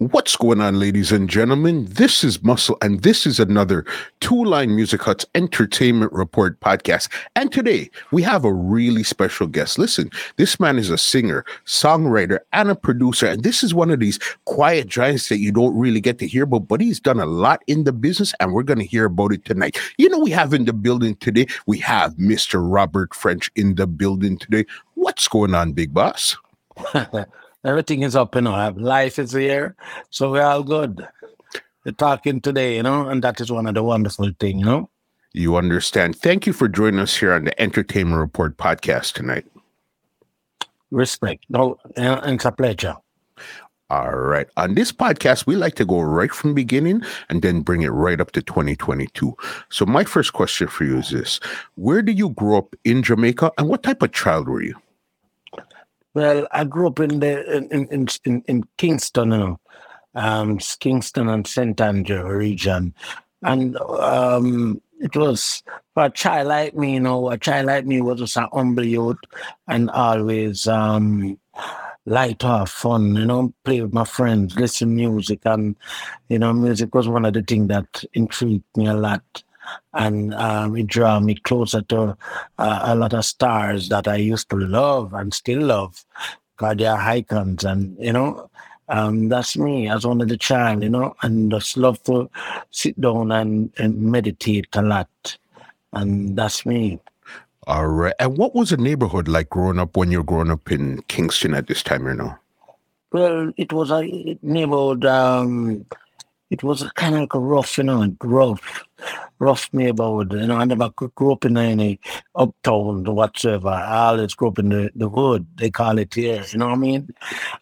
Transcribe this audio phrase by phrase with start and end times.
[0.00, 1.84] What's going on, ladies and gentlemen?
[1.84, 3.84] This is Muscle, and this is another
[4.20, 7.12] Two Line Music Hut's Entertainment Report podcast.
[7.36, 9.78] And today we have a really special guest.
[9.78, 13.26] Listen, this man is a singer, songwriter, and a producer.
[13.26, 16.44] And this is one of these quiet giants that you don't really get to hear
[16.44, 19.34] about, but he's done a lot in the business, and we're going to hear about
[19.34, 19.78] it tonight.
[19.98, 22.58] You know, we have in the building today, we have Mr.
[22.58, 24.64] Robert French in the building today.
[24.94, 26.38] What's going on, big boss?
[27.64, 28.72] Everything is up, you know.
[28.76, 29.76] Life is here,
[30.08, 31.06] so we're all good.
[31.84, 34.90] We're talking today, you know, and that is one of the wonderful things, you know.
[35.32, 36.16] You understand.
[36.16, 39.46] Thank you for joining us here on the Entertainment Report podcast tonight.
[40.90, 41.44] Respect.
[41.48, 42.96] No, it's a pleasure.
[43.90, 44.46] All right.
[44.56, 47.88] On this podcast, we like to go right from the beginning and then bring it
[47.88, 49.36] right up to 2022.
[49.68, 51.40] So, my first question for you is this
[51.74, 54.76] Where did you grow up in Jamaica and what type of child were you?
[56.14, 59.60] Well, I grew up in the in in in, in Kingston, you know,
[60.14, 62.94] um, Kingston and St Andrew region,
[63.42, 65.62] and um, it was
[65.94, 68.84] for a child like me, you know, a child like me was just a humble
[68.84, 69.18] youth
[69.68, 71.38] and always um,
[72.06, 75.76] light off, fun, you know, play with my friends, listen music, and
[76.28, 79.22] you know, music was one of the things that intrigued me a lot
[79.94, 82.16] and um, it drew me closer to
[82.58, 86.04] uh, a lot of stars that I used to love and still love,
[86.56, 88.50] because they are icons, and you know,
[88.88, 92.28] um, that's me as one of the child, you know, and just love to
[92.70, 95.38] sit down and, and meditate a lot,
[95.92, 97.00] and that's me.
[97.66, 98.14] All right.
[98.18, 101.66] And what was the neighborhood like growing up when you're growing up in Kingston at
[101.66, 102.34] this time, you know?
[103.12, 105.04] Well, it was a neighborhood.
[105.04, 105.84] Um,
[106.50, 108.84] it was a kind of like a rough, you know, rough,
[109.38, 110.32] rough neighborhood.
[110.32, 112.00] You know, I never grew up in any
[112.34, 113.68] uptown or whatsoever.
[113.68, 116.74] I always grew up in the, the hood, they call it here, you know what
[116.74, 117.14] I mean?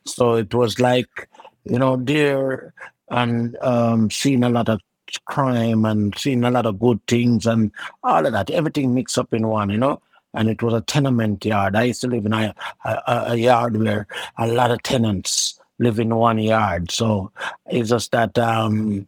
[0.07, 1.29] So it was like,
[1.65, 2.73] you know, there
[3.11, 4.81] and um, seeing a lot of
[5.27, 7.71] crime and seeing a lot of good things and
[8.03, 10.01] all of that, everything mixed up in one, you know?
[10.35, 11.75] And it was a tenement yard.
[11.75, 15.99] I used to live in a, a, a yard where a lot of tenants live
[15.99, 16.91] in one yard.
[16.91, 17.31] So
[17.67, 19.07] it's just that um,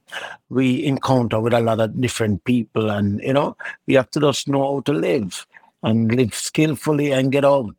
[0.48, 4.48] we encounter with a lot of different people, and you know, we have to just
[4.48, 5.46] know how to live
[5.82, 7.74] and live skillfully and get out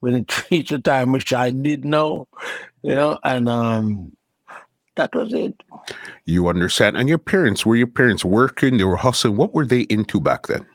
[0.00, 2.28] when it reaches the time, which I did know,
[2.82, 4.16] you know, and um,
[4.96, 5.62] that was it.
[6.24, 6.96] You understand.
[6.96, 8.76] And your parents, were your parents working?
[8.76, 9.36] They were hustling.
[9.36, 10.66] What were they into back then?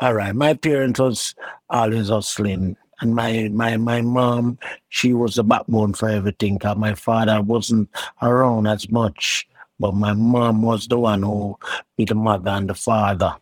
[0.00, 0.34] All right.
[0.34, 1.34] My parents was
[1.70, 4.58] always hustling and my my my mom,
[4.88, 6.58] she was the backbone for everything.
[6.58, 7.90] Cause my father wasn't
[8.22, 9.46] around as much,
[9.80, 11.58] but my mom was the one who
[11.96, 13.34] be the mother and the father.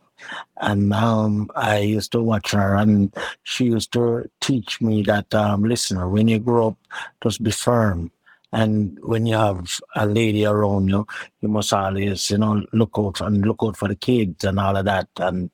[0.60, 5.64] And um, I used to watch her, and she used to teach me that, um,
[5.64, 6.76] listen, when you grow up,
[7.22, 8.10] just be firm.
[8.52, 11.06] And when you have a lady around you,
[11.40, 14.76] you must always, you know, look out and look out for the kids and all
[14.76, 15.08] of that.
[15.18, 15.50] And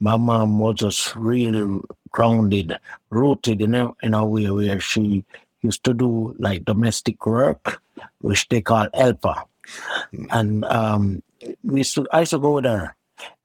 [0.00, 1.80] my mom was just really
[2.10, 2.78] grounded,
[3.10, 5.24] rooted in a, in a way where she
[5.62, 7.82] used to do like domestic work,
[8.20, 9.34] which they call helper.
[10.14, 10.26] Mm.
[10.30, 11.22] And um,
[11.64, 12.94] we used to, I used to go with her.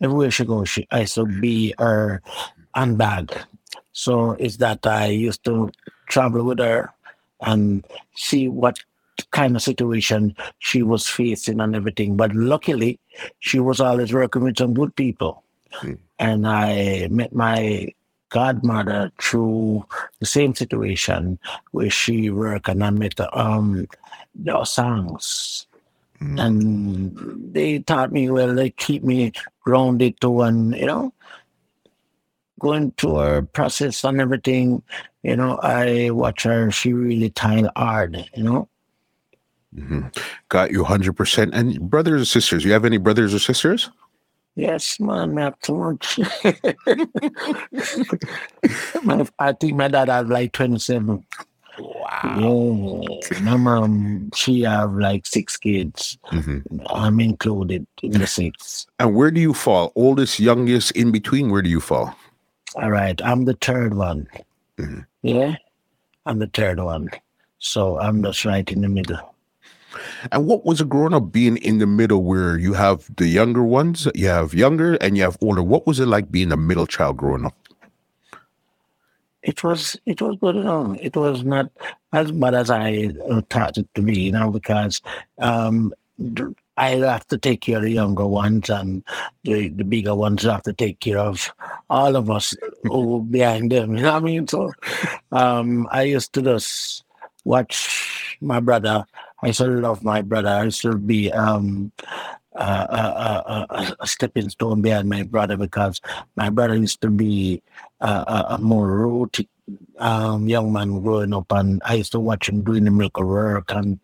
[0.01, 2.22] Everywhere she goes, she, I used to be her
[2.75, 3.33] handbag.
[3.94, 5.72] So it's that I used to
[6.07, 6.94] travel with her
[7.41, 7.85] and
[8.16, 8.78] see what
[9.31, 12.17] kind of situation she was facing and everything.
[12.17, 12.99] But luckily,
[13.39, 15.43] she was always working with some good people.
[15.81, 15.97] Mm.
[16.19, 17.93] And I met my
[18.29, 19.85] godmother through
[20.19, 21.37] the same situation
[21.71, 23.87] where she worked and I met um
[24.35, 25.67] the songs.
[26.21, 26.39] Mm.
[26.39, 31.13] And they taught me well, they keep me grounded to and you know
[32.61, 34.83] going through her process and everything,
[35.23, 38.69] you know, I watch her, she really tied hard, you know.
[39.75, 40.07] Mm-hmm.
[40.49, 41.53] Got you 100%.
[41.53, 43.89] And brothers or sisters, you have any brothers or sisters?
[44.55, 46.19] Yes, man, I have too much.
[49.39, 51.25] I think my dad has like 27.
[51.79, 53.01] Wow.
[53.31, 53.39] Yeah.
[53.39, 56.17] My mom, she have like six kids.
[56.31, 56.81] Mm-hmm.
[56.88, 58.88] I'm included in the six.
[59.00, 59.94] And where do you fall?
[59.95, 62.13] Oldest, youngest, in between, where do you fall?
[62.75, 63.19] All right.
[63.24, 64.27] I'm the third one.
[64.77, 65.00] Mm-hmm.
[65.24, 65.56] Yeah.
[66.25, 67.09] I'm the third one.
[67.59, 69.33] So I'm just right in the middle.
[70.31, 73.63] And what was it growing up being in the middle where you have the younger
[73.63, 75.63] ones, you have younger and you have older?
[75.63, 77.55] What was it like being a middle child growing up?
[79.43, 80.97] It was it was good enough.
[81.01, 81.71] It was not
[82.13, 83.09] as bad as I
[83.49, 85.01] thought it to be, you know, because
[85.39, 85.93] um,
[86.77, 89.03] I have to take care of the younger ones and
[89.43, 91.53] the, the bigger ones have to take care of
[91.89, 93.95] all of us who behind them.
[93.95, 94.47] You know what I mean?
[94.47, 94.71] So
[95.31, 97.03] um, I used to just
[97.43, 99.05] watch my brother
[99.41, 100.49] I still love my brother.
[100.49, 101.91] I still be um
[102.55, 106.01] uh, uh, a stepping stone behind my brother because
[106.35, 107.63] my brother used to be
[108.01, 109.47] a, a more rooted
[109.99, 113.71] um, young man growing up, and I used to watch him doing the milk work
[113.71, 113.99] and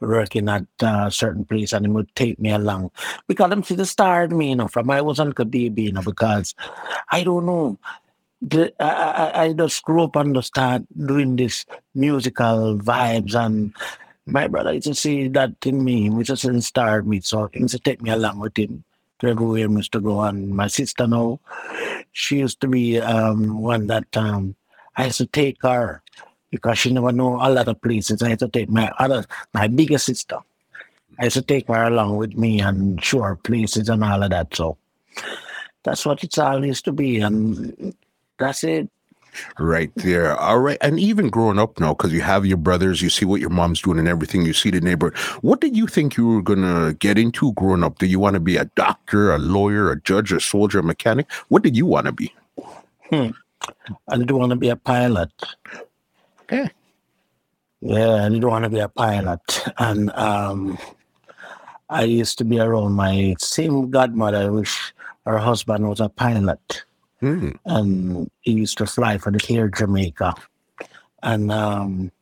[0.00, 2.90] working at a uh, certain place, and he would take me along
[3.26, 5.92] because him see the star in me, you know, from I was on baby, you
[5.92, 6.54] know, because
[7.10, 7.78] I don't know.
[8.40, 13.74] The, I, I, I just grew up and start doing this musical vibes and
[14.28, 16.10] my brother used to see that in me.
[16.10, 17.20] He just inspired me.
[17.20, 18.84] So he used to take me along with him
[19.20, 20.20] to everywhere he used to go.
[20.20, 21.40] And my sister now,
[22.12, 24.54] she used to be um, one that um,
[24.96, 26.02] I used to take her
[26.50, 28.22] because she never know a lot of places.
[28.22, 30.38] I used to take my other, my bigger sister.
[31.18, 34.30] I used to take her along with me and show her places and all of
[34.30, 34.54] that.
[34.54, 34.76] So
[35.82, 37.20] that's what it's all used to be.
[37.20, 37.94] And
[38.38, 38.90] that's it
[39.58, 40.36] right there.
[40.36, 40.78] All right.
[40.80, 43.82] And even growing up now, because you have your brothers, you see what your mom's
[43.82, 45.12] doing and everything, you see the neighbor.
[45.40, 47.98] What did you think you were going to get into growing up?
[47.98, 51.30] Do you want to be a doctor, a lawyer, a judge, a soldier, a mechanic?
[51.48, 52.32] What did you want to be?
[53.10, 53.30] Hmm.
[54.08, 55.30] I didn't want to be a pilot.
[56.42, 56.70] Okay.
[57.80, 59.64] Yeah, I didn't want to be a pilot.
[59.78, 60.78] And um,
[61.88, 64.92] I used to be around my same godmother, which
[65.24, 66.84] her husband was a pilot.
[67.22, 67.58] Mm.
[67.64, 70.34] And he used to fly for the Air Jamaica.
[71.22, 72.12] And um,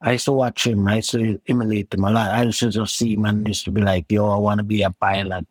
[0.00, 0.86] I used to watch him.
[0.88, 2.30] I used to emulate him a lot.
[2.30, 4.64] I used to just see him and used to be like, yo, I want to
[4.64, 5.46] be a pilot.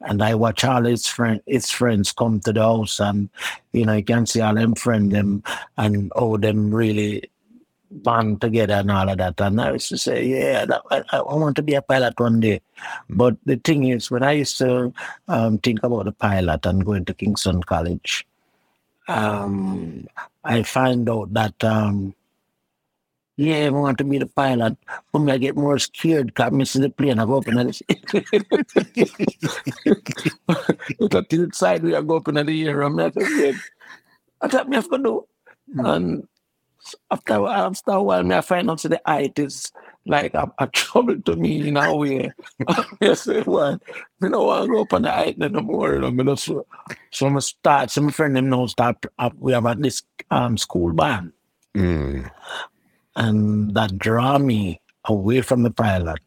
[0.00, 3.30] And I watch all his friend, his friends come to the house and,
[3.72, 5.42] you know, you can see all them friends them
[5.76, 7.30] and all them really
[7.90, 9.40] band together and all of that.
[9.40, 12.40] And I used to say, yeah, that, I, I, want to be a pilot one
[12.40, 12.60] day.
[13.08, 14.92] But the thing is, when I used to
[15.28, 18.26] um, think about the pilot and going to Kingston College,
[19.08, 20.06] um,
[20.44, 22.14] I find out that, um,
[23.36, 24.76] yeah, I want to be the pilot.
[25.12, 27.18] For me, I get more scared because I see the plane.
[27.18, 27.64] I go up in the
[30.98, 32.80] Look to the side, we are go up in the air.
[32.80, 33.56] I'm not afraid.
[34.40, 35.26] I thought me have to do.
[35.78, 36.26] And
[37.10, 39.72] after after a while, I find out the height is
[40.06, 42.30] like a, a trouble to me in a way.
[43.00, 43.80] I say, well,
[44.20, 45.94] you know, I go up on the height no more.
[45.94, 46.66] You know, so,
[47.10, 50.92] so I start, some friend them now start up, we have at this um, school
[50.92, 51.32] band.
[51.74, 52.30] Mm.
[53.16, 56.20] And that draw me away from the pilot,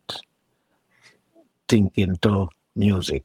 [1.68, 3.24] thinking to music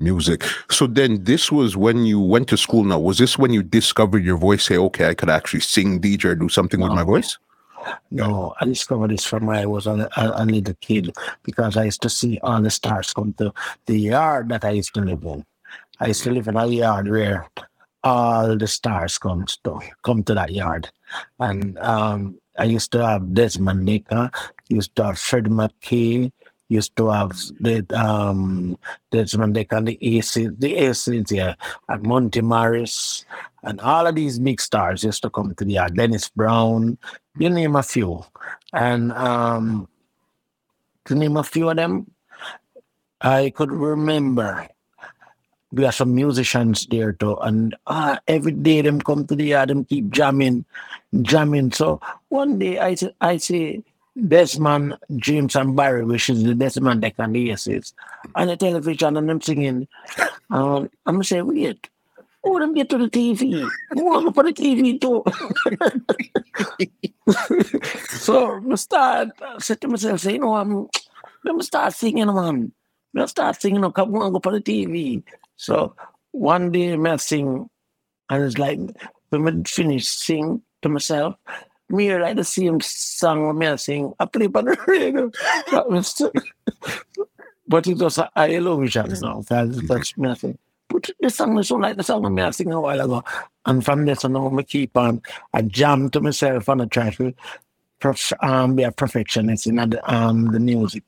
[0.00, 0.44] music.
[0.70, 2.98] So then this was when you went to school now.
[2.98, 4.64] Was this when you discovered your voice?
[4.64, 6.86] Say, okay, I could actually sing, DJ, or do something no.
[6.86, 7.38] with my voice?
[8.10, 11.84] No, I discovered this from when I was a, a, a, little kid because I
[11.84, 13.52] used to see all the stars come to
[13.86, 15.44] the yard that I used to live in.
[16.00, 17.48] I used to live in a yard where
[18.02, 20.90] all the stars come to come to that yard,
[21.40, 24.30] and um, I used to have Desmond Nicker,
[24.68, 26.32] used to have Freddie McKay,
[26.68, 28.78] used to have the um
[29.10, 31.56] Desmond Dekker and the AC the ACs here
[31.88, 33.24] and Monty Morris
[33.62, 35.96] and all of these big stars used to come to the yard.
[35.96, 36.98] Dennis Brown,
[37.38, 38.24] you name a few.
[38.72, 39.88] And um
[41.06, 42.10] to name a few of them,
[43.20, 44.68] I could remember
[45.72, 49.68] we have some musicians there too, and uh, every day them come to the yard,
[49.68, 50.64] them keep jamming,
[51.22, 51.72] jamming.
[51.72, 53.82] So one day I I say
[54.16, 57.92] Desmond, James, and Barry, which is the best Desmond Dekker and the Aces,
[58.34, 59.88] on the television and them singing.
[60.50, 61.88] Um, I'm saying, wait,
[62.42, 63.62] oh, them get to the TV.
[63.64, 65.22] I want to put the TV too.
[68.16, 70.88] so I start, I said to myself, say, you know, I'm,
[71.46, 72.72] I'm start singing, man.
[73.16, 75.22] I start singing, I come on, go for the TV.
[75.56, 75.94] So
[76.30, 77.68] one day I sing,
[78.30, 78.78] and it's like,
[79.28, 81.36] when I finish sing to myself,
[81.88, 84.12] me like the same song me sing.
[84.18, 85.30] I play on the radio.
[87.68, 89.42] but it was a illusion now.
[89.48, 90.58] That's, me sing.
[90.88, 93.24] But the song is so like the song me sing a while ago.
[93.64, 97.34] And from this on, I keep on, I jam to myself and I try to
[98.40, 101.02] um, be a perfectionist in the, um, the music.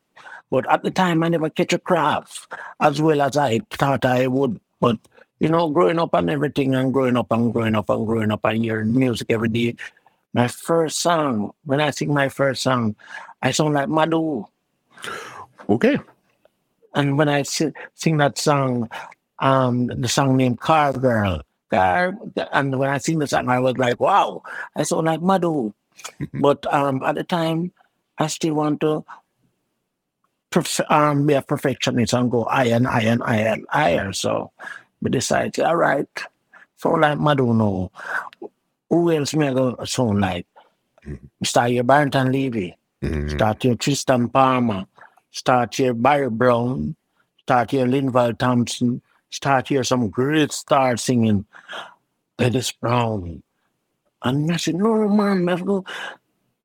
[0.51, 4.27] But at the time, I never catch a craft as well as I thought I
[4.27, 4.61] would.
[4.81, 4.99] But,
[5.41, 8.45] you know, growing up and everything and growing up and growing up and growing up
[8.45, 9.77] and hearing music every day,
[10.39, 12.95] my first song, when I sing my first song,
[13.43, 14.47] I sound like Madu.
[15.69, 15.99] Okay.
[16.95, 18.89] And when I sing, sing that song,
[19.41, 22.15] um, the song named Car Girl, Car,
[22.53, 24.45] and when I sing the song, I was like, wow,
[24.77, 25.75] I sound like Madu.
[26.35, 27.73] but um, at the time,
[28.17, 29.05] I still want to
[30.53, 34.15] perf- um, be a perfectionist and go iron, iron, iron, iron.
[34.15, 34.53] So
[35.03, 36.07] we decided, all right,
[36.77, 37.91] sound like Madu now
[38.91, 40.47] who else me I go sound like?
[41.07, 41.27] Mm-hmm.
[41.45, 41.87] Mr.
[41.87, 42.77] Barrington Levy.
[43.03, 43.31] Mhm.
[43.31, 44.87] Start here Tristan Palmer.
[45.31, 46.97] Start here Barry Brown.
[47.43, 49.01] Start here Linval Thompson.
[49.31, 51.45] Start here some great stars singing.
[52.39, 53.43] Dennis Brown.
[54.25, 55.85] And I said, no, man, let's go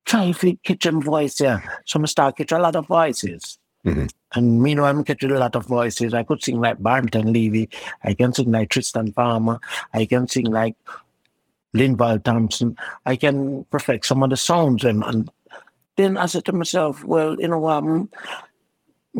[0.04, 1.62] try if we catch them voice here.
[1.84, 3.58] So I start catch a lot of voices.
[3.84, 4.10] Mhm.
[4.34, 6.14] And meanwhile, I'm catching a lot of voices.
[6.14, 7.68] I could sing like Barrington Levy.
[8.02, 9.60] I can sing like Tristan Palmer.
[9.92, 10.74] I can sing like
[11.74, 12.76] Linval Thompson.
[13.04, 14.84] I can perfect some of the sounds.
[14.84, 15.30] And, and
[15.96, 18.08] then I said to myself, well, you know mm,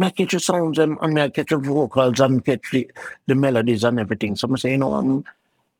[0.01, 2.91] I catch the sounds and, and I catch the vocals and catch the,
[3.27, 4.37] the melodies and everything.
[4.37, 5.25] So I say, you know, I'm,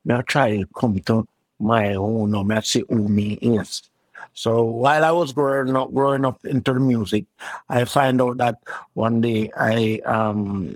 [0.09, 1.27] I try to come to
[1.59, 3.83] my own, or I see who me is.
[4.33, 7.25] So while I was growing up, growing up into the music,
[7.69, 8.57] I find out that
[8.93, 10.75] one day I um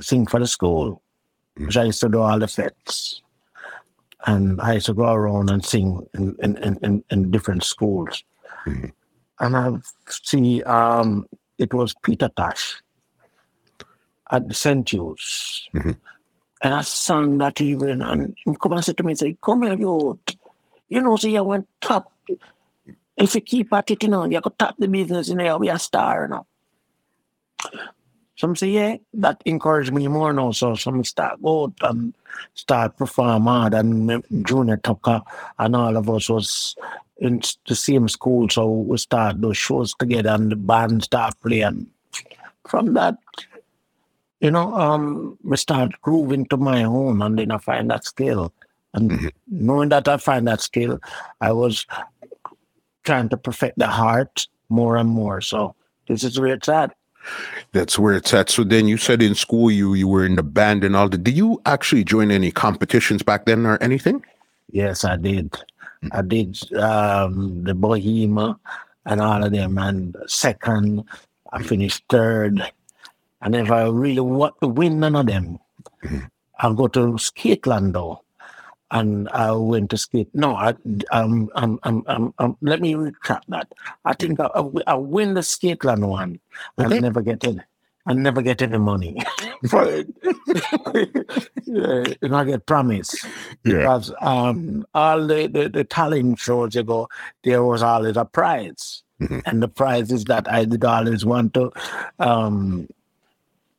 [0.00, 1.02] sing for the school,
[1.56, 3.20] which I used to do all the fets.
[4.26, 8.24] And I used to go around and sing in, in, in, in, different schools.
[8.66, 8.92] Mhm.
[9.40, 9.72] And I
[10.08, 11.26] see um
[11.58, 12.82] it was Peter Tosh
[14.30, 14.86] at the St.
[14.86, 15.68] Jude's.
[15.74, 15.96] Mhm.
[16.62, 19.74] And I sang that evening and he come and said to me, say, come here,
[19.78, 20.18] you
[20.88, 22.12] you know, see, I went top.
[23.16, 25.58] If you keep at it, you know, you could top the business, you know, you'll
[25.58, 26.46] be a star, you know.
[28.36, 30.50] Some say, yeah, that encouraged me more now.
[30.50, 32.14] So some start go out and
[32.54, 33.74] start perform hard.
[33.74, 35.22] And Junior Tucker
[35.58, 36.74] and all of us was
[37.18, 38.48] in the same school.
[38.48, 41.86] So we start those shows together and the band start playing.
[42.66, 43.16] From that,
[44.40, 48.52] you know, um, we start grooving to my own and then I find that skill.
[48.94, 49.30] And Mhm.
[49.48, 50.98] knowing that I find that skill,
[51.40, 51.86] I was
[53.04, 55.40] trying to perfect the heart more and more.
[55.40, 55.74] So
[56.08, 56.96] this is where it's at.
[57.72, 58.50] That's where it's at.
[58.50, 61.24] So then you said in school you you were in the band and all that.
[61.24, 64.24] Did you actually join any competitions back then or anything?
[64.70, 65.54] Yes, I did.
[66.12, 68.58] I did um, the Bohema
[69.06, 69.78] and all of them.
[69.78, 71.04] And second,
[71.52, 72.60] I finished third.
[73.42, 75.58] And if I really want to win none of them,
[76.04, 76.30] Mhm.
[76.60, 78.20] I'll go to Skateland though.
[78.94, 80.28] And I went to skate.
[80.34, 80.72] No, I,
[81.10, 83.66] um, um, um, um, um, let me retract that.
[84.04, 86.38] I think I, I, I win the Skateland one.
[86.78, 86.96] Okay.
[86.96, 87.58] I never get it.
[88.06, 89.16] I never get any money
[89.68, 90.06] for it.
[91.64, 93.24] yeah, and I get promised
[93.64, 93.78] Yeah.
[93.78, 97.08] because um, all the, the, the talent shows you go,
[97.42, 99.02] there was always a prize.
[99.20, 99.42] Mhm.
[99.46, 101.72] And the prize is that I did always want to
[102.18, 102.88] um,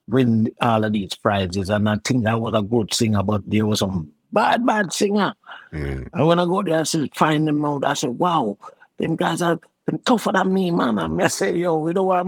[0.08, 1.70] win all of these prizes.
[1.70, 5.34] And I think I was a good singer, but there was some bad, bad singer.
[5.72, 6.10] Mm.
[6.14, 7.86] And when I go there, I said, find them out.
[7.86, 8.58] I said, wow,
[8.98, 9.60] them guys are
[10.06, 10.98] tougher than me, man.
[11.00, 12.28] And I say, yo, you know what?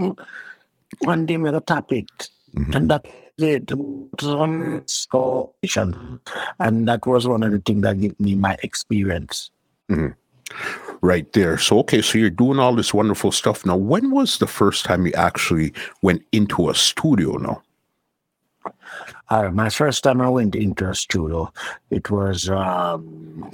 [1.00, 2.30] One day, to tap it.
[2.54, 2.74] Mhm.
[2.74, 3.06] And that
[3.38, 3.70] it
[4.20, 6.20] some competition.
[6.58, 9.50] And that was one of the things that gave me my experience.
[11.00, 11.58] Right there.
[11.58, 13.64] So okay, so you're doing all this wonderful stuff.
[13.64, 17.62] Now, when was the first time you actually went into a studio now?
[19.30, 21.52] Uh, my first time I went into a studio,
[21.90, 23.50] it was um,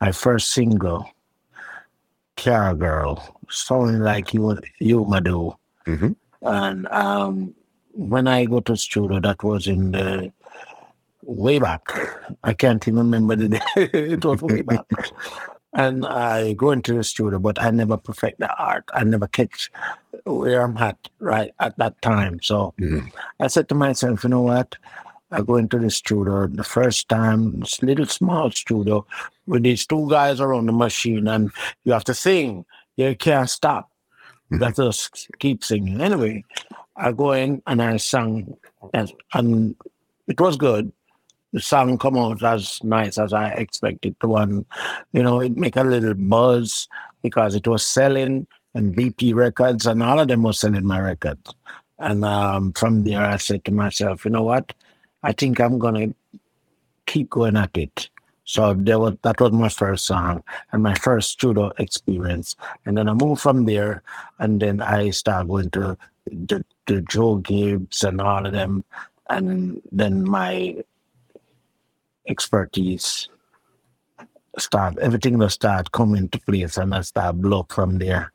[0.00, 1.08] my first single,
[2.36, 5.52] Car Girl, sounding like you, you Madu.
[5.86, 6.12] Mm-hmm.
[6.42, 7.54] And um,
[7.92, 10.32] when I go to studio, that was in the
[11.22, 11.88] way back.
[12.42, 13.60] I can't even remember the day.
[13.76, 14.84] it was way back.
[15.76, 18.84] And I go into the studio, but I never perfect the art.
[18.94, 19.72] I never catch
[20.24, 22.40] where I'm at right at that time.
[22.42, 23.12] So Mhm.
[23.40, 24.76] I said to myself, you know what?
[25.30, 29.06] I go into the studio the first time, this little small studio
[29.46, 31.50] with these two guys around the machine, and
[31.84, 32.64] you have to sing.
[32.96, 33.90] You can't stop.
[34.50, 34.92] You got to
[35.40, 36.00] keep singing.
[36.00, 36.44] Anyway,
[36.96, 38.56] I go in and I sang,
[38.92, 39.74] and, and
[40.28, 40.92] it was good.
[41.52, 44.64] The song come out as nice as I expected to, and
[45.12, 46.88] you know, it make a little buzz
[47.22, 51.54] because it was selling and BP Records and all of them was selling my records.
[51.98, 54.72] And um, from there, I said to myself, you know what?
[55.22, 56.14] I think I'm gonna
[57.06, 58.10] keep going at it.
[58.44, 62.56] So there was that was my first song and my first studio experience.
[62.84, 64.02] And then I moved from there,
[64.38, 68.84] and then I started going to the, the Joe Gibbs and all of them,
[69.30, 70.76] and then my
[72.26, 73.28] expertise
[74.58, 78.33] start everything will start coming to place, and I start blow from there.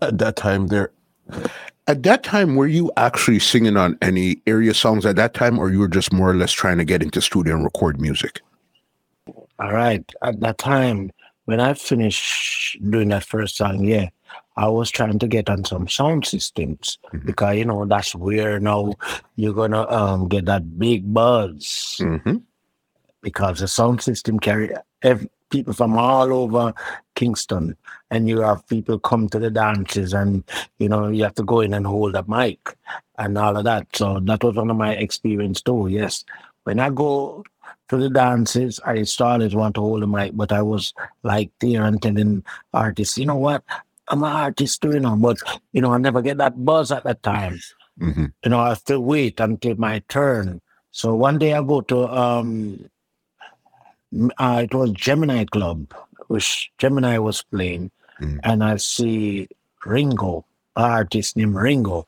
[0.00, 0.90] At that time, there.
[1.86, 5.70] At that time, were you actually singing on any area songs at that time, or
[5.70, 8.40] you were just more or less trying to get into studio and record music?
[9.58, 10.04] All right.
[10.22, 11.10] At that time,
[11.44, 14.08] when I finished doing that first song, yeah,
[14.56, 17.26] I was trying to get on some sound systems Mhm.
[17.26, 18.94] because you know that's where now
[19.36, 22.36] you're gonna um get that big buzz Mm-hmm.
[23.20, 24.70] because the sound system carry
[25.02, 26.74] ev- people from all over
[27.14, 27.76] Kingston,
[28.10, 30.44] and you have people come to the dances, and
[30.78, 32.76] you know you have to go in and hold a mic
[33.18, 33.86] and all of that.
[33.94, 35.88] So that was one of my experience too.
[35.88, 36.24] Yes,
[36.64, 37.44] when I go
[37.88, 41.84] to the dances, I started want to hold a mic, but I was like there
[41.84, 43.62] and telling artists, you know what,
[44.08, 45.38] I'm an artist too, you know, but
[45.72, 47.60] you know I never get that buzz at that time.
[48.00, 48.26] Mm-hmm.
[48.44, 50.60] You know I have to wait until my turn.
[50.90, 52.88] So one day I go to um
[54.38, 55.92] uh, it was Gemini Club,
[56.28, 57.90] which Gemini was playing,
[58.20, 58.38] Mm.
[58.44, 59.48] and I see
[59.84, 60.44] Ringo,
[60.76, 62.06] an artist named Ringo.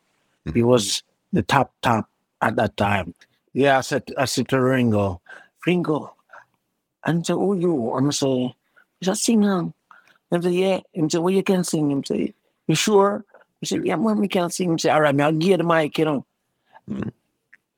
[0.54, 2.08] He was the top top
[2.40, 3.12] at that time.
[3.52, 5.20] Yeah, I said I said to Ringo,
[5.66, 6.14] Ringo,
[7.04, 8.54] and say, "Oh, you?" I'm say,
[9.00, 9.75] "Is that singer?" Him
[10.30, 12.32] I say, "Yeah." Him say, "Well, you can sing." Him say,
[12.68, 13.25] "You sure?"
[13.60, 15.56] He said, "Yeah, man, we can sing." Him say, "All right, me, I'll give you
[15.56, 16.26] the mic, you know."
[16.88, 17.10] Mm.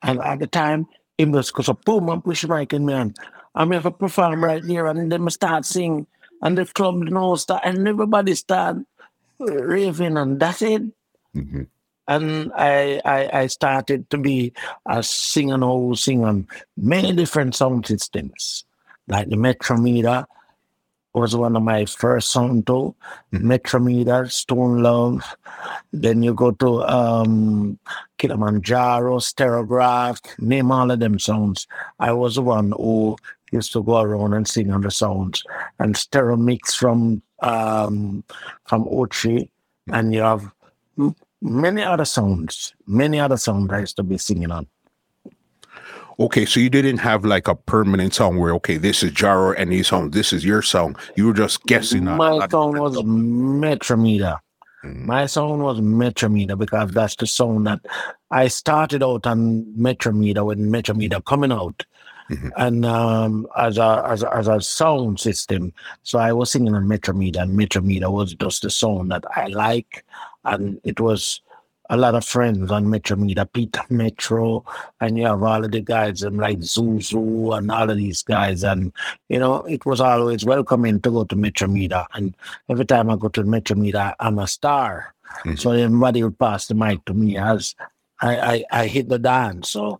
[0.03, 0.85] And at the time,
[1.17, 3.17] him just goes up, boom, and push the mic in me hand.
[3.55, 6.07] I'm have to perform right there, and then I start sing,
[6.41, 8.77] and the club, know, start, and everybody start
[9.39, 10.83] raving, and that's it.
[11.35, 11.67] Mhm.
[12.07, 14.51] And I, I, I started to be
[14.87, 18.65] a singer now, sing on many different sound systems,
[19.07, 20.25] like the Metromedia
[21.13, 22.95] was one of my first sound too.
[23.33, 23.41] Mhm.
[23.41, 25.35] Metromedia, Stone Love.
[25.91, 27.77] Then you go to um,
[28.17, 31.67] Kilimanjaro, Stereograph, name all of them sounds.
[31.99, 33.17] I was the one who
[33.51, 35.43] used to go around and sing on the sounds.
[35.79, 38.23] And Stereo Mix from um,
[38.65, 39.49] from Ochi.
[39.91, 40.51] And you have
[41.41, 44.67] many other sounds, many other sounds I used to be singing on.
[46.19, 49.71] Okay, so you didn't have like a permanent song where okay, this is Jaro and
[49.71, 50.97] his song, this is your song.
[51.15, 52.03] You were just guessing.
[52.03, 54.39] My on- sound was Metromedia.
[54.83, 55.05] Mhm.
[55.05, 57.79] My sound was Metromedia because that's the sound that
[58.31, 61.85] I started out on Metromedia when Metromedia coming out.
[62.29, 62.51] Mhm.
[62.57, 66.85] And um, as a as a, as a sound system, so I was singing on
[66.87, 70.05] Metromedia, and Metromedia was just the sound that I like,
[70.45, 71.41] and it was
[71.91, 74.63] a lot of friends on Metromedia, Peter Metro,
[75.01, 78.63] and you have all of the guys um, like Zuzu and all of these guys,
[78.63, 78.93] and
[79.27, 82.35] you know it was always welcoming to go to Metromedia, and
[82.69, 85.15] every time I go to Metromedia, I'm a star.
[85.45, 85.57] Mhm.
[85.59, 87.73] So everybody would pass the mic to me as
[88.21, 89.69] I, I, I hit the dance.
[89.69, 89.99] So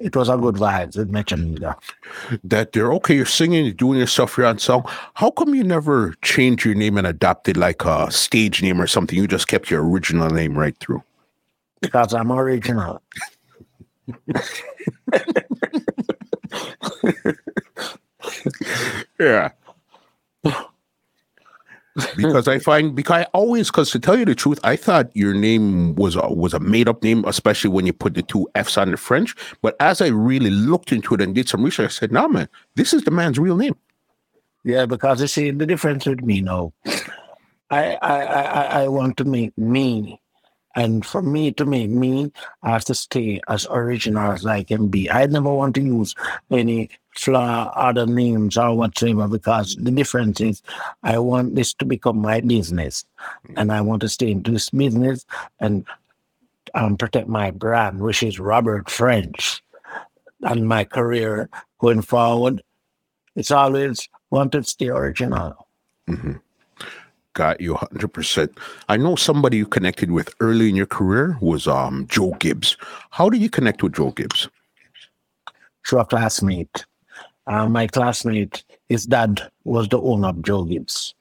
[0.00, 1.74] it was a good vibes with Metromedia.
[2.42, 4.84] that they're okay, you're singing, you're doing yourself you're on song.
[5.14, 9.16] How come you never changed your name and adopted like a stage name or something?
[9.18, 11.02] You just kept your original name right through.
[11.80, 13.02] Because I'm original.
[19.18, 19.50] Yeah.
[22.16, 25.34] Because I find because I always because to tell you the truth, I thought your
[25.34, 28.76] name was a, was a made up name, especially when you put the two F's
[28.78, 29.34] on the French.
[29.62, 32.48] But as I really looked into it and did some research, I said, "Nah, man,
[32.76, 33.76] this is the man's real name."
[34.64, 36.72] Yeah, because you see the difference with me now.
[37.70, 40.20] I I, I- I want to make me.
[40.76, 42.30] And for me to make me,
[42.62, 45.10] I have to stay as original as I can be.
[45.10, 46.14] I never want to use
[46.48, 50.62] any flaw other names or whatsoever because the difference is
[51.02, 53.04] I want this to become my business.
[53.56, 55.26] And I want to stay in this business
[55.58, 55.84] and
[56.74, 59.62] um, protect my brand, which is Robert French.
[60.42, 62.62] And my career going forward,
[63.36, 65.66] it's always wanted to stay original.
[67.34, 68.56] Got you 100%.
[68.88, 72.76] I know somebody you connected with early in your career was um Joe Gibbs.
[73.10, 74.48] How did you connect with Joe Gibbs?
[75.86, 76.86] through a classmate.
[77.46, 81.14] Uh, my classmate, his dad was the owner of Joe Gibbs,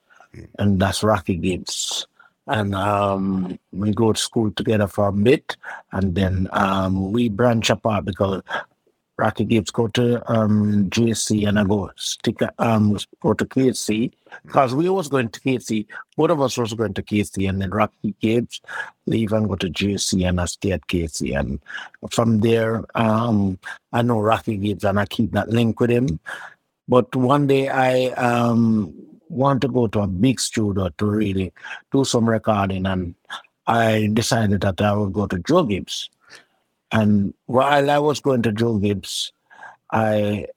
[0.58, 2.08] and that's Rocky Gibbs.
[2.48, 5.56] And um, we go to school together for a bit,
[5.92, 8.42] and then um, we branch apart because
[9.20, 14.12] Rocky Gibbs go to um, JC and I go stick um go to KSC
[14.46, 15.86] because we was going to KSC.
[16.16, 18.62] Both of us was going to KC, and then Rocky Gibbs
[19.06, 21.38] leave and go to JC, and I stay at KC.
[21.38, 21.60] And
[22.12, 23.60] from there, um,
[23.92, 26.20] I know Rocky Gibbs, and I keep that link with him.
[26.88, 28.94] But one day, I um
[29.28, 31.52] want to go to a big studio to really
[31.92, 33.16] do some recording, and
[33.68, 36.10] I decided that I would go to Joe Gibbs.
[36.92, 39.32] And while I was going to Joe Gibbs,
[39.92, 40.48] I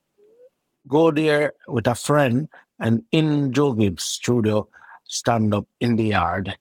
[0.88, 4.68] go there with a friend, and in Joe Gibbs' studio,
[5.04, 6.56] stand up in the yard,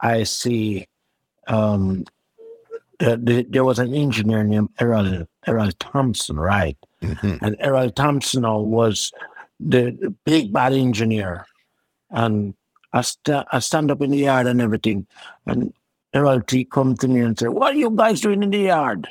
[0.00, 0.86] I see
[1.48, 2.04] um,
[2.98, 6.76] the, the, there was an engineer named Errol, Errol Thompson, right?
[7.02, 7.38] Mhm.
[7.42, 9.12] And Errol Thompson was
[9.60, 11.46] the, the big bad engineer.
[12.10, 12.54] And
[12.92, 15.06] I, sta I stand up in the yard and everything.
[15.46, 15.74] And
[16.46, 19.08] T come to me and say, What are you guys doing in the yard?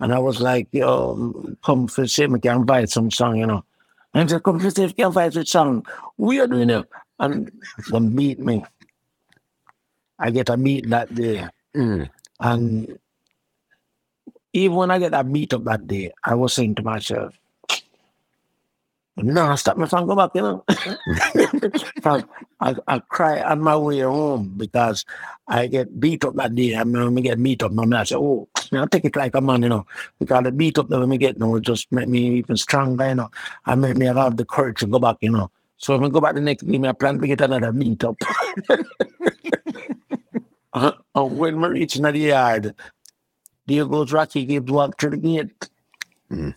[0.00, 3.64] And I was like, Yo, come for see me can write some song, you know.
[4.14, 5.86] And he said, come to see if can find which song.
[6.16, 6.88] We are doing it.
[7.18, 7.50] And
[7.88, 8.64] them beat me.
[10.18, 11.46] I get a beat that day.
[11.76, 12.08] Mm.
[12.40, 12.98] And
[14.52, 17.37] even when I get that beat up that day, I was saying to myself,
[19.22, 20.64] no, I stop me from go back, you know.
[22.04, 22.24] I,
[22.60, 25.04] I, I cry on my way home because
[25.46, 26.76] I get beat up that day.
[26.76, 29.34] I mean, when I get beat up, My I say, oh, I'll take it like
[29.34, 29.86] a man, you know,
[30.18, 32.56] because the beat up that when me get, you know, it just make me even
[32.56, 33.30] stronger, you know,
[33.66, 35.50] I make me have the courage to go back, you know.
[35.78, 38.16] So when I go back the next day, I plan to get another beat up.
[40.72, 42.74] uh, and when we reach in the yard,
[43.66, 45.68] there goes Rocky Gibbs walk through the gate.
[46.30, 46.54] Mm.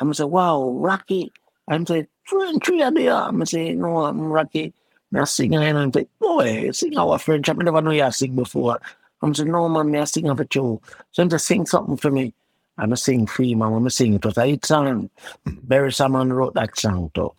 [0.00, 1.32] I'm gonna say, wow, Rocky.
[1.68, 3.12] I'm say, there.
[3.14, 4.72] I'm say, no, I'm Rocky.
[5.14, 7.48] I sing and I'm say, boy, sing our French.
[7.48, 8.80] I never know you sing before.
[9.22, 10.80] I'm say, no, man, I sing for you.
[11.12, 12.34] So I'm just sing something for me.
[12.78, 13.72] I'm sing free, man.
[13.72, 14.14] I'm sing.
[14.14, 15.10] It was a hit song.
[15.46, 17.32] Beres Hammond wrote that song too.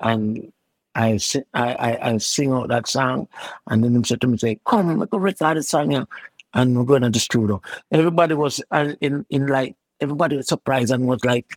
[0.00, 0.52] And
[0.94, 3.28] I, si- I, I, I sing out that song.
[3.68, 6.06] And then he said to me, say, come, we go record the song here.
[6.54, 7.62] And we're going to the studio.
[7.90, 11.56] Everybody was uh, in, in like, everybody was surprised and was like,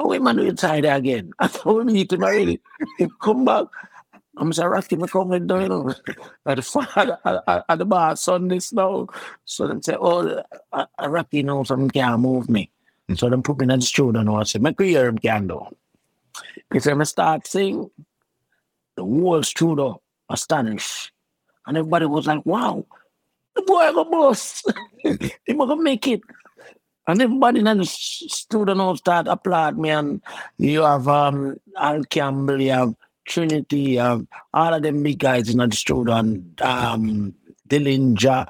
[0.00, 1.32] oh, wait, man, you there again.
[1.38, 2.60] I thought we meet him already.
[2.98, 3.66] He come back.
[4.36, 5.94] I'm sorry, Rocky, me come with you know.
[6.46, 7.18] At the father,
[7.68, 9.08] at, the bar Sundays now.
[9.44, 12.70] So them say, oh, uh, uh, Rocky knows something can't move me.
[13.16, 15.48] So them put me in the studio and I said, make me hear him can
[15.48, 15.66] do.
[16.72, 17.90] He said, I start sing,
[18.96, 21.10] the whole studio astonished.
[21.66, 22.86] And everybody was like, wow,
[23.54, 24.62] the boy go boss.
[25.02, 26.22] he gonna make it.
[27.10, 29.90] And everybody in the s- studio now start applaud me.
[29.90, 30.22] And
[30.58, 32.94] you have um, Al Campbell, you have
[33.24, 37.34] Trinity, you have all of them big guys in the studio, and um,
[37.68, 38.46] Dillinger,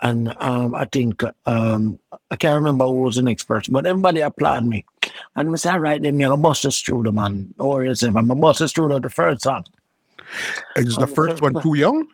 [0.00, 1.98] and um, I think um,
[2.30, 4.84] I can't remember who was the next person, but everybody applaud me.
[5.34, 7.54] And I say, all right, then you're going to bust the studio, man.
[7.58, 8.08] Or is it?
[8.08, 9.64] I'm going to bust the studio the first song.
[10.76, 11.60] Is the first one.
[11.62, 12.06] too young?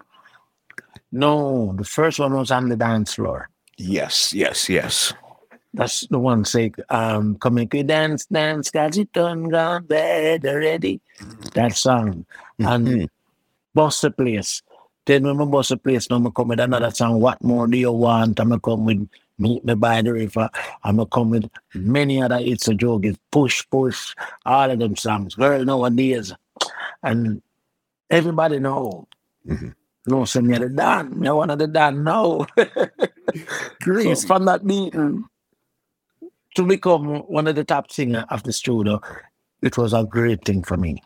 [1.12, 3.48] No, the first one was on the dance floor.
[3.76, 5.12] Yes, yes, yes.
[5.74, 10.46] That's the one say, um, come and we dance, dance, cause it done gone bad
[10.46, 11.00] already.
[11.54, 12.26] That song.
[12.60, 13.08] And Mhm.
[13.74, 14.62] bust the place.
[15.04, 17.76] Then when I bust the place, now I come with another song, What More Do
[17.76, 18.38] You Want?
[18.38, 20.48] I'm going to come with Meet Me by the River.
[20.84, 24.14] I'm gonna come with many other It's a Joke, it's Push, Push,
[24.46, 25.34] all of them songs.
[25.34, 26.32] Girl nowadays.
[27.02, 27.42] And
[28.10, 29.08] everybody know.
[29.44, 29.74] Mhm.
[30.06, 31.18] No, send me the Dan.
[31.18, 32.46] Me one of the Dan now.
[33.80, 35.24] Grace from that meeting
[36.54, 39.00] to become one of the top singer of the studio.
[39.62, 41.02] It was a great thing for me.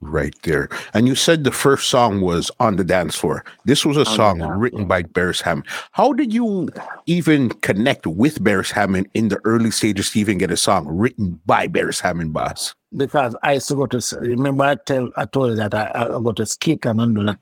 [0.00, 0.68] Right there.
[0.92, 3.44] And you said the first song was On the Dance Floor.
[3.64, 5.68] This was a the song written by Beres Hammond.
[5.92, 6.68] How did you
[7.06, 11.40] even connect with Beres Hammond in the early stages to even get a song written
[11.46, 12.74] by Beres Hammond, boss?
[12.96, 16.08] because I used to go to remember I tell I told you that I, I
[16.08, 17.00] go to skit and
[17.30, 17.38] a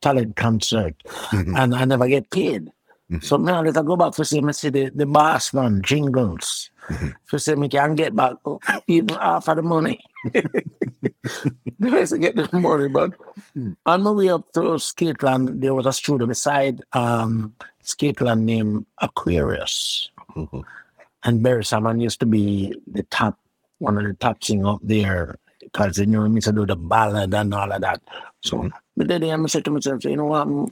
[0.00, 0.94] talent concert
[1.30, 1.58] Mhm.
[1.58, 2.70] and I never get paid.
[3.10, 3.24] Mhm.
[3.24, 6.70] So now let I go back to see see the, the boss man jingles.
[7.30, 8.36] To say me can get back
[8.86, 10.00] even half of the money.
[10.32, 13.12] the to get the money, but
[13.56, 13.76] Mm.
[13.86, 20.08] on my way up to Skateland, there was a studio beside um Skateland named Aquarius.
[20.36, 20.62] Mhm.
[21.24, 23.38] And Beres Hammond used to be the top,
[23.78, 26.76] one of the top singer up there because you know, he used to do the
[26.76, 28.00] ballad and all of that.
[28.40, 28.70] So, Mhm.
[28.96, 30.68] but then I said to myself, you know what, me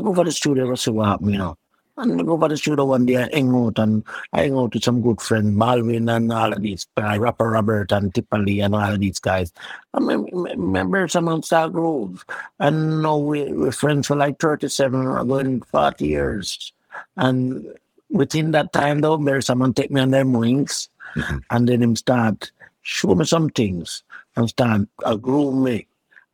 [0.00, 1.56] go for the studio and see what happen, you know.
[1.98, 4.84] And go for the studio one day, I hang out and I hang out with
[4.84, 8.92] some good friends, Malvin and all of these, uh, rapper Robert and Tippali and all
[8.92, 9.52] of these guys.
[9.94, 12.24] I me- me- remember some of Star Grove.
[12.60, 16.72] And now we, we're friends for like 37 or going 40 years.
[17.16, 17.66] And
[18.10, 21.42] within that time though, there's someone take me on their wings Mhm.
[21.50, 24.02] and then him start show me some things
[24.36, 25.86] and start uh, groom me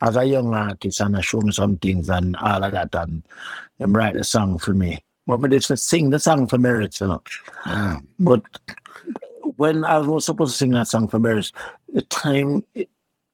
[0.02, 3.22] as a young artist and uh, show me some things and all of that and
[3.78, 4.98] him write a song for me.
[5.26, 7.22] But it's just sing the song for Merit, you know.
[8.18, 8.42] But
[9.56, 11.50] when I was supposed to sing that song for Merit,
[11.92, 12.64] the time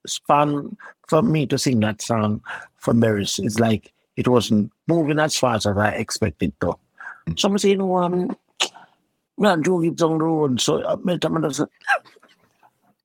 [0.06, 0.76] span
[1.08, 2.42] for me to sing that song
[2.76, 6.74] for Merit is like it wasn't moving as fast as I expected to.
[7.36, 8.36] Someone say, you know, um,
[9.62, 11.68] Joe Gibbs on the road, so I met him and I said,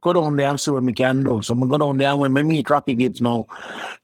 [0.01, 1.41] go down there and see what me can do.
[1.41, 3.47] So I go down there and when I meet Rocky Gibbs now,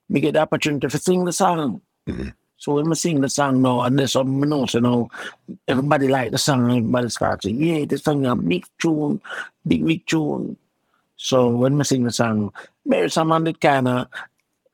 [0.09, 1.81] we get the opportunity to sing the song.
[2.09, 2.33] Mhm.
[2.61, 5.09] So when I sing the song now, and there's some know, so now
[5.67, 9.19] everybody like the song, everybody starts saying, yeah, this song a big tune,
[9.65, 10.55] big, big tune.
[11.17, 12.53] So when I sing the song,
[12.85, 14.07] there's someone that kind of,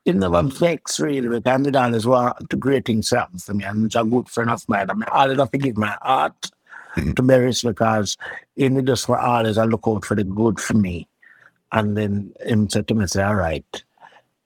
[0.04, 3.64] it never vex really, because the dad is what the great things happen to me,
[3.64, 4.90] and it's a good friend of mine.
[4.90, 6.50] I mean, all enough to give my heart
[6.94, 7.12] mm-hmm.
[7.12, 8.18] to Beres because
[8.56, 11.08] in the just for all is I look out for the good for me.
[11.72, 13.82] And then him said to me, say, all right,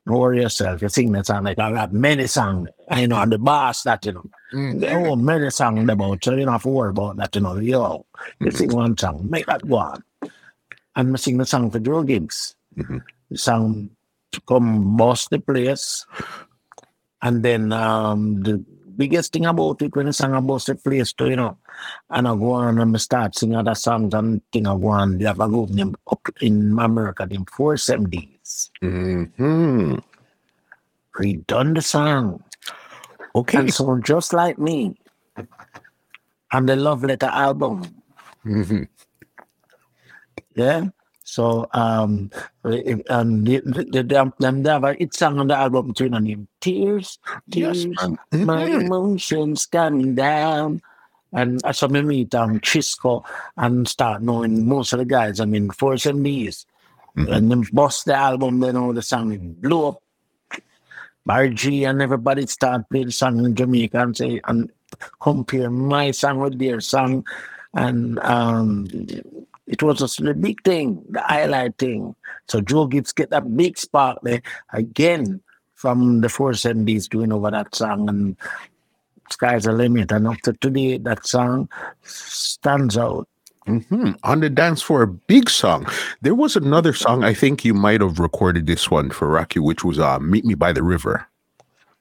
[0.05, 3.39] or yourself, you sing that song like I got many songs, you know, and the
[3.39, 4.25] boss that you know.
[4.53, 4.81] Mm.
[4.81, 7.57] There were many songs about so you don't have to worry about that, you know.
[7.57, 8.05] Yo,
[8.41, 8.57] you mm-hmm.
[8.57, 10.03] sing one song, make that go on.
[10.97, 12.57] And I sing the song for drill Gibbs.
[12.77, 12.99] Mm-hmm.
[13.31, 13.91] The song
[14.41, 16.07] come boss the place.
[17.21, 18.65] And then um, the
[18.97, 21.59] biggest thing about it when I sang about the place too, you know.
[22.11, 25.19] And I go on and I start singing other songs and thing I go on.
[25.19, 28.71] They have a group named up in America named 470 sounds.
[29.37, 29.97] Hmm.
[31.19, 32.43] Redundant.
[33.35, 34.97] Okay, and so just like me,
[36.51, 37.83] I'm the Love Letter album.
[38.45, 38.83] Mm-hmm.
[40.55, 40.89] Yeah.
[41.25, 42.31] So um,
[42.63, 46.11] and the, the, the, um, them they have a hit song on the album too,
[46.13, 47.19] and tears,
[47.51, 48.45] tears, mm-hmm.
[48.45, 50.83] my emotions coming down.
[51.33, 53.25] And I saw me meet um, Chisco
[53.57, 55.41] and start knowing most of the guys.
[55.41, 56.67] I mean, for some years,
[57.17, 57.33] Mm-hmm.
[57.33, 60.03] And then bust the album, then all the song blew up.
[61.55, 64.71] G and everybody start playing song in Jamaica and say and
[65.21, 67.25] compare my song with their song.
[67.75, 68.89] And um
[69.67, 72.15] it was just the big thing, the highlight thing.
[72.49, 75.41] So Joe Gibbs get that big spark there again
[75.75, 78.37] from the four seventies doing over that song and
[79.31, 80.13] sky's the limit.
[80.13, 81.69] And up to today, that song
[82.03, 83.29] stands out.
[83.67, 84.13] Mm-hmm.
[84.25, 85.87] On the dance floor, a big song.
[86.21, 87.23] There was another song.
[87.23, 90.55] I think you might have recorded this one for Rocky, which was uh, "Meet Me
[90.55, 91.27] by the River."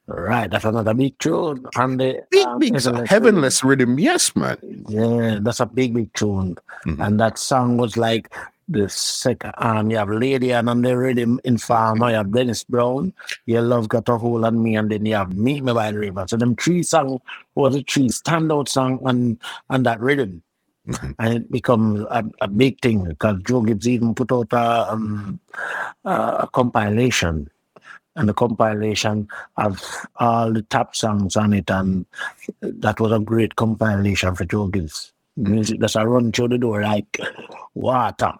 [0.07, 1.65] Right, that's another big tune.
[1.75, 3.99] And the big, um, big heavenless rhythm.
[3.99, 4.57] Yes, man.
[4.89, 6.57] Yeah, that's a big, big tune.
[6.85, 7.01] Mm-hmm.
[7.01, 8.33] And that song was like
[8.67, 12.63] the second um you have Lady and on the rhythm in Farmer, you have Dennis
[12.63, 13.13] Brown,
[13.45, 15.99] Your Love Got a Hold on Me, and then you have Meet Me by the
[15.99, 16.25] River.
[16.27, 17.21] So them three songs
[17.55, 20.41] was the three standout song on on that rhythm.
[21.19, 25.39] And it becomes a, a, big thing because Joe Gibbs even put out a, um,
[26.05, 27.49] a compilation
[28.15, 29.27] and the compilation
[29.57, 29.81] of
[30.17, 32.05] all the top songs on it, and
[32.61, 35.13] that was a great compilation for Joe Gibbs.
[35.37, 37.19] Music that's a run through the door like
[37.73, 38.33] water.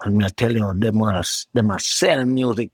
[0.00, 2.70] And I tell you, they must they must sell music.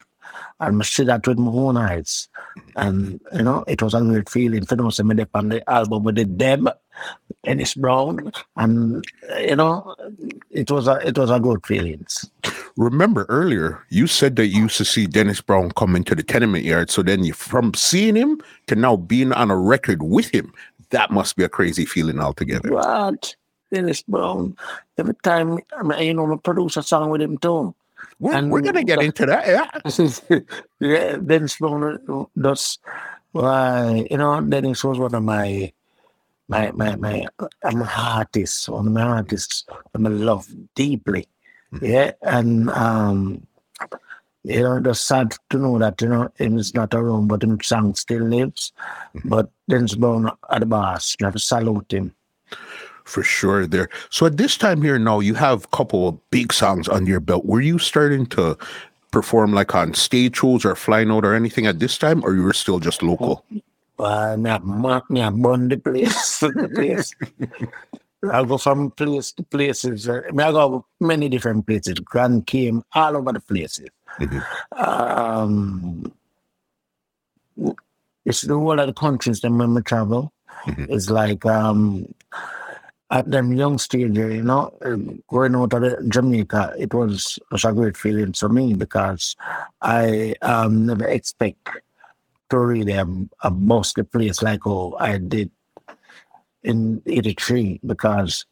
[0.61, 2.29] I must see that with my own eyes.
[2.77, 6.17] And you know, it was a great feeling for those me on the album with
[6.17, 6.69] the Deb,
[7.45, 9.05] Dennis Brown, and
[9.41, 9.95] you know,
[10.51, 12.07] it was a it was a good feeling.
[12.77, 16.65] remember earlier you said that you used to see Dennis Brown come into the tenement
[16.65, 16.91] yard.
[16.91, 20.53] So then you from seeing him to now being on a record with him,
[20.91, 22.73] that must be a crazy feeling altogether.
[22.73, 23.37] What?
[23.73, 24.57] Dennis Brown.
[24.97, 25.59] Every time
[25.99, 27.75] you know, I produce a song with him too.
[28.25, 30.41] We're, and we're gonna get into that, yeah.
[30.81, 32.79] yeah, Dennis Brown does
[33.33, 35.71] why you know, Dennis was one of my
[36.49, 37.27] my my my
[37.63, 41.29] I'm an artist, one of my artists I'm love deeply.
[41.83, 43.47] Yeah, and um,
[44.43, 47.61] you know, it's sad to know that you know him is not around, but him
[47.61, 48.73] song still lives.
[49.15, 49.29] Mm-hmm.
[49.29, 52.15] But Dennis Brown at the boss, you have to salute him.
[53.05, 53.91] For sure, there.
[54.11, 57.21] So at this time here now, you have a couple of big songs under your
[57.21, 57.45] belt.
[57.45, 58.57] Were you starting to
[59.11, 62.43] perform like on stage shows or flying out or anything at this time, or you
[62.43, 63.45] were still just local?
[63.99, 67.15] Uh, me, me, me, the place, the place.
[68.33, 70.09] I go from place to places.
[70.09, 71.95] I, mean, I go many different places.
[72.01, 73.89] Grand came all over the places.
[74.19, 74.83] Mm-hmm.
[74.83, 76.13] Um,
[78.25, 80.33] it's the whole of the countries that when we travel.
[80.67, 80.87] Mm-hmm.
[80.89, 82.07] It's like um,
[83.15, 84.75] at them young stage, you know,
[85.31, 89.37] going out of Jamaica, it was, a great feeling for me because
[89.81, 91.69] I um, never expect
[92.51, 95.53] to really um, bust the place like how I did
[96.65, 98.47] in 83 because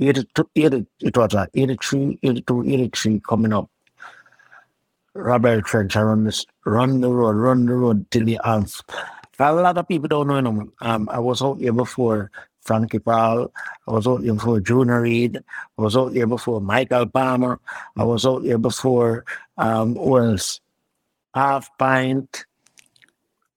[0.00, 3.70] 82, 80, it was a 83, 82, 83 coming up.
[5.14, 8.66] Robert French run this, run the road, run the road till the um,
[9.38, 10.72] a lot of people don't know him.
[10.80, 12.30] Um, I was out here before
[12.62, 13.52] Frankie Paul.
[13.86, 15.36] I was out here before Junior Reid.
[15.38, 17.60] I was out here before Michael Palmer.
[17.96, 19.24] I was out here before
[19.56, 20.60] um, was
[21.34, 22.46] Half Pint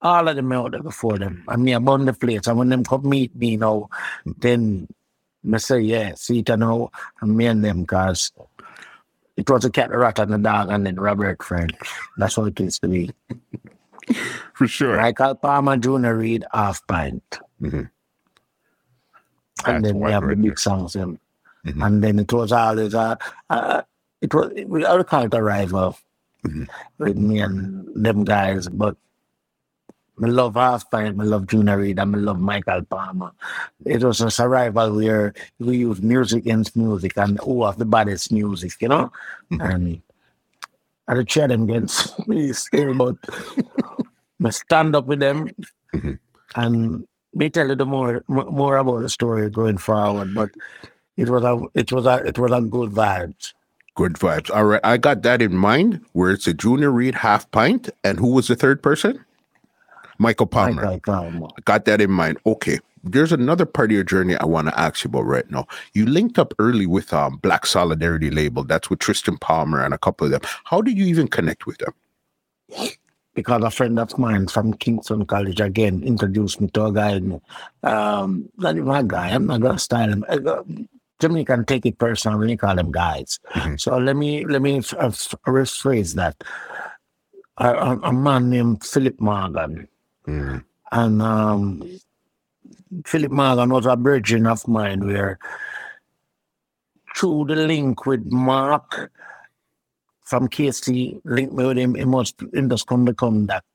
[0.02, 1.44] all of them out there before them.
[1.48, 2.48] I mean, I'm on the place.
[2.48, 3.90] And when them come meet me now,
[4.26, 4.88] then
[5.52, 8.32] I say, yeah, see it now, and me and them, because
[9.38, 11.74] it was a cat, a rat, and a dog, and then Robert French.
[12.18, 13.12] That's what it used to be.
[14.54, 14.98] For sure.
[14.98, 16.14] Michael Palmer Jr.
[16.14, 17.40] Reid Half Pint.
[17.62, 17.84] Mm-hmm.
[19.65, 20.93] And then we have the big songs.
[20.93, 21.19] Them.
[21.65, 21.82] Mm-hmm.
[21.82, 23.15] And then it was always, uh,
[23.50, 23.82] uh,
[24.21, 25.97] it was, we all call it a rival
[26.45, 26.63] mm-hmm.
[26.97, 28.95] with me and them guys, but
[30.21, 33.32] I love Half Pint, I love Junior Reid, and I love Michael Palmer.
[33.86, 38.32] It was a survival where we use music against music and who have the baddest
[38.32, 39.12] music, you know?
[39.52, 39.74] Mhm.
[39.74, 40.02] And
[41.08, 43.15] I had cheer them against me still, but
[44.45, 45.50] I stand up with them
[45.93, 46.19] Mhm.
[46.56, 50.34] and me tell you the more more about the story going forward.
[50.34, 50.52] But
[51.17, 53.54] it was a it was a it was on good vibes.
[53.96, 54.50] Good vibes.
[54.54, 56.02] All right, I got that in mind.
[56.13, 59.24] Where it's a Junior Reid half pint, and who was the third person?
[60.17, 60.84] Michael Palmer.
[60.84, 61.48] Michael Palmer.
[61.65, 62.38] Got that in mind.
[62.46, 62.80] Okay.
[63.04, 65.65] There's another part of your journey I want to ask you about right now.
[65.94, 68.63] You linked up early with um Black Solidarity label.
[68.63, 70.41] That's with Tristan Palmer and a couple of them.
[70.65, 71.94] How did you even connect with them?
[73.34, 77.22] Because a friend of mine from Kingston College again introduced me to a guy.
[77.84, 79.30] Um, not even a guy.
[79.30, 80.26] I'm not gonna style him.
[80.28, 80.63] Uh,
[81.20, 83.39] Jamaican take it personal when you call them guys.
[83.54, 83.80] Mhm.
[83.80, 85.13] So let me let me uh,
[85.48, 86.36] rephrase that.
[87.58, 89.88] A, a, a man named Philip Morgan,
[90.28, 91.84] Mm, and um,
[93.06, 95.38] Philip Morgan was a virgin of mine where
[97.15, 99.12] through the link with Mark
[100.32, 103.65] from KC, linked me with him, he must he just come become that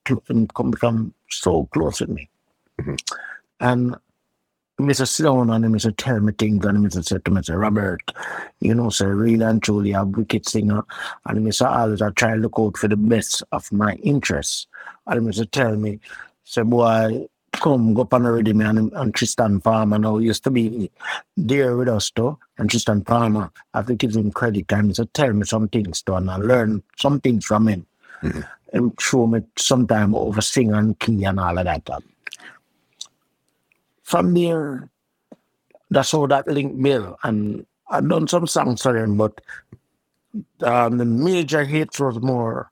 [0.55, 2.31] come become so close with me.
[2.81, 2.99] Mhm.
[3.61, 3.97] And
[4.81, 5.07] Mr.
[5.07, 5.93] Sloan and Mr.
[5.95, 7.05] tell me things and Mr.
[7.05, 8.11] said to me, say, Robert,
[8.61, 10.83] you know, sir, really and truly a wicked singer.
[11.27, 11.67] And Mr.
[11.67, 14.67] always I try to look out for the best of my interests.
[15.07, 15.51] And Mr.
[15.51, 16.01] tell me,
[16.45, 17.29] say, boy,
[17.61, 20.91] come go up on the rhythm and, and Tristan Palmer now used to be
[21.37, 22.39] there with us too.
[22.59, 25.09] And Tristan Palmer, I have to give him credit and Mr.
[25.13, 27.87] tell me some things too and I learn some things from him.
[28.23, 28.49] Mhm.
[28.73, 31.89] And show me sometime over sing and key and all of that.
[34.03, 34.89] From there,
[35.91, 37.17] that's how that link built.
[37.23, 39.41] And I done some songs for him, but
[40.63, 42.71] um, the major hits was more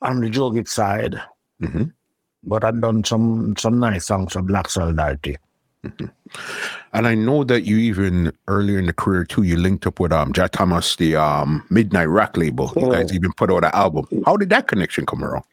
[0.00, 1.20] on the Joe side.
[1.60, 1.92] mhm.
[2.44, 5.36] But I've done some some nice songs for Black Solidarity.
[6.94, 10.12] And I know that you even earlier in the career too, you linked up with
[10.12, 12.70] um Jah Thomas, the um Midnight Rock label.
[12.76, 14.06] You guys even put out an album.
[14.26, 15.44] How did that connection come around?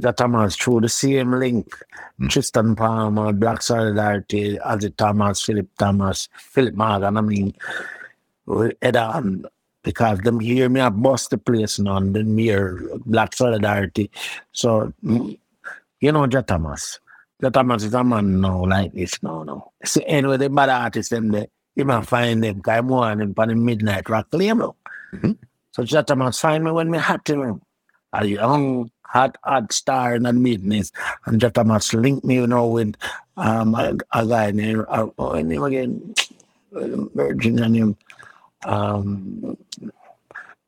[0.00, 1.74] Jah Thomas through the same link.
[2.20, 2.28] Mm.
[2.28, 7.54] Tristan Palmer, Black Solidarity, Ozzy Thomas, Philip Thomas, Philip Morgan, I mean,
[8.46, 9.44] with Ed on,
[9.82, 14.10] because them hear me, I bust the place now, and then hear Black Solidarity.
[14.52, 15.38] So, mm,
[16.00, 16.26] you know.
[16.26, 16.98] Jah Thomas
[17.84, 19.72] is a man now like this now, no.
[19.84, 23.18] See, anyway, the bad artists, them, they, you might find them, because I'm one of
[23.18, 24.74] them on the Midnight Rock label.
[25.14, 25.36] Mhm.
[25.72, 27.60] So Jah Thomas find me when me to him.
[28.14, 30.90] A young, hot, hot star in the midness.
[31.26, 32.94] And Jah Thomas link me, you know, with
[33.36, 36.14] um, a, a guy named, uh, oh, name again,
[36.72, 37.96] Virgin and him.
[38.64, 39.58] Um,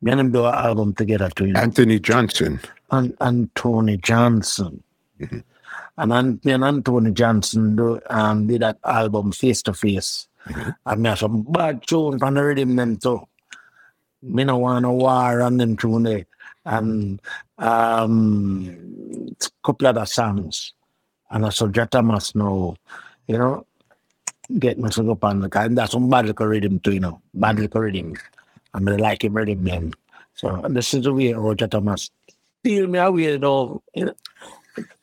[0.03, 2.61] me and him do an album together too, you know Anthony Johnson.
[2.91, 4.83] and Anthony Johnson.
[5.99, 10.29] And An- me and Anthony Johnson do, um, did that album face to face.
[10.47, 10.75] Mhm.
[10.87, 13.27] And me some bad tunes on the rhythm them too.
[14.23, 16.25] Me no want a war on them tune there.
[16.65, 17.21] And
[17.59, 20.73] um couple of other songs.
[21.31, 22.77] And I saw Jah Thomas know,
[23.27, 23.67] you know,
[24.59, 27.21] get me to up on the and that's some bad rhythm too, you know.
[27.35, 28.15] Bad rhythm.
[28.73, 29.93] I mean like him rhythm them.
[30.35, 32.11] So and this is the way how Jah Thomas
[32.61, 34.15] steal me away though, you know,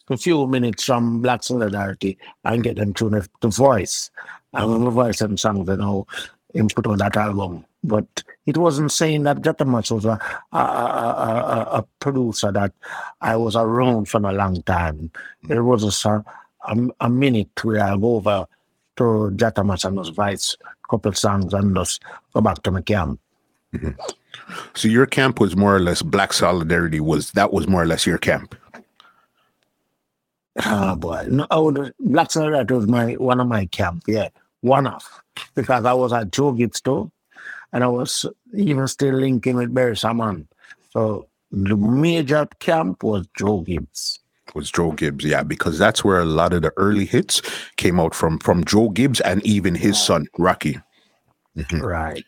[0.10, 4.12] a few minutes from Black Solidarity and get them to the, voice.
[4.54, 6.08] And when we voice them songs, you know,
[6.54, 7.66] him put on that album.
[7.84, 10.20] But it wasn't saying that Jah Thomas was a,
[10.52, 12.74] a, a, a, a producer that
[13.22, 15.12] I was around for a long time.
[15.46, 15.52] Hmm.
[15.52, 16.24] It was a,
[16.68, 18.48] a, a minute where I go over
[18.98, 22.02] to Jah Thomas and voice a couple songs and just
[22.34, 23.20] go back to my camp.
[23.74, 24.00] Mm-hmm.
[24.74, 27.00] So your camp was more or less Black Solidarity.
[27.00, 28.56] Was that was more or less your camp?
[30.58, 31.28] Ah, boy.
[31.30, 34.30] No, I would, Black Solidarity was my one of my camp, yeah.
[34.62, 35.04] One of.
[35.54, 37.12] Because I was at Joe Gibbs too.
[37.74, 40.48] And I was even still linking with Beres Hammond.
[40.92, 44.20] So the major camp was Joe Gibbs.
[44.54, 45.26] Was Joe Gibbs?
[45.26, 47.42] Yeah, because that's where a lot of the early hits
[47.76, 48.40] came out from.
[48.40, 50.80] From Joe Gibbs and even his son Rocky.
[51.58, 51.82] Mhm.
[51.82, 52.26] Right.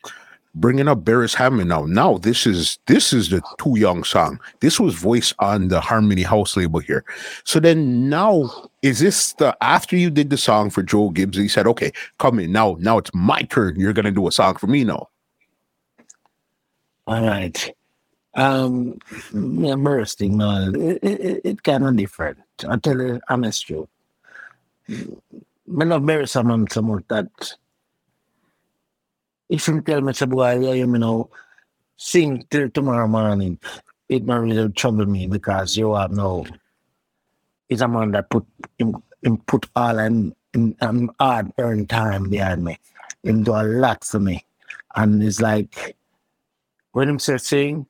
[0.60, 1.86] Bringing up Beres Hammond now.
[1.86, 4.39] Now this is this is the Too Young song.
[4.60, 7.05] This was voiced on the Harmony House label here.
[7.43, 8.49] So then now
[8.82, 11.38] is this the after you did the song for Joe Gibbs?
[11.38, 12.76] He said, "Okay, come in now.
[12.80, 13.80] Now it's my turn.
[13.80, 15.10] You're gonna do a song for me now."
[17.05, 17.76] All right.
[18.34, 18.99] Um,
[19.34, 22.39] bursting, no, it, it, it kind of different.
[22.68, 23.89] I'll tell you honest truth.
[24.89, 25.03] I
[25.68, 27.28] love Beres Hammond so much that
[29.50, 31.30] if him tell me, say, boy, yeah, you know,
[31.95, 33.60] sing till tomorrow morning,
[34.10, 36.45] it might really trouble me because you have no,
[37.70, 38.45] it's a man that put
[38.78, 38.95] him
[39.45, 40.34] put all and
[41.20, 42.78] hard earned time behind me.
[43.24, 44.45] Him do a lot for me.
[44.95, 45.98] And it's like
[46.91, 47.88] when him say sing,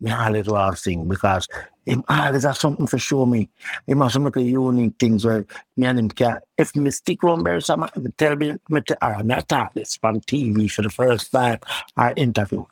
[0.00, 1.48] me always want sing because
[1.86, 3.48] him always have something for show me.
[3.86, 7.44] He must make a unique things where me and him can if me stick around
[7.44, 11.32] Beres Hammond, tell me me to or not talk this on TV for the first
[11.32, 11.58] time
[11.96, 12.64] or interview.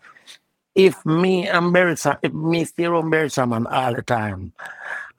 [0.75, 1.75] If me and
[2.23, 4.53] if me stay around Beres all the time,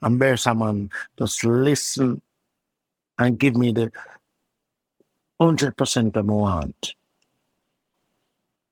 [0.02, 2.22] and Beres just listen
[3.18, 3.92] and give me the
[5.40, 6.94] hundred percent I want.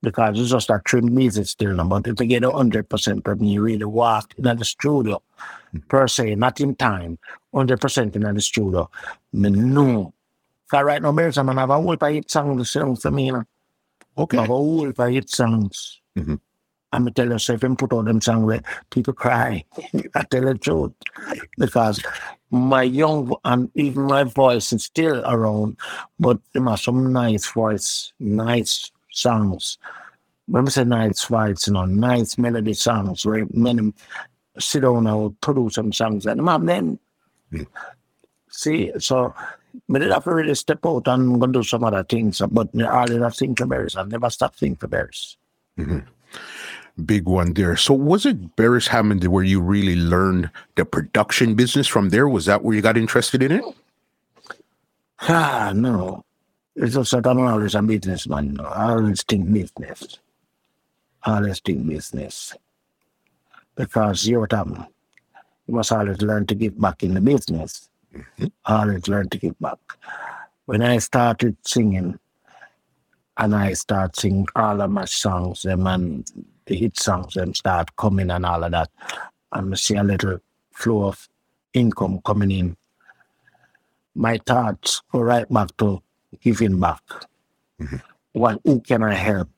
[0.03, 1.85] Because it's just a trim music still now.
[1.85, 5.23] But if you get a hundred percent from me really walk in the studio
[5.89, 7.19] per se, not in time,
[7.53, 8.91] hundred percent in the studio,
[9.33, 10.15] me know.
[10.71, 13.47] Cause right now Beres Hammond have a whole of hit songs for me, you.
[14.17, 14.37] Okay.
[14.37, 16.01] Have a whole of hit songs.
[16.17, 16.41] Mhm.
[16.93, 19.65] I'm tell you, so if him put out them songs where people cry,
[20.15, 20.93] I tell the truth.
[21.59, 22.03] Because
[22.51, 25.77] my young and even my voice is still around,
[26.19, 29.79] but there are some nice voice, nice songs.
[30.47, 33.93] When I say nice voice, you know, nice melody songs where men
[34.59, 36.99] sit down and produce some songs and them.
[37.53, 37.65] Yeah.
[38.51, 39.35] See, so
[39.89, 43.23] but have to really step out and go do some other things, but I did
[43.23, 43.97] have think for Beres.
[43.97, 45.37] I never stop thinking for Beres.
[47.05, 47.77] Big one there.
[47.77, 52.29] So was it Beres Hammond where you really learned the production business from there?
[52.29, 53.65] Was that where you got interested in it?
[55.21, 56.25] Ah, no.
[56.81, 58.55] It's just that I'm always a businessman.
[58.55, 58.65] No.
[58.65, 60.19] I always think business.
[61.25, 62.55] I always think business.
[63.75, 64.87] Because you happened?
[65.67, 67.91] You must always learn to give back in the business.
[68.65, 69.79] I always learn to give back.
[70.67, 72.17] When I started singing,
[73.37, 76.31] and I start singing all of my songs, them and
[76.67, 78.91] the hit songs, them start coming and all of that,
[79.53, 80.39] and I see a little
[80.71, 81.29] flow of
[81.75, 82.77] income coming in
[84.19, 86.03] my thoughts go right back to
[86.41, 87.03] giving back.
[87.81, 87.97] Mm-hmm.
[88.33, 89.49] What who can I help?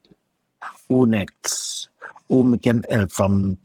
[0.89, 1.89] Who next?
[2.29, 3.59] Who me can help from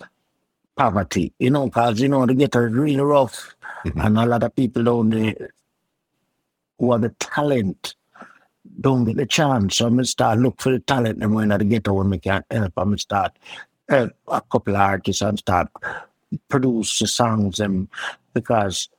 [0.75, 1.33] poverty?
[1.39, 3.99] You know, because you know the get is really rough, mm-hmm.
[4.01, 5.49] and a lot of people down there
[6.79, 7.95] who have the talent
[8.81, 9.77] don't get the chance.
[9.77, 12.09] So I'm going to start look for the talent and when I get to when
[12.09, 13.37] we can help, I'm going to start
[13.87, 15.69] help a couple of artists and start
[16.49, 17.87] produce the songs and
[18.33, 18.89] because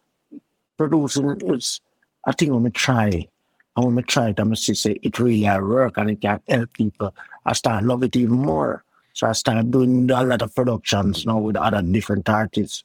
[0.77, 1.81] producing is
[2.25, 3.29] I think I'm gonna try.
[3.77, 4.41] I want to try it.
[4.41, 7.15] I'm gonna see say it really a work and it can help people.
[7.45, 8.85] I start love it even more.
[9.13, 12.85] So I start doing a lot of productions you now with other different artists.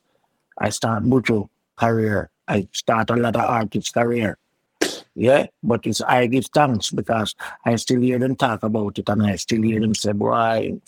[0.57, 2.29] I start Buju career.
[2.47, 4.37] I start a lot of artists career.
[5.15, 7.35] Yeah, but it's I give thanks because
[7.65, 10.79] I still hear them talk about it and I still hear them say, boy,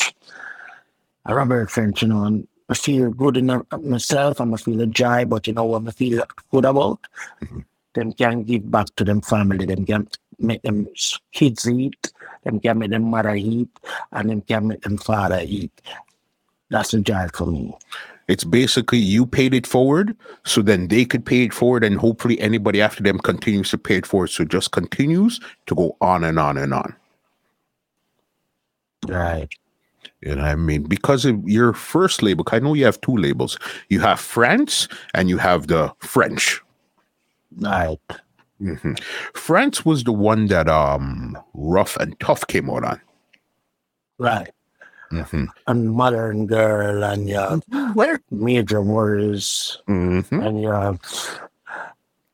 [1.25, 4.87] I Robert French, you know, and I feel good in myself and I feel a
[4.87, 6.99] joy, but you know what I feel good about?
[7.41, 7.59] Mm-hmm.
[7.93, 10.07] Them can give back to them family, them can
[10.39, 10.87] make them
[11.31, 12.11] kids eat,
[12.43, 13.69] them can make them mother eat,
[14.11, 15.71] and them can make them father eat.
[16.69, 17.75] That's a joy for me.
[18.27, 20.15] It's basically you paid it forward,
[20.45, 23.97] so then they could pay it forward, and hopefully anybody after them continues to pay
[23.97, 24.29] it forward.
[24.29, 26.95] So it just continues to go on and on and on.
[29.07, 29.49] Right.
[30.21, 30.83] You know I mean?
[30.83, 33.59] Because of your first label, I know you have two labels.
[33.89, 36.62] You have France and you have the French.
[37.59, 37.99] Right.
[38.61, 38.99] Mhm.
[39.33, 43.01] France was the one that um Rough and Tough came out on.
[44.17, 44.51] Right.
[45.11, 45.47] Mhm.
[45.67, 47.57] And modern girl and yeah,
[47.93, 48.19] Where?
[48.31, 49.77] major worries.
[49.87, 50.31] Mhm.
[50.45, 50.99] and you have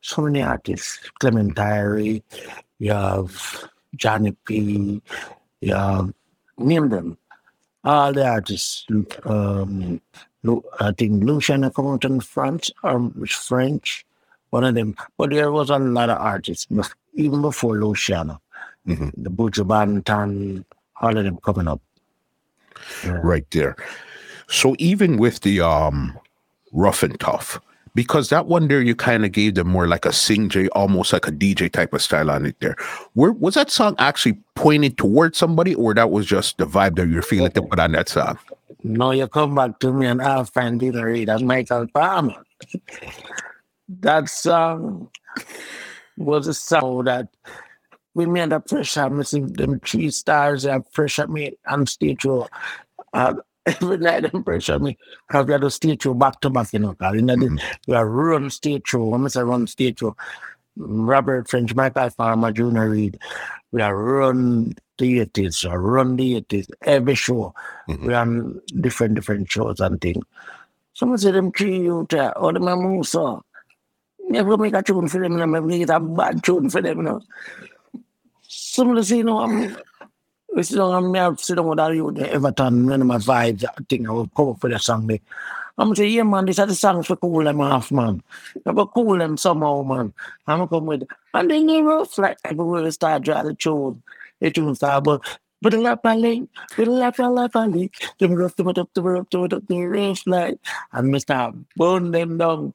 [0.00, 0.98] so many artists.
[1.18, 2.22] Clement Irie,
[2.78, 5.02] you have Johnny P,
[5.60, 6.12] you have
[6.58, 7.18] name them.
[7.84, 8.86] All the artists.
[9.24, 10.00] Um,
[10.80, 14.06] I think Luciano come out in France or French,
[14.50, 14.94] one of them.
[15.16, 16.66] But there was a lot of artists
[17.14, 18.40] even before Luciano.
[18.86, 19.12] Mhm.
[19.16, 20.64] The Buju Banton,
[21.00, 21.80] all of them coming up.
[23.04, 23.20] Yeah.
[23.22, 23.76] Right there.
[24.48, 26.18] So even with the um
[26.72, 27.60] Rough and Tough,
[27.94, 31.26] because that one there you kind of gave them more like a singjay, almost like
[31.26, 32.76] a DJ type of style on it there.
[33.14, 37.08] Where was that song actually pointed towards somebody, or that was just the vibe that
[37.08, 38.38] you're feeling to put on that song?
[38.82, 42.42] No, you come back to me and I'll find didn't read as Michael Palmer.
[43.90, 45.10] That song
[46.16, 47.28] was a song that
[48.14, 52.48] we made a pressure missing them three stars and pressure me on stage show.
[53.12, 53.34] Uh,
[53.66, 56.80] every night them pressure me because we had a stage show back to back, you
[56.80, 59.04] know, because you know, the- we are run stage show.
[59.06, 60.16] When I say run stage show,
[60.76, 63.18] Robert French, Michael Palmer, Junior Reid,
[63.72, 67.54] we are run theatres or run theatres every show.
[67.88, 68.06] Mhm.
[68.06, 70.24] We on different different shows and things.
[70.94, 73.42] Someone said them three you there, oh them a move so.
[74.30, 77.02] Never make a tune for them, and I make a bad tune for them, you
[77.02, 77.20] know.
[78.42, 79.76] Some of the say, you know, I'm,
[80.54, 83.64] we sit down, I'm here, sit down with all you, the Everton, of my vibes,
[83.64, 85.06] I think I will come up for the song.
[85.06, 85.18] There.
[85.78, 88.22] I'm say, yeah, man, these are the songs for cool them off, man.
[88.66, 90.12] I'm gonna cool them somehow, man.
[90.46, 94.02] I'm gonna come with, and then they rough, like, everywhere we start drawing the tune,
[94.40, 95.22] the tune start, but
[95.62, 99.30] but the lap alley, but the lap lap alley, the rough, the rough, the rough,
[99.30, 100.58] the rough, the rough, like,
[100.92, 102.74] and me start burn them down.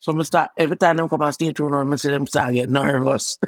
[0.00, 2.54] So me start every time them come on stage, you know, me see them start
[2.54, 3.38] get nervous.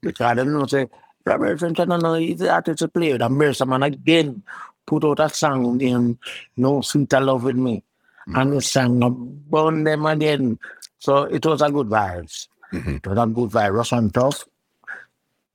[0.00, 0.88] because I don't know, say,
[1.26, 3.22] Robert French, I don't know, he's the artist to play with.
[3.22, 4.42] I'm here, someone again
[4.86, 6.18] put out a song in
[6.56, 7.82] No Sweeter Love with Me.
[8.28, 8.36] Mm-hmm.
[8.36, 10.58] And the song burn them again.
[10.98, 12.48] So it was a good vibes.
[12.72, 12.96] Mm-hmm.
[12.96, 13.92] It was a good vibe.
[13.96, 14.44] And tough.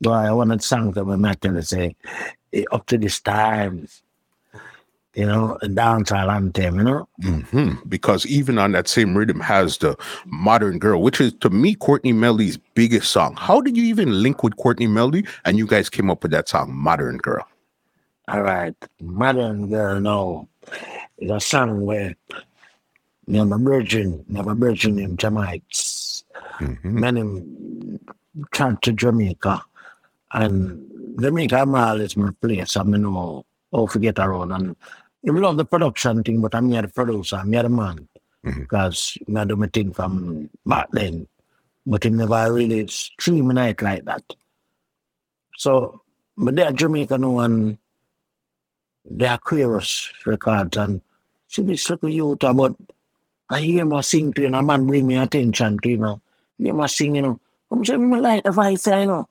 [0.02, 1.95] But I wanted songs that were making to say,
[2.54, 3.88] eh, up to this time,
[5.14, 7.10] you know, a dancehall anthem, you know.
[7.22, 7.89] Mm-hmm.
[7.89, 12.14] Because even on that same rhythm has the Modern Girl, which is to me Courtney
[12.14, 13.36] Melody's biggest song.
[13.38, 16.47] How did you even link with Courtney Melody and you guys came up with that
[16.47, 17.45] song, Modern Girl?
[18.28, 20.47] All right, Modern Girl now
[21.18, 22.16] is a song where
[23.30, 25.64] you know, virgin, I'm a virgin in Jamaica.
[26.60, 27.00] Mm-hmm.
[27.00, 28.00] Many
[28.54, 29.64] chant to Jamaica
[30.34, 30.86] and
[31.19, 32.77] Jamaica Mall is my place.
[32.77, 34.51] I mean, oh forget around.
[34.51, 34.75] And
[35.27, 38.07] I love the production thing, but I'm here the producer, I'm here the man.
[38.43, 39.38] Because mm-hmm.
[39.38, 41.27] I do my thing from back then.
[41.86, 44.23] But it never really stream night like that.
[45.57, 46.01] So,
[46.38, 47.77] but they're Jamaica now and
[49.03, 51.01] they're Aquarius records and
[51.65, 52.75] be such a youth, but
[53.49, 56.21] I hear my sing to you, and a man bring me attention to you know.
[56.57, 57.39] Hear my sing, you know.
[57.71, 59.27] I'm saying, I like the voice, you know.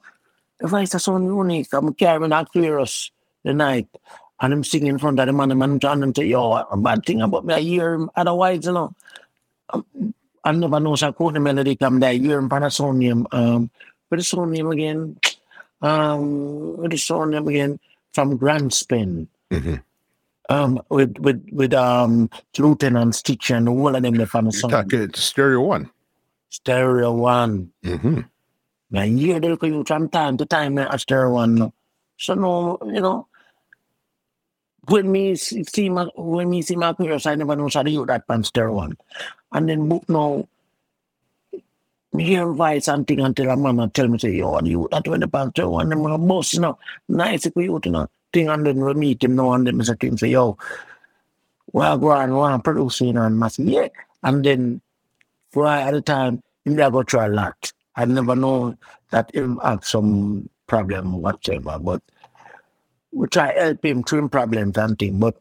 [0.60, 1.68] The voice is so unique.
[1.72, 3.10] I'm carrying Aquarius
[3.44, 3.88] the night.
[4.40, 6.76] And I'm singing in front of the man, and I'm trying to say, yo, a
[6.76, 7.54] bad thing about me.
[7.54, 8.94] I hear him otherwise, you know.
[9.70, 12.10] Um, I never know sa Courtney Melody come there.
[12.10, 13.26] I hear him Panasonium.
[13.32, 13.70] Um,
[14.08, 15.18] what is his name again?
[15.82, 17.80] Um, what is his name again?
[18.12, 19.28] From Grand Spin.
[19.50, 19.74] Mm-hmm.
[20.48, 24.70] Um, with with with um Lieutenant Stitchie and all of them from the song.
[24.70, 25.90] Talking Stereo One.
[26.48, 27.72] Stereo One.
[27.84, 28.20] Mm-hmm.
[28.90, 31.72] Now hear the you from time to time at Stereo One.
[32.16, 33.28] So no, you know,
[34.88, 38.24] when me see my when me see my career, never know how to use that
[38.44, 38.96] Stereo One,
[39.52, 40.48] and then book now.
[42.14, 45.50] Me voice something until a mama tell me say, yo, you that when the pan
[45.50, 46.78] Stereo One, a boss, you know,
[47.08, 49.98] nice if you, you know thing and then we meet him now and then Mr.
[49.98, 50.56] King say, yo,
[51.72, 53.88] well go on, well producing and say, yeah.
[54.22, 54.80] And then
[55.50, 57.72] for at the time, him there go try a lot.
[57.98, 58.76] I never know
[59.10, 62.00] that him have some problem whatever, but
[63.10, 65.18] we try help him through problems and thing.
[65.18, 65.36] But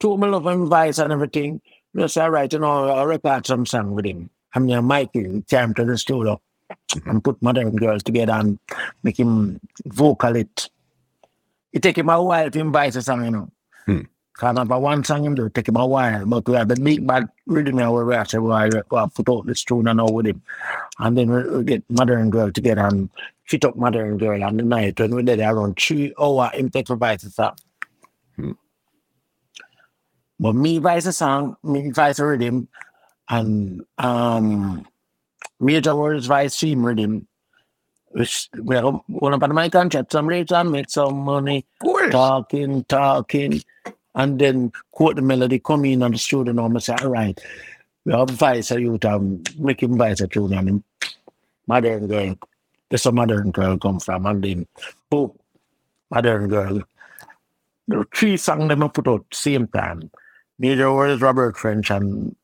[0.00, 1.60] to my love and advice and everything,
[1.96, 4.28] just all right, you know, I record some song with him.
[4.54, 6.40] I'm mean, Mikey came to the studio
[7.06, 8.58] and put modern girls together and
[9.04, 10.68] make him vocal it
[11.72, 13.48] it take him a while to invite a song, you know.
[14.40, 16.24] Because number one song him do take him a while.
[16.24, 18.70] But we have the big bad rhythm now where we have to we
[19.14, 20.40] put out this tune and all with him.
[20.98, 23.10] And then we, we get Modern Girl together and
[23.44, 26.88] fit up Modern Girl on the night when we did around three hours him take
[26.88, 27.54] a song.
[28.36, 28.52] Hmm.
[30.38, 32.68] But me advise a song, me advise a rhythm,
[33.28, 34.86] and um
[35.60, 37.28] major worries advice theme rhythm
[38.58, 41.64] well, one of my contracts, some rates and make some money.
[42.10, 43.62] Talking, talking.
[44.14, 47.38] And then Courtney Melody, come in on the studio and I'm say, all right,
[48.04, 50.82] we have vice a youth and make him vice a tune and
[51.66, 52.34] modern girl.
[52.88, 54.66] There's a modern girl come from and then
[55.08, 55.32] boom,
[56.10, 56.82] modern girl.
[57.86, 60.10] The three songs them put out same time.
[60.58, 62.34] Major was Robert French and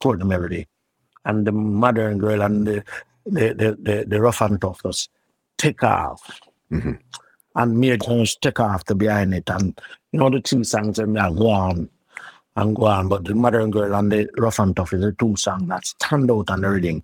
[0.00, 0.66] Courtney Melody.
[1.24, 2.84] And the modern girl and the
[3.26, 5.10] the, the, the, the rough and tough just
[5.58, 6.40] take off.
[6.72, 6.92] Mm-hmm.
[7.56, 9.48] And just take off the behind it.
[9.50, 9.78] And,
[10.12, 11.88] you know, the two songs and me go on
[12.56, 13.08] and go on.
[13.08, 16.30] But the Modern Girl and the Rough and Tough is the two songs that stand
[16.30, 17.02] out on the reading.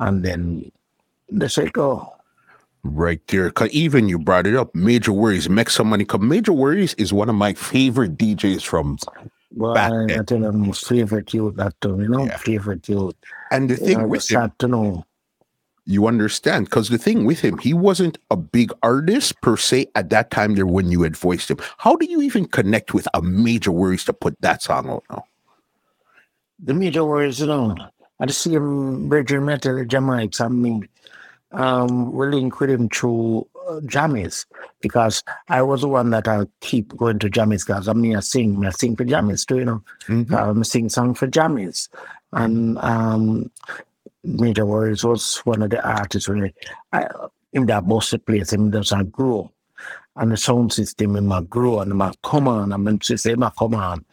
[0.00, 0.72] And then
[1.30, 2.14] they say, oh,
[2.86, 3.50] Right there.
[3.50, 6.04] Cause even you brought it up, Major Worries, make some money.
[6.04, 8.98] Cause Major Worries is one of my favorite DJs from
[9.54, 10.20] well, back I, then.
[10.20, 12.36] I tell them favorite youth that too, you know, yeah.
[12.36, 13.14] favorite youth.
[13.50, 15.06] And the thing you know, with sad to know
[15.86, 20.10] you understand because the thing with him he wasn't a big artist per se at
[20.10, 21.58] that time there when you had voiced him.
[21.78, 25.24] How do you even connect with a major worries to put that song out now
[26.62, 27.74] the major worries you know
[28.20, 30.44] i just see him virgin metal jamaica.
[30.44, 30.88] I mean
[31.52, 34.46] um we link with him through uh, jammies
[34.80, 38.20] because I was the one that I keep going to jammies because I mean I
[38.20, 39.82] sing I sing for jammies too you know.
[40.06, 40.34] Mm-hmm.
[40.34, 41.88] um, sing song for jammies
[42.32, 43.50] And um,
[44.24, 46.52] Major Worries was one of the artists when
[46.92, 47.06] I,
[47.52, 49.50] in that bus place, him does a grow.
[50.16, 53.34] And the sound system in my grow and my come on, I mean to say
[53.34, 54.04] my come on.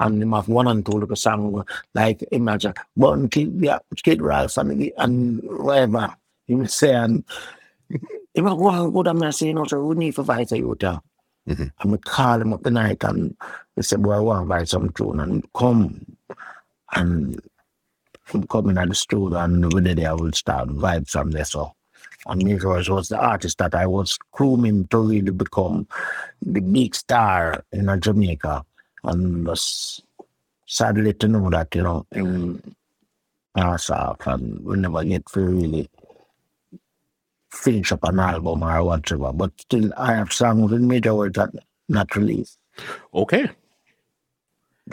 [0.00, 4.56] And him have one and two little song like imagine Bun Kid yeah, Kid Ralph
[4.56, 6.14] and, and whatever.
[6.48, 7.22] He say and
[8.34, 10.78] he was go good I'm not saying also we need to fight a youth.
[10.78, 11.70] Mhm.
[11.80, 13.36] And we call him up the night and
[13.76, 16.16] he said, Boy, I want to buy some tune and come
[16.94, 17.40] and
[18.26, 21.44] him coming at the studio and did I will start vibes from there.
[21.44, 21.74] So
[22.26, 25.86] and Migos was the artist that I was grooming to really become
[26.40, 28.64] the big star in uh, Jamaica.
[29.04, 30.02] And was
[30.66, 32.62] sadly to know that, you know, in
[33.56, 35.90] off and we never get to really
[37.52, 39.32] finish up an album or whatever.
[39.32, 41.50] But still I have songs in major worries that
[41.88, 42.58] not released.
[43.12, 43.50] Okay.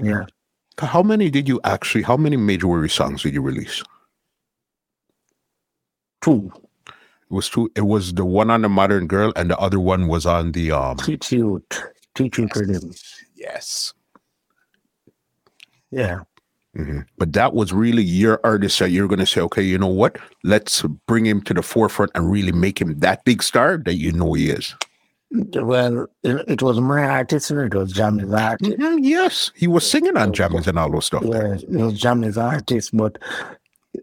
[0.04, 0.26] Yeah.
[0.82, 2.02] How many did you actually?
[2.04, 3.84] How many Major Worry songs did you release?
[6.22, 6.52] Two.
[6.88, 6.94] It
[7.30, 7.72] was two.
[7.76, 10.72] It was the one on the Modern Girl, and the other one was on the
[10.72, 10.98] um.
[10.98, 11.64] Teach youth.
[12.16, 12.92] Teach rhythm.
[13.36, 13.94] Yes.
[15.92, 16.22] Yeah.
[16.76, 17.06] Mhm.
[17.18, 20.18] But that was really your artist that you're going to say, okay, you know what?
[20.44, 24.14] Let's bring him to the forefront and really make him that big star that you
[24.14, 24.74] know he is.
[25.32, 28.72] Well, it, it was my artist and it was Jammy's artist.
[28.78, 31.24] Mhm, Yes, he was singing on Jammies and all those stuff.
[31.26, 33.18] Yeah, it was Jammy's artist, but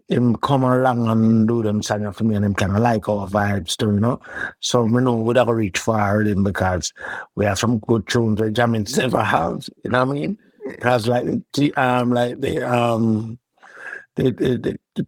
[0.07, 3.27] him come along and do them songs for me and him kind of like our
[3.27, 4.19] vibes too, you know.
[4.59, 6.93] So we know we never reach far him because
[7.35, 10.37] we have some good tunes that Jammy's never have, you know what I mean?
[10.67, 14.08] Because like the um like the um the the, the, the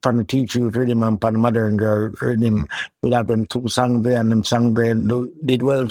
[0.01, 2.67] from the teacher rhythm and from the mother and girl rhythm,
[3.01, 5.87] we have them two songs there and them songs there do, did well,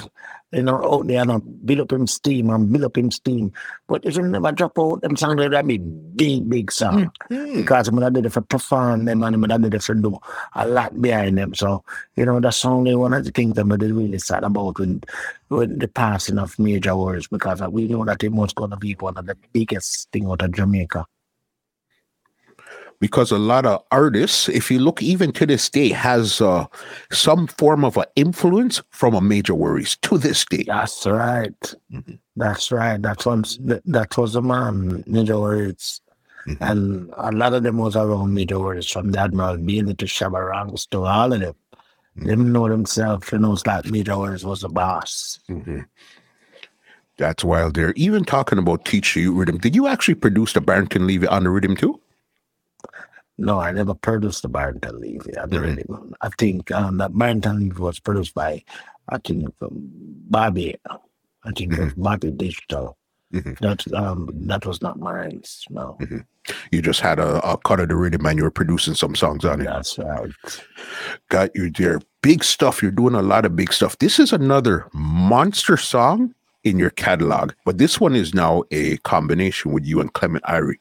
[0.52, 3.52] you know, out there and build up him steam and build up him steam.
[3.86, 7.12] But if you never drop out them songs there, that be big, big song.
[7.30, 7.56] Mhm.
[7.56, 10.18] Because I'm gonna do it for perform them and I'm gonna do it for do
[10.54, 11.54] a lot behind them.
[11.54, 11.84] So,
[12.16, 15.04] you know, that's only one of the things that I'm really sad about with,
[15.50, 19.18] with the passing of major worries because we know that it was gonna be one
[19.18, 21.04] of the biggest thing out of Jamaica.
[23.00, 26.66] Because a lot of artists, if you look even to this day, has uh,
[27.10, 30.64] some form of an influence from a Major Worries to this day.
[30.66, 31.74] That's right.
[31.90, 32.18] Mhm.
[32.36, 33.00] That's right.
[33.00, 36.02] That was that, was the man, major worries.
[36.46, 36.56] Mhm.
[36.60, 40.50] And a lot of them was around major worries from the Admiral Bailey to Shabba
[40.50, 41.54] Ranks to all of them.
[42.18, 42.26] Mhm.
[42.26, 45.38] Them know themselves, you know, it's like major worries was the boss.
[45.48, 45.86] Mhm.
[47.16, 47.92] That's wild there.
[47.96, 51.50] Even talking about Teach You Rhythm, did you actually produce the Barrington Levy on the
[51.50, 51.98] rhythm too?
[53.40, 55.36] No, I never produced the Barrington Levy.
[55.36, 55.60] I, Mhm.
[55.62, 55.84] really,
[56.20, 58.62] I think um, that Barrington Levy was produced by,
[59.08, 59.70] I think, um,
[60.30, 60.76] Bobby.
[61.44, 62.96] I think it was Bobby Digital.
[63.32, 63.58] Mhm.
[63.60, 65.42] That um, that was not mine.
[65.70, 65.96] No,
[66.72, 69.44] You just had a, a cut of the rhythm and you were producing some songs
[69.44, 69.64] on it.
[69.64, 70.30] that's right.
[71.28, 72.00] Got you there.
[72.22, 72.82] Big stuff.
[72.82, 73.96] You're doing a lot of big stuff.
[73.98, 76.34] This is another monster song
[76.64, 80.74] in your catalog, but this one is now a combination with you and Clement Irie,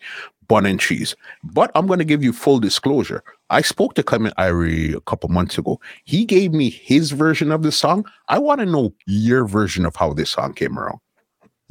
[0.49, 1.15] Bun and Cheese.
[1.43, 3.23] But I'm going to give you full disclosure.
[3.49, 5.79] I spoke to Clement Irie a couple months ago.
[6.03, 8.05] He gave me his version of the song.
[8.27, 10.99] I want to know your version of how this song came around.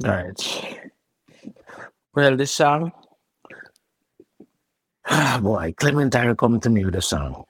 [0.01, 0.81] Right.
[2.15, 2.91] Well, this song,
[5.05, 7.43] ah, boy, Clement Irie come to me with a song.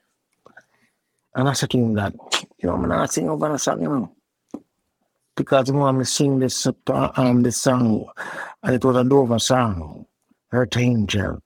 [1.34, 2.12] And I said to him that,
[2.58, 4.12] you know, I'm not sing over the song, you know.
[5.36, 6.72] Because you know, I'm singing this uh,
[7.16, 8.04] um this song,
[8.62, 10.04] and it was a Dover song,
[10.50, 11.40] Hurt Angel.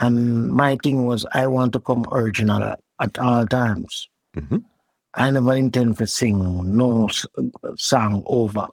[0.00, 4.08] And my thing was, I want to come original at, at all times.
[4.36, 4.64] Mhm.
[5.14, 7.08] I never intend to sing no
[7.76, 8.68] song over.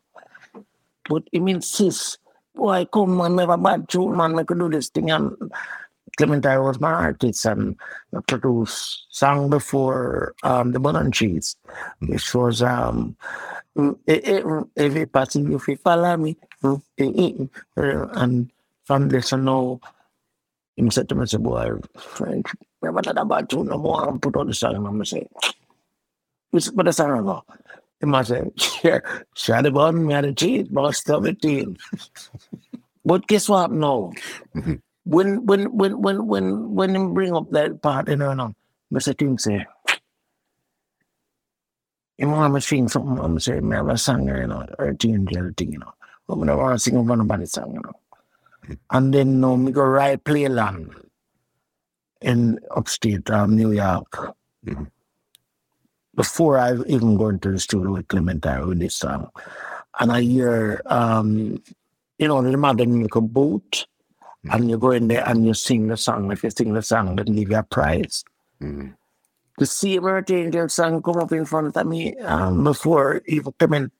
[1.09, 2.19] But him insist,
[2.53, 5.09] boy, come man, never bad tune, man, we could do this thing.
[5.11, 5.35] And
[6.17, 7.75] Clement Irie was my artist and
[8.15, 11.55] I produced song before um, the Bun and Cheese,
[11.99, 13.15] which was um,
[13.77, 18.51] mm, mm, every person if you follow me, mm, eh, and
[18.85, 19.81] from this I know,
[20.77, 22.47] him said to me, say, boy, French,
[22.83, 25.27] never that about tune no more, and put on the song, and I'm say,
[26.51, 27.43] which, what the song go?
[27.99, 28.43] He must say,
[28.83, 28.99] yeah,
[29.35, 31.77] shot the bun, me had a cheese, boss, 17.
[33.05, 34.13] but guess what now?
[34.55, 34.81] Mhm.
[35.05, 38.53] When when when when when when him bring up that part, you know, no,
[38.95, 39.65] I say to him, say,
[42.17, 43.19] you want me to sing something?
[43.19, 45.93] I'm say, have a song, you know, or a tune, the other thing, you know.
[46.29, 47.93] I don't want to sing over nobody's song, you know.
[48.91, 50.93] And then no, me go right Playland
[52.21, 54.35] in upstate um, New York.
[54.65, 54.89] Mhm.
[56.15, 59.29] Before I even go into the studio with Clement Irie with this song.
[59.99, 61.61] And I hear um,
[62.17, 63.85] you know, the modern make a boot
[64.49, 66.31] and you go in there and you sing the song.
[66.31, 68.23] If you sing the song, then give you a prize.
[68.61, 68.95] Mhm.
[69.57, 73.91] The same Archangel song come up in front of me um, before even coming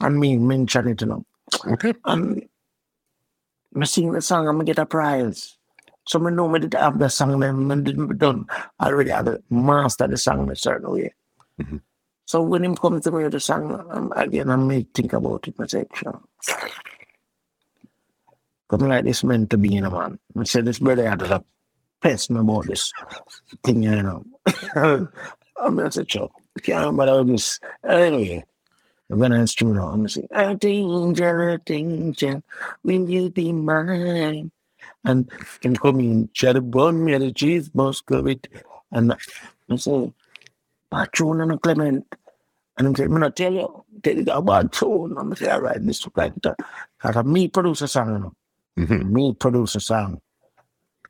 [0.00, 1.24] and me mention it, you know.
[1.66, 1.94] Okay.
[2.04, 2.46] And
[3.76, 5.56] I sing the song, I'm gonna get a prize.
[6.06, 8.46] So I know me did have the song then and done.
[8.80, 11.14] I already had to master the song in a certain way.
[11.60, 11.80] Mhm.
[12.24, 15.48] So when him comes to me with the song, um, again I may think about
[15.48, 15.54] it.
[15.58, 15.86] I say.
[18.70, 20.18] Come like this meant to be, you know, man.
[20.36, 21.42] I said this brother had to
[22.02, 22.92] pest me about this
[23.64, 24.24] thing, you know.
[24.76, 25.08] I'm
[25.76, 26.30] gonna say, sure.
[26.62, 27.60] Can't remember this.
[27.86, 28.44] Anyway.
[29.08, 32.42] When I stream it, I'm gonna say, a danger, a danger,
[32.84, 34.50] will you be mine?
[35.04, 35.30] And
[35.62, 38.48] in, share the bun, me the cheese, Muscovite.
[38.92, 39.14] And
[39.70, 40.12] I say,
[40.92, 42.06] Patron and Clement.
[42.76, 45.16] And I'm saying, I'm not tell you, tell you about tune.
[45.16, 46.58] I'm say, all right, this look like that.
[47.02, 48.34] Because me produce a song.
[48.78, 49.10] Mhm.
[49.10, 50.20] Me produce a song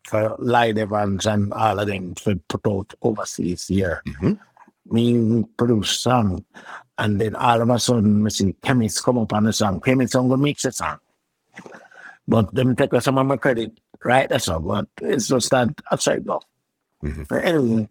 [0.06, 4.02] for Light Evans and all of them to put out overseas here.
[4.06, 4.38] Mhm.
[4.86, 6.44] Me produce song.
[6.98, 9.80] And then all of a sudden, I see chemists come up on the song.
[9.80, 10.98] Chemists are going to mix the song.
[12.26, 14.28] But them take some of my credit, right?
[14.28, 14.60] That's all.
[14.60, 16.40] But it's just that upside down.
[17.02, 17.28] Mhm.
[17.28, 17.88] But anyway,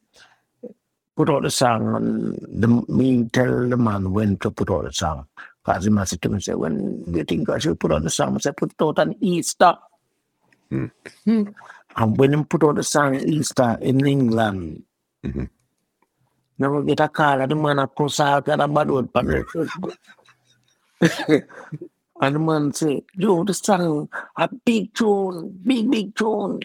[1.16, 4.94] put out the song and the, me tell the man when to put out the
[4.94, 5.26] song.
[5.64, 8.10] Because he must to me say, when do you think I should put out the
[8.10, 8.36] song?
[8.36, 9.76] I said, put it out on Easter.
[10.72, 10.92] Mm.
[11.96, 14.84] And when he put out the song Easter in England,
[16.60, 16.60] Mhm.
[16.60, 19.24] never get a call and the man a cross out and a bad word for
[19.24, 19.44] me.
[22.20, 26.62] And the man say, yo, the song, a big tune, big, big tune.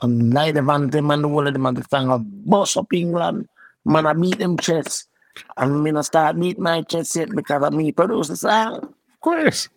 [0.00, 2.76] And night the man, them and the whole of them and the song a bust
[2.76, 3.48] up England.
[3.84, 5.08] Man, I meet them chest.
[5.56, 8.76] And me not start meet my chest yet because of me produce the song.
[8.84, 9.68] Of course.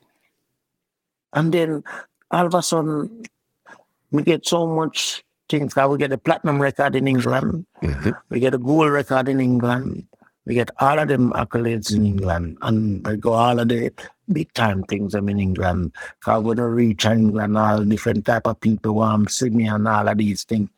[1.34, 1.84] And then
[2.30, 3.24] all of a sudden,
[4.12, 5.74] we get so much things.
[5.74, 7.66] 'cause we get a platinum record in England.
[7.84, 8.16] Mhm.
[8.30, 10.08] We get a gold record in England.
[10.46, 12.58] We get all of them accolades in England.
[12.62, 13.92] And we go all of the
[14.32, 15.92] big time things them in England.
[16.20, 19.88] Because when I reach England, all different type of people want to see me and
[19.88, 20.70] all of these things.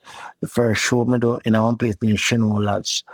[0.41, 3.05] The first show me do in one place in Shino Lodge.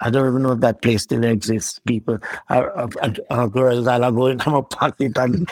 [0.00, 1.80] I don't even know if that place still exists.
[1.84, 2.18] People,
[2.48, 2.88] our, our,
[3.30, 5.50] our girls all are going to my pocket and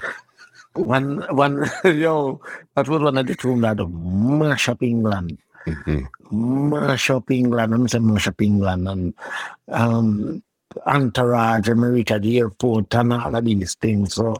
[0.76, 2.40] one, one, yo,
[2.74, 6.06] that was one of the tunes that mash up England Mhm.
[6.30, 7.74] mash up England.
[7.74, 9.14] I'm saying mash up England and
[9.70, 10.42] um,
[10.86, 14.14] entourage at the airport and all of these things.
[14.14, 14.36] So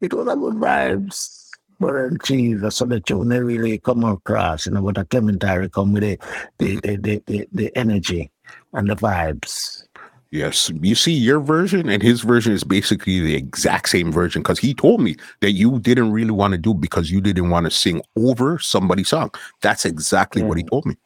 [0.00, 1.38] it was a good vibes.
[1.80, 5.40] But uh, Jesus, so the tune they really come across, you know, with a Clement
[5.42, 6.18] Irie come with the,
[6.58, 8.30] the, the, the, the energy
[8.72, 9.84] and the vibes.
[10.32, 10.70] Yes.
[10.80, 14.72] You see, your version and his version is basically the exact same version because he
[14.72, 18.00] told me that you didn't really want to do because you didn't want to sing
[18.16, 19.30] over somebody's song.
[19.60, 20.96] That's exactly what he told me.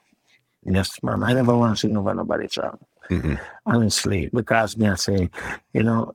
[0.64, 1.24] Yes, ma'am.
[1.24, 2.79] I never want to sing over nobody's song.
[3.11, 3.39] Mhm.
[3.66, 5.31] honestly, because me I say,
[5.72, 6.12] you know,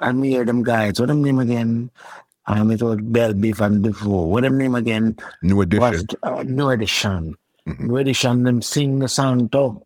[0.00, 1.90] I me hear them guys, what them name again?
[2.46, 4.24] Um, it was Bell Biv DeVoe.
[4.24, 5.16] What them name again?
[5.42, 5.80] New edition.
[5.82, 7.36] Was uh, New Edition.
[7.68, 7.80] Mhm.
[7.80, 9.82] New Edition, them sing the song too.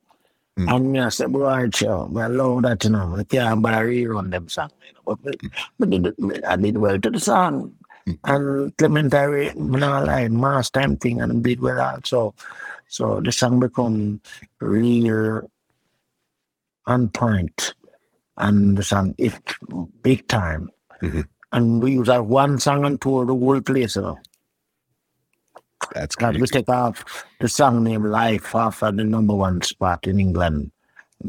[0.59, 0.77] Mm.
[0.77, 3.17] And me I say, boy, chill, I love that, you know.
[3.17, 5.17] I can't but I rerun them song, you know.
[5.23, 5.37] But,
[5.79, 7.75] but did- I did well to the song.
[8.09, 8.19] Mm.
[8.25, 12.35] And Clement Irie, me not lie, mass time thing, and did well also.
[12.89, 14.21] So the song become
[14.61, 15.51] real
[16.87, 17.75] on point
[18.39, 19.35] and the song it
[20.03, 20.71] big time.
[21.03, 21.27] Mhm.
[21.53, 23.97] And we use that one song and tour the whole place.
[23.97, 24.19] You know.
[25.95, 26.53] That's Cause we crazy.
[26.53, 30.71] take off the song named Life off at the number one spot in England.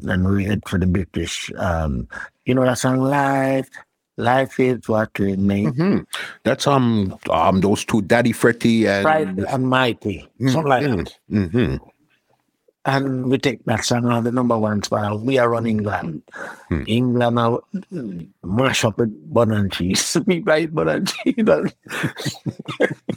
[0.08, 1.52] And we head for the British.
[1.58, 2.08] Um,
[2.46, 3.70] you know that song Life?
[4.18, 5.68] Life is what we make.
[5.68, 6.06] Mhm.
[6.44, 10.28] That's um um those two Daddy Freddy and Pride and Mighty.
[10.40, 11.14] Something like that.
[11.30, 11.76] hmm
[12.86, 15.22] And we take that song on the number one spot.
[15.22, 16.24] We are on England.
[16.68, 16.84] Hmm.
[16.86, 17.60] England now
[18.44, 20.18] mash up with bun and cheese.
[20.28, 21.36] People eat bun and cheese.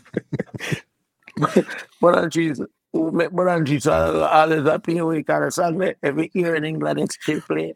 [2.00, 2.60] bun and cheese.
[2.92, 3.86] Who make bun and cheese?
[3.86, 7.00] All, all is happy we kind of song every year in England.
[7.00, 7.74] It's still playing.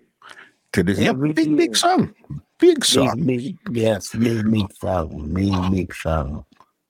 [0.73, 2.15] to this yeah, big big song.
[2.59, 3.25] Big song.
[3.25, 5.35] Big, big, yes, big, big song.
[5.35, 6.45] Big, big song.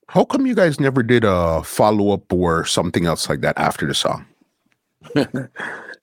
[0.08, 3.86] How come you guys never did a follow up or something else like that after
[3.86, 4.24] the song?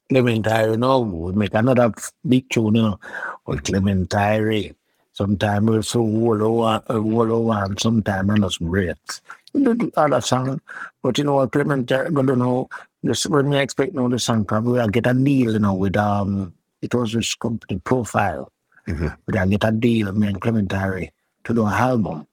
[0.09, 1.91] Clement Irie, you know, we make another
[2.28, 2.99] big tune, you know,
[3.47, 4.76] with Clement Irie.
[5.14, 9.22] Sometimes we'll so wall over, uh, wall over, and sometimes on us breaks.
[9.53, 10.59] We do the other song,
[11.03, 12.68] but you know what, Clement Irie, gonna know,
[13.03, 15.95] this, when we expect now the song, probably I'll get a deal, you know, with,
[15.97, 18.51] um, it was this company profile.
[18.88, 19.16] Mhm.
[19.26, 21.11] But I get a deal, me and Clement Irie,
[21.45, 22.28] to do an album.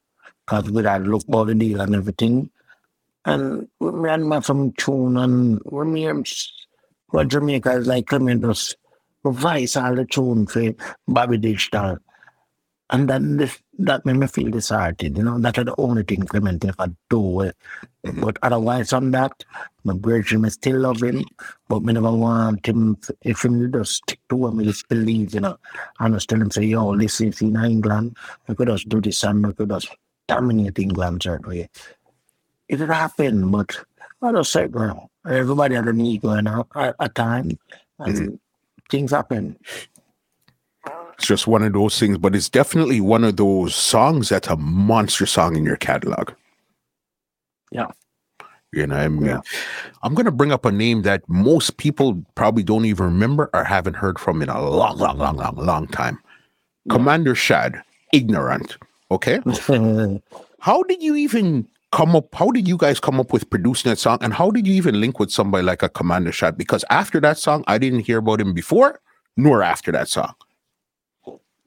[0.46, 2.50] because we had look about the deal and everything.
[3.24, 6.08] And we ran my some tune and when we
[7.10, 8.76] what Jamaica is like Clement just
[9.22, 10.74] revise all the tune for
[11.06, 11.98] Bobby Digital.
[12.92, 16.64] And then this, that made me feel disheartened, you know, that's the only thing Clement
[16.64, 17.42] ever do.
[17.44, 17.52] Eh.
[18.20, 19.44] But otherwise on that,
[19.84, 21.24] my brother, I still love him,
[21.68, 25.56] but me never want him, if him just stick to him, just believe, you know.
[26.00, 28.16] And I tell him, say, yo, listen, if in England,
[28.48, 29.88] we could just do this and we could just
[30.26, 31.68] dominate England certainly.
[32.68, 33.78] It did happen, but
[34.20, 37.58] I just said, well, everybody had an ego you know, at a time,
[37.98, 38.38] and Mhm.
[38.90, 39.56] things happen.
[41.20, 44.56] It's just one of those things, but it's definitely one of those songs that's a
[44.56, 46.30] monster song in your catalog.
[47.70, 47.88] Yeah.
[48.72, 49.40] You know, I mean, Yeah.
[50.02, 53.64] I'm going to bring up a name that most people probably don't even remember or
[53.64, 56.18] haven't heard from in a long, long, long, long, long time.
[56.86, 56.94] Yeah.
[56.94, 57.82] Commander Shad,
[58.14, 58.78] Ignorant.
[59.10, 59.40] Okay.
[60.60, 62.34] How did you even come up?
[62.34, 64.16] How did you guys come up with producing that song?
[64.22, 66.56] And how did you even link with somebody like a Commander Shad?
[66.56, 69.00] Because after that song, I didn't hear about him before
[69.36, 70.34] nor after that song.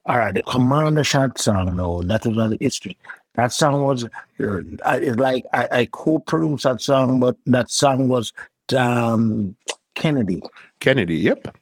[0.06, 2.96] All right, the Commander Shad song, no, that was another history.
[3.36, 8.08] That song was, uh, I- it's like I, I co-produced that song, but that song
[8.08, 8.32] was
[8.76, 9.56] um,
[9.94, 10.42] Kennedy.
[10.80, 11.56] Kennedy, yep.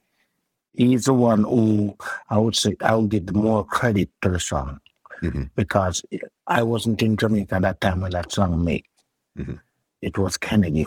[0.75, 1.97] He's the one who
[2.31, 4.81] I would say I would give more credit to the song
[5.23, 5.51] Mhm.
[5.55, 6.03] because
[6.47, 8.85] I wasn't in Jamaica at that time when that song made.
[9.39, 9.61] Mhm.
[10.01, 10.87] It was Kennedy.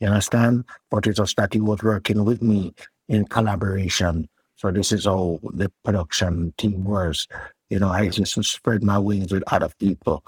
[0.00, 0.64] You understand?
[0.90, 2.74] But it was that he was working with me
[3.08, 4.28] in collaboration.
[4.62, 7.26] So this is how the production team was.
[7.68, 10.24] You know, I just spread my wings with other people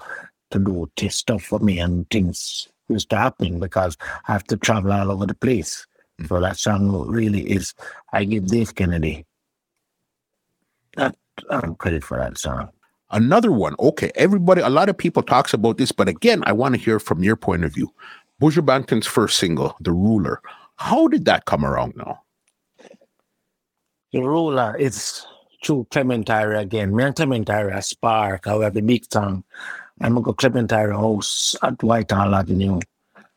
[0.51, 3.95] to do t- stuff for me and things used to happen because
[4.27, 5.87] I have to travel all over the place.
[6.27, 7.73] So that song really is
[8.11, 9.25] I give Dave Kennedy
[10.97, 11.15] that
[11.49, 12.71] um, credit for that song.
[13.11, 13.75] Another one.
[13.79, 16.99] Okay, everybody, a lot of people talks about this, but again, I want to hear
[16.99, 17.89] from your point of view.
[18.41, 20.41] Buju Banton's first single, The Ruler.
[20.75, 22.24] How did that come around now?
[24.13, 25.25] The ruler is
[25.63, 26.95] through Clement Irie again.
[26.95, 28.47] Me and Clement Irie spark.
[28.47, 29.43] I have a big song.
[30.01, 32.79] I'm go Clement Irie house at Whitehall Avenue.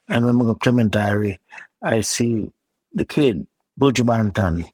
[0.08, 1.38] And when I go Clement Irie,
[1.82, 2.50] I see
[2.92, 3.46] the kid,
[3.80, 4.70] Buju Banton,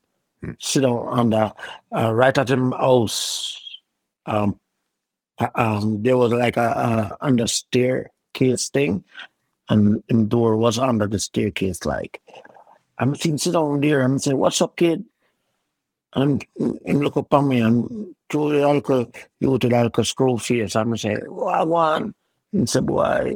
[0.59, 1.55] sit down on the
[1.95, 3.61] uh, right at him house.
[4.26, 4.59] Um,
[5.38, 9.05] uh, um, there was like a, a under staircase thing,
[9.68, 11.84] and the door was under the staircase.
[11.84, 12.20] Like
[12.99, 14.03] I'm sitting sit down there.
[14.03, 15.05] I'm saying, "What's up, kid?"
[16.14, 16.44] And
[16.84, 19.06] him look up on me and the alcohol,
[19.40, 20.76] you to the alcohol screw face.
[20.76, 22.14] I'm say, "What I want?"
[22.52, 23.34] And say, "Boy."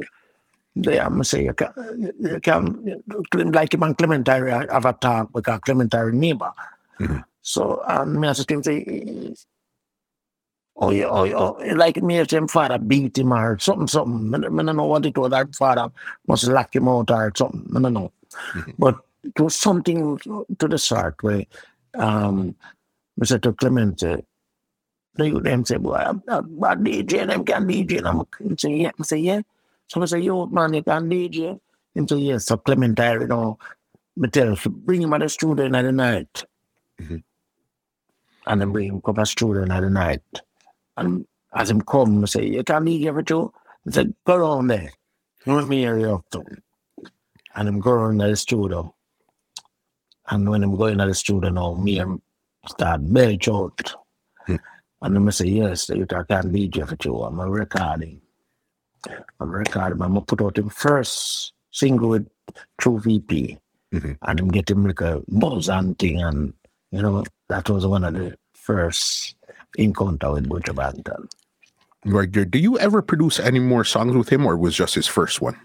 [0.75, 5.33] They, I'm say, you can, you can, like him and Clement Irie have a talk
[5.33, 6.51] because Clement Irie neighbor.
[6.99, 7.23] Mhm.
[7.41, 9.33] So, um, me as him say,
[10.77, 14.33] oh yeah, oh yeah, oh, like me if him father beat him or something, something.
[14.33, 15.31] I don't know what it was.
[15.31, 15.91] That father
[16.27, 17.65] must lock him out or something.
[17.75, 18.11] I don't know.
[18.53, 18.75] Mhm.
[18.77, 21.45] But it was something to the sort where,
[21.95, 22.55] um,
[23.19, 23.41] Mr.
[23.41, 24.23] to Clement Irie,
[25.15, 27.97] the youth them say, boy, I'm not bad DJ, them can DJ.
[27.99, 28.91] And I'm say, yeah.
[28.99, 29.41] I say, yeah.
[29.87, 31.59] So I say, yo, man, you can DJ.
[31.95, 33.57] And so, yes, so Clement Irie, you know,
[34.15, 36.43] me tell her, bring him at the studio in the night.
[37.01, 37.23] Mhm.
[38.47, 40.21] And then bring him come to the studio in the night.
[40.97, 43.53] And as him come, I say, you can DJ for two?
[43.87, 44.91] I said, go around there.
[45.45, 46.43] Let me hear you up to.
[47.55, 48.93] And I'm going to the studio.
[50.29, 52.21] And when I'm going to the studio now, me and
[52.67, 53.95] start belch out.
[54.45, 54.55] Hmm.
[55.01, 57.21] And then I say, yes, you can DJ for two.
[57.23, 58.21] I'm a recording.
[59.39, 60.01] I'm recording.
[60.01, 62.27] I'm going to put out him first single with
[62.79, 63.57] True VP.
[63.93, 64.17] Mhm.
[64.21, 66.21] And I'm getting like a buzz and thing.
[66.21, 66.53] And,
[66.91, 69.35] you know, that was one of the first
[69.77, 71.27] encounter with Buju Banton.
[72.05, 72.31] Right.
[72.31, 75.57] Do you ever produce any more songs with him or was just his first one?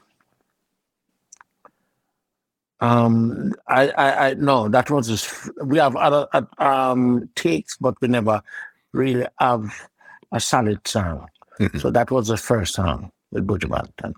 [2.85, 7.95] Um, I, I, I no, that was just, we have other uh, um takes, but
[8.01, 8.43] we never
[8.93, 9.73] really have
[10.33, 11.29] a solid song.
[11.61, 11.81] Mhm.
[11.81, 14.15] So that was the first song with Buju Banton.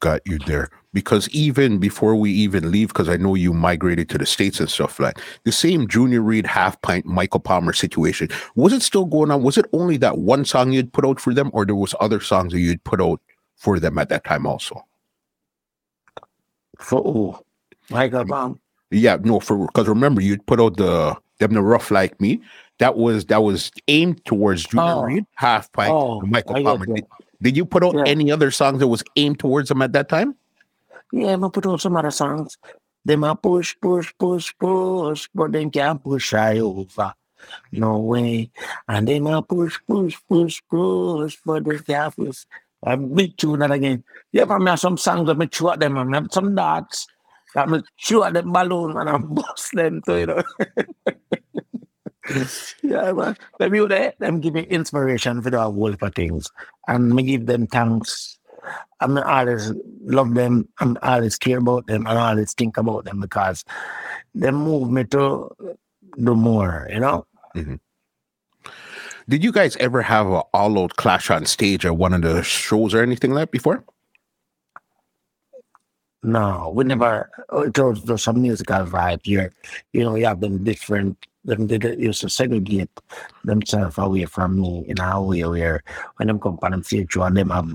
[0.00, 4.16] got you there because even before we even leave because i know you migrated to
[4.16, 8.72] the states and stuff like the same junior Reid half pint michael palmer situation was
[8.72, 11.50] it still going on was it only that one song you'd put out for them
[11.52, 13.20] or there was other songs that you'd put out
[13.56, 14.80] for them at that time also
[16.78, 17.38] For who?
[17.90, 18.32] Michael Bam.
[18.32, 18.60] Um,
[18.90, 22.40] yeah no for because remember you'd put out the them the rough like me
[22.78, 25.02] that was that was aimed towards junior Oh.
[25.02, 27.04] Reid half pint Oh, michael I palmer did,
[27.42, 28.04] did you put out Yeah.
[28.06, 30.34] any other songs that was aimed towards them at that time
[31.12, 32.56] Yeah, I put out some other songs.
[33.04, 37.14] Them a push, push, push, push, but them can't push I over.
[37.72, 38.50] no way.
[38.88, 42.44] And then I push, push, push, push, but this guy push.
[42.84, 44.04] I beat tune that again.
[44.32, 46.14] Yeah, man, I have some songs me chew at them, man.
[46.14, 47.06] I have some darts.
[47.66, 50.42] Me chew at them balloon, and bust them too, you know.
[52.82, 53.36] yeah, man.
[53.58, 56.50] Them you there, them give me inspiration for the whole for things.
[56.86, 58.38] And me give them thanks.
[59.00, 59.72] I'm always
[60.02, 63.64] love them and always care about them and always think about them because
[64.34, 65.50] they move me to
[66.18, 67.26] do more, you know?
[67.56, 67.76] Mm-hmm.
[69.28, 72.42] Did you guys ever have an all out clash on stage at one of the
[72.42, 73.84] shows or anything like that before?
[76.22, 77.30] No, we never.
[77.50, 79.52] uh, There's, there's some musical vibe here.
[79.92, 81.26] You know, you have them different.
[81.44, 82.90] Them they, used to segregate
[83.44, 85.84] themselves away from me in a way where
[86.16, 87.70] when on them stage show and them have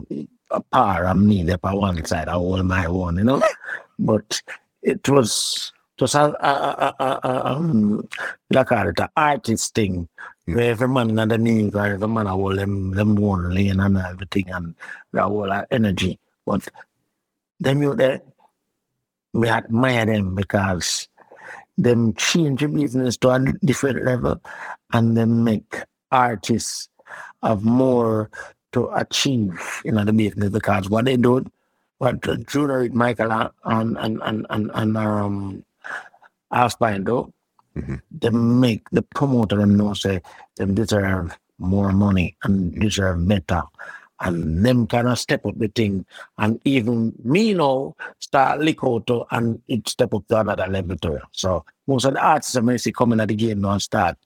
[0.52, 3.42] a par and me there on one side, I hold my own, you know.
[4.00, 4.42] But
[4.82, 8.08] it was just a, a, a, a, a um,
[8.50, 10.08] like call it, an artist thing.
[10.48, 10.56] Mm.
[10.56, 14.76] Where every man underneath, or every man hold them them one lane and everything and
[15.12, 16.20] the whole uh, energy.
[16.46, 16.68] But
[17.60, 18.22] them you there
[19.34, 21.08] we admire them because
[21.78, 24.40] them change the business to a different level
[24.94, 25.76] and they make
[26.12, 26.90] artists
[27.42, 28.30] have more
[28.72, 31.46] to achieve in the business because what they do,
[31.98, 35.66] what Junior Michael and and and and, and um
[36.54, 37.34] Alspine do,
[37.76, 38.02] Mhm.
[38.12, 40.22] they make the promoter and know say
[40.58, 43.64] them deserve more money and deserve better.
[44.20, 46.06] And them kind of step up the thing.
[46.38, 50.96] And even me now start lick out to and it step up to another level
[50.98, 51.20] too.
[51.32, 54.18] So most of the artists I see coming at the game now and start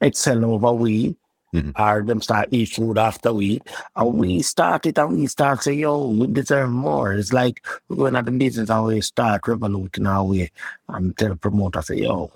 [0.00, 1.16] excel over we
[1.54, 1.72] Mhm.
[1.78, 3.60] or them start eat food after we
[3.94, 7.12] and we start it and we start say, yo, we deserve more.
[7.12, 10.50] It's like we're going at the business and we start revoluting our way
[10.88, 12.32] and tell the promoter say, yo,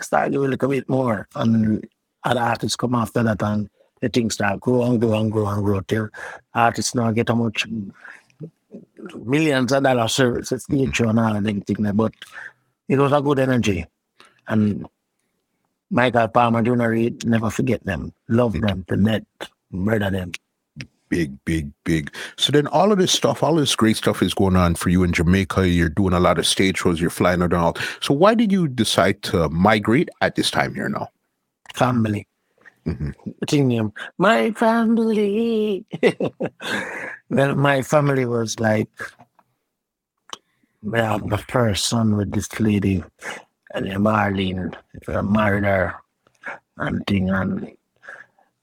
[0.00, 1.28] start doing a little bit more.
[1.34, 1.86] And
[2.24, 3.68] other artists come after that and
[4.00, 6.08] the things start grow and grow and grow and grow till
[6.54, 7.66] artists now get how much
[9.24, 11.92] millions of dollar services stage show and all them things.
[11.92, 12.14] But
[12.88, 13.84] it was a good energy.
[14.48, 14.86] And
[15.90, 18.12] Michael Palmer Junior Reid, never forget them.
[18.28, 19.22] Love them to death.
[19.70, 20.32] Murder them.
[21.08, 22.12] Big, big, big.
[22.36, 25.04] So then all of this stuff, all this great stuff is going on for you
[25.04, 25.68] in Jamaica.
[25.68, 27.76] You're doing a lot of stage shows, you're flying out and all.
[28.00, 31.08] So why did you decide to migrate at this time here now?
[31.74, 32.26] Family.
[32.86, 33.92] Mhm.
[34.18, 35.84] My family.
[37.30, 38.88] well, my family was like,
[40.82, 43.02] well, the first son with this lady,
[43.76, 44.74] and Marlene,
[45.30, 45.94] married her,
[46.78, 47.76] and thing, and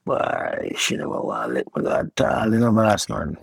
[0.04, 3.38] but she never want to let me go at all, you know, my last one.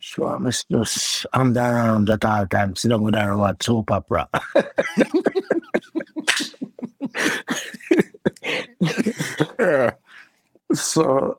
[0.00, 4.28] So I'm just under around at all times, sit down with her watch soap opera.
[10.74, 11.38] So,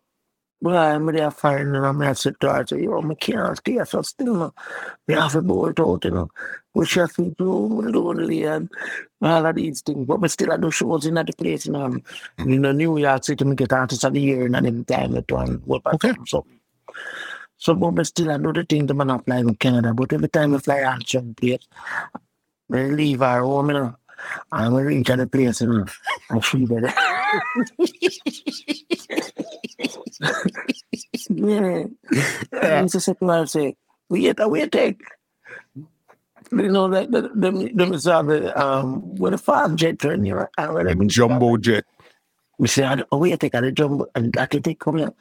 [0.63, 4.01] well, I'm there finding and I'm sit there and say, yo, I can't stay so
[4.01, 4.53] still, no.
[5.05, 6.29] We have to go it out, you know.
[6.73, 8.69] We should to do lonely and
[9.21, 10.07] um, all of these things.
[10.07, 11.83] But we still do shows in the place, you know.
[11.83, 12.01] Um,
[12.39, 12.49] hmm.
[12.49, 15.29] In the New York City, we get artists of the year and them time it
[15.29, 15.61] one.
[15.67, 16.13] Okay.
[16.27, 16.45] So,
[17.57, 19.93] so but we still do the thing to man apply in Canada.
[19.93, 21.67] But every time we fly out some place,
[22.69, 23.95] we leave our home, you know.
[24.53, 25.85] And we reach the place, you know.
[26.29, 26.93] And she there.
[31.29, 31.85] Yeah.
[32.61, 33.75] And to her, say,
[34.09, 35.01] wait, uh, take.
[36.51, 40.49] You know, that the, them, them saw the, um, with a fast jet turn here.
[40.57, 41.85] and when they- Jumbo jet.
[42.59, 45.11] We say, oh, wait, take, I jump, and I can take, come here.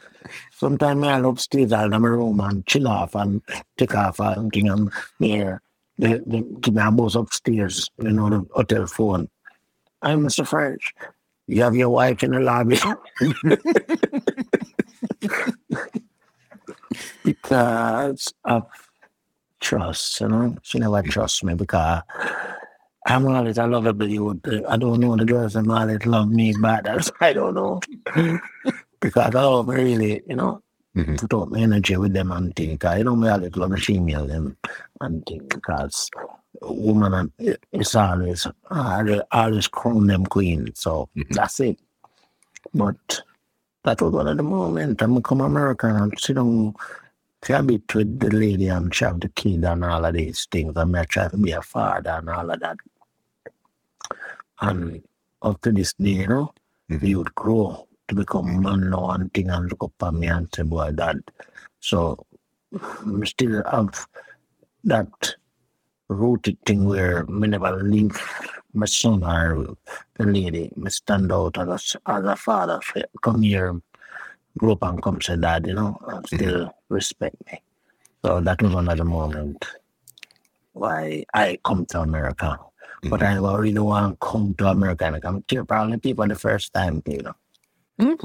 [0.53, 3.41] Sometimes I upstairs, I'll in my room and chill off and
[3.79, 5.63] take off and thing, and here,
[5.97, 9.31] the, the, a upstairs, you know, the hotel phone.
[10.03, 10.47] I'm Mr.
[10.47, 10.93] French.
[11.53, 12.79] You have your wife in the lobby.
[17.25, 18.63] because of
[19.61, 20.57] trust, you know.
[20.63, 22.03] She never trusts me because
[23.07, 24.39] I'm always a lovable youth.
[24.67, 26.55] I don't know the girls and always love me.
[26.63, 27.81] That's I don't know.
[29.01, 30.63] because I don't really, you know,
[30.97, 31.19] Mhm.
[31.19, 32.79] put up my energy with them and things.
[32.79, 34.57] 'Cause You know, me love the female them
[35.03, 36.09] and things because
[36.63, 37.33] woman and
[37.73, 40.73] it's always always, always crown them queen.
[40.75, 41.35] So Mhm.
[41.35, 41.79] that's it.
[42.75, 43.23] But
[43.85, 45.03] that was one of the moment.
[45.03, 46.75] I'm come American and sit down
[47.47, 50.77] habit with the lady and she have the kid and all of these things.
[50.77, 52.77] And I try to be a father and all of that.
[54.61, 55.03] And
[55.43, 56.55] up to this day, you know,
[56.91, 57.03] Mhm.
[57.03, 60.49] you would grow to become man now and thing and look up at me and
[60.55, 61.21] say, boy, dad.
[61.81, 62.27] So
[62.81, 64.07] I still have
[64.85, 65.37] that
[66.13, 68.17] rooted thing where me never leave
[68.75, 69.77] my son or
[70.17, 72.81] the lady, me stand out as a, as a father.
[73.23, 73.81] Come here,
[74.59, 77.61] grow up and come say dad, you know, and still respect me.
[78.25, 79.65] So that was another moment
[80.73, 82.59] why I come to America.
[83.05, 86.73] But I really want to come to America and come to probably people the first
[86.73, 87.35] time, you know.
[88.01, 88.25] Mm.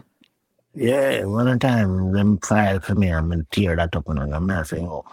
[0.75, 5.03] Yeah, one time them filed for me, I'm tear that up and I'm saying, oh,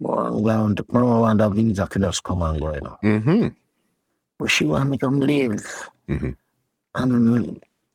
[0.00, 2.98] well, I'm going to, I want the visa to come and go, you know.
[3.04, 3.48] Mm-hmm.
[4.38, 5.90] But she want me come live.
[6.08, 6.34] Mhm.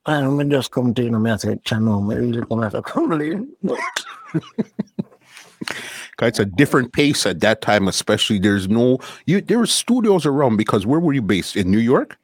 [0.08, 2.82] And I'm gonna just come to you know, I said, channel, me really come to
[2.84, 3.44] come live.
[6.22, 8.38] It's a different pace at that time, especially.
[8.38, 9.42] There's no you.
[9.42, 12.18] There were studios around because where were you based in New York?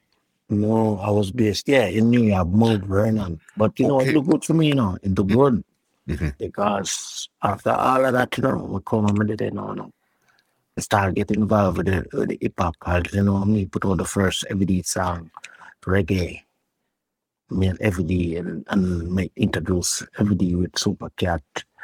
[0.50, 3.40] No, I was based, yeah, in New York, Mount Vernon.
[3.58, 5.64] But you know, it looked good for me, you know, it looked good.
[6.10, 6.38] Mhm.
[6.38, 9.92] Because after all of that, you know, we come and did it, you know.
[10.78, 13.86] I started getting involved with the, with the hip hop, cause you know, me put
[13.86, 15.32] on the first Heavy D song,
[15.84, 16.42] reggae.
[17.50, 21.44] Me and Heavy D and, and me introduce Heavy D with Super Cat.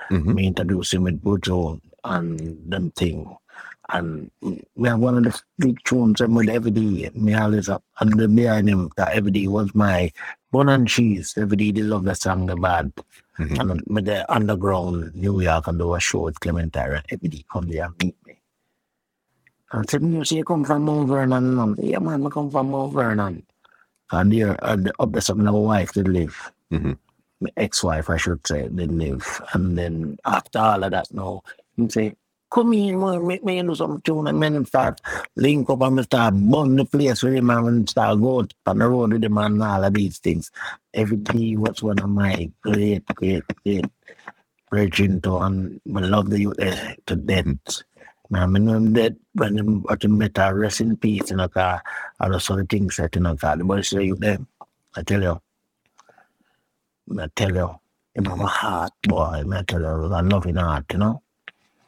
[0.10, 0.36] Mhm.
[0.36, 2.40] Me introduce him with Buju and
[2.72, 3.36] them thing.
[3.90, 4.32] And
[4.76, 7.10] we have one of the big tunes and with Heavy D.
[7.14, 10.12] Me always up and the behind him that Heavy D was my
[10.52, 11.34] bun and cheese.
[11.38, 12.94] Everyday they love the song the bad.
[13.40, 13.60] Mhm.
[13.60, 17.68] And with the underground New York and do a show with Clementine Heavy D come
[17.70, 18.42] there and meet me.
[19.72, 21.60] I said, you see, you come from Mount Vernon.
[21.60, 23.46] And yeah, man, I come from Mount Vernon.
[24.12, 26.52] And there, the- up there, something my wife did live.
[26.72, 26.98] Mhm.
[27.42, 29.42] My ex-wife, I should say, did live.
[29.54, 31.44] And then after all of that, now,
[31.76, 32.16] he say,
[32.50, 34.28] come in, man, make me do some tune.
[34.28, 35.02] And then start
[35.36, 38.80] link up and me start burn the place with him and start go out on
[38.80, 40.52] the road with him and all of these things.
[40.94, 43.86] Every day was one of my great, great, great
[44.70, 47.84] bridging to and I love the youth eh, to death.
[48.30, 51.48] Man, I know him dead when him at him better rest in peace in a
[51.48, 51.82] car.
[52.20, 53.56] All the sort of things set in a car.
[53.56, 54.40] The boys say you there.
[54.96, 55.42] I tell you.
[57.18, 57.80] I tell you.
[58.16, 59.44] Have a heart, boy.
[59.50, 61.22] I tell you, a loving heart, you know.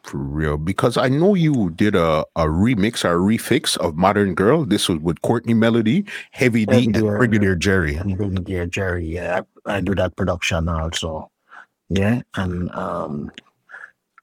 [0.09, 4.33] For real, because I know you did a, a remix or a refix of Modern
[4.33, 4.65] Girl.
[4.65, 7.93] This was with Courtney Melody, Heavy D, Heavy and Brigadier Jerry.
[7.93, 11.29] And Brigadier Jerry, yeah, I, I do that production also.
[11.89, 13.31] Yeah, and um,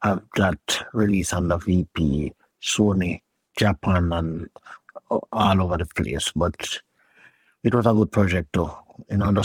[0.02, 0.58] I've got
[0.92, 3.20] release on the VP, Sony,
[3.56, 4.50] Japan, and
[5.08, 6.32] all over the place.
[6.34, 6.80] But
[7.62, 8.72] it was a good project too.
[9.08, 9.42] You know,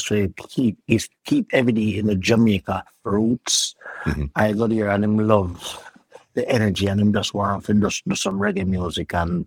[0.49, 3.75] keep is keep everything in the Jamaica roots.
[4.05, 4.31] Mhm.
[4.35, 5.90] I go there and him love
[6.33, 9.45] the energy and him just want to just do some reggae music and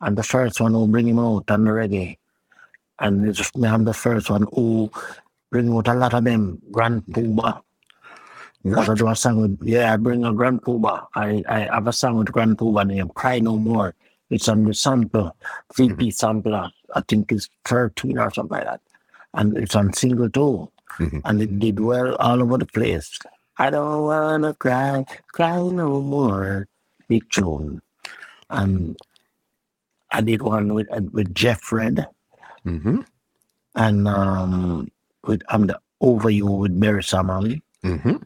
[0.00, 2.16] and the first one who bring him out and the reggae.
[2.98, 4.90] And it's just me, I'm the first one who
[5.50, 7.62] bring out a lot of them Grand Puba.
[8.62, 11.06] Because I do a song with yeah, I bring a Grand Puba.
[11.14, 13.94] I, I have a song with Grand Puba named Cry No More.
[14.28, 15.34] It's on the sample,
[15.74, 16.70] VP sampler.
[16.94, 18.80] I think it's 13 or something like that.
[19.34, 20.70] And it's on single too.
[20.98, 21.22] Mhm.
[21.24, 23.18] And it did well all over the place.
[23.60, 26.66] I don't wanna cry, cry no more.
[27.08, 27.82] Big tune.
[28.48, 28.96] And
[30.10, 32.06] I did one with uh, with Jeff Redd
[32.66, 33.00] Mm-hmm.
[33.76, 34.88] and um
[35.24, 37.60] with I'm the over you with Mary Samali.
[37.84, 38.16] Mm-hmm.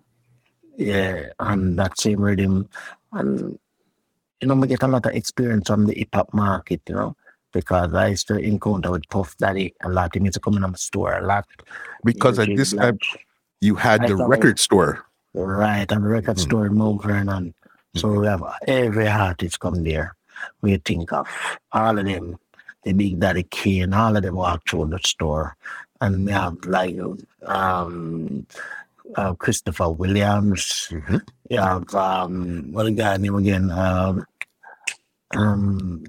[0.76, 2.68] Yeah, and that same rhythm.
[3.12, 3.58] And
[4.40, 7.16] you know, we get a lot of experience on the hip hop market, you know,
[7.52, 10.14] because I used to encounter with Puff Daddy a lot.
[10.14, 11.46] He used to come in the store a lot.
[12.04, 12.98] Because at this time,
[13.60, 15.06] you had I the record store.
[15.34, 16.40] Right, and the record Mhm.
[16.46, 17.54] store Mount Vernon.
[17.96, 20.14] So we have every artist come there.
[20.62, 21.26] We think of
[21.72, 22.38] all of them,
[22.84, 25.56] the Big Daddy Kane, all of them walk through the store.
[26.00, 26.96] And we have like
[27.46, 28.46] um,
[29.16, 30.88] uh, Christopher Williams.
[30.90, 31.22] Mhm.
[31.50, 33.70] You have um, what the guy name again?
[33.70, 34.26] Um,
[35.36, 36.04] um,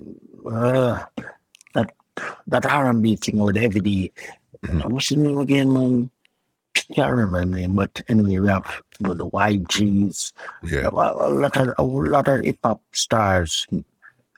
[0.45, 1.03] uh,
[1.73, 1.93] that
[2.47, 4.11] that R&B thing with Heavy D.
[4.65, 4.89] Mhm.
[4.89, 6.10] What's his name again, man?
[6.93, 10.34] Can't remember the name, but anyway, we have you know, the YGs,
[10.64, 10.88] Yeah.
[10.88, 13.65] a, a lot of a lot of hip hop stars,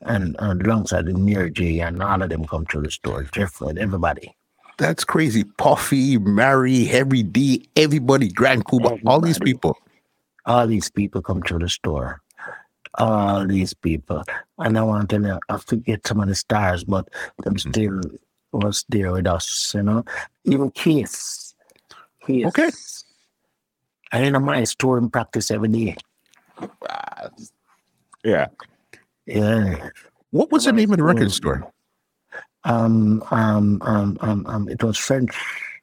[0.03, 3.23] and uh, alongside the Near J, and all of them come to the store.
[3.23, 4.35] Jeffrey, everybody.
[4.77, 5.43] That's crazy.
[5.57, 9.76] Puffy, Mary, Heavy D, everybody, Grand Puba, all these people.
[10.45, 12.22] All these people come to the store.
[12.99, 14.23] All these people,
[14.59, 17.07] and I want to know, I forget some of the stars, but
[17.43, 17.69] them Mhm.
[17.72, 18.01] still
[18.53, 19.72] was there with us.
[19.76, 20.05] You know,
[20.45, 20.72] even
[22.27, 22.53] Kiss.
[22.53, 23.03] Kiss.
[24.13, 24.23] Okay.
[24.23, 25.95] I in my store and practice every day.
[28.23, 28.47] Yeah.
[29.25, 29.89] Yeah.
[30.31, 31.71] What was the name of the record store?
[32.63, 35.35] Um, um, um, um, um, it was French,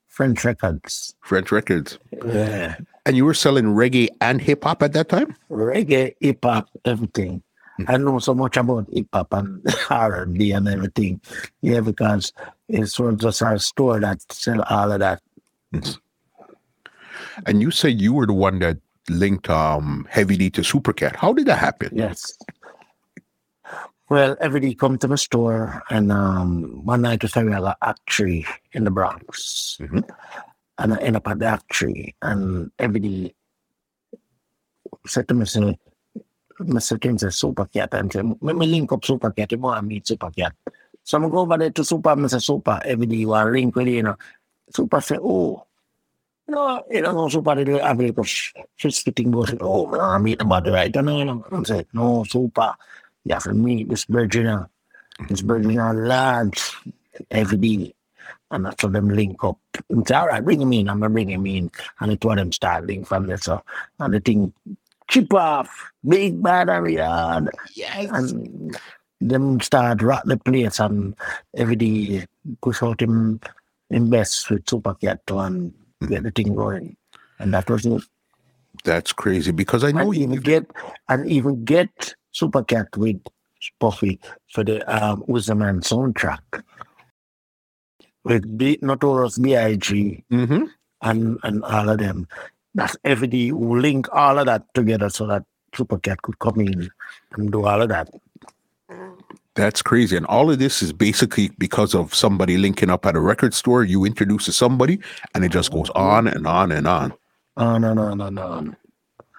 [0.08, 1.14] French records.
[1.22, 1.98] French Records.
[2.24, 2.76] Yeah.
[3.06, 5.34] And you were selling reggae and hip hop at that time?
[5.50, 7.42] Reggae, hip hop, everything.
[7.88, 11.20] I know so much about hip hop and R and B and everything.
[11.60, 12.32] Yeah, because
[12.68, 15.20] it's sort of just our store that sell all of that.
[17.46, 18.78] And you say you were the one that
[19.08, 21.16] linked um Heavy D to Supercat.
[21.16, 21.90] How did that happen?
[21.92, 22.36] Yes.
[24.08, 28.46] Well, Heavy D come to my store and um one night was having a tree
[28.72, 29.78] in the Bronx.
[29.80, 30.08] Mhm.
[30.78, 33.34] And I end up at the act tree and Heavy D
[35.06, 35.78] said to me, say,
[36.60, 37.00] Mr.
[37.00, 39.86] King says Super Cat and say, let me link up Super Cat, you want to
[39.86, 40.54] meet Super Cat.
[41.02, 43.76] So I'm go over there to Super, say Super, Heavy D you want to link
[43.76, 44.16] with you, you know.
[44.74, 45.66] Super say, oh,
[46.48, 49.44] no, you don't know, Super, they have a little sh- shit spitting boy.
[49.44, 50.94] Say, oh, I meet about the right.
[50.94, 52.74] And I I said, no, Super,
[53.24, 54.66] you for me, meet this virgin, uh,
[55.28, 56.72] this virgin are large
[57.30, 57.94] Heavy D.
[58.50, 59.58] And that's how them link up.
[59.88, 60.88] And say, all right, bring him in.
[60.88, 61.70] I'm going to bring him in.
[62.00, 63.38] And it's what them start link from there.
[63.38, 63.62] So,
[63.98, 64.52] and the thing
[65.08, 67.48] chip off, big battery on.
[67.74, 68.10] Yes.
[68.10, 68.76] And
[69.20, 71.16] them start rock the place and
[71.56, 72.24] Heavy D
[72.60, 73.40] push out him
[73.90, 75.72] invest with Supercat to and
[76.06, 76.96] get the thing going.
[77.38, 78.02] And that was it.
[78.84, 80.70] That's crazy because I know And you even get
[81.08, 83.20] and even get Supercat with
[83.80, 84.20] Puffy
[84.52, 86.62] for the um Who's the Man soundtrack.
[88.24, 90.24] With B Notorious B.I.G.
[90.32, 90.68] Mhm.
[91.02, 92.26] and and all of them.
[92.74, 95.44] That's every day we link all of that together so that
[95.74, 96.90] Supercat could come in
[97.32, 98.08] and do all of that.
[99.54, 100.16] That's crazy.
[100.16, 103.84] And all of this is basically because of somebody linking up at a record store.
[103.84, 104.98] You introduce to somebody
[105.34, 107.14] and it just goes on and on and on.
[107.56, 108.74] Oh no no no no.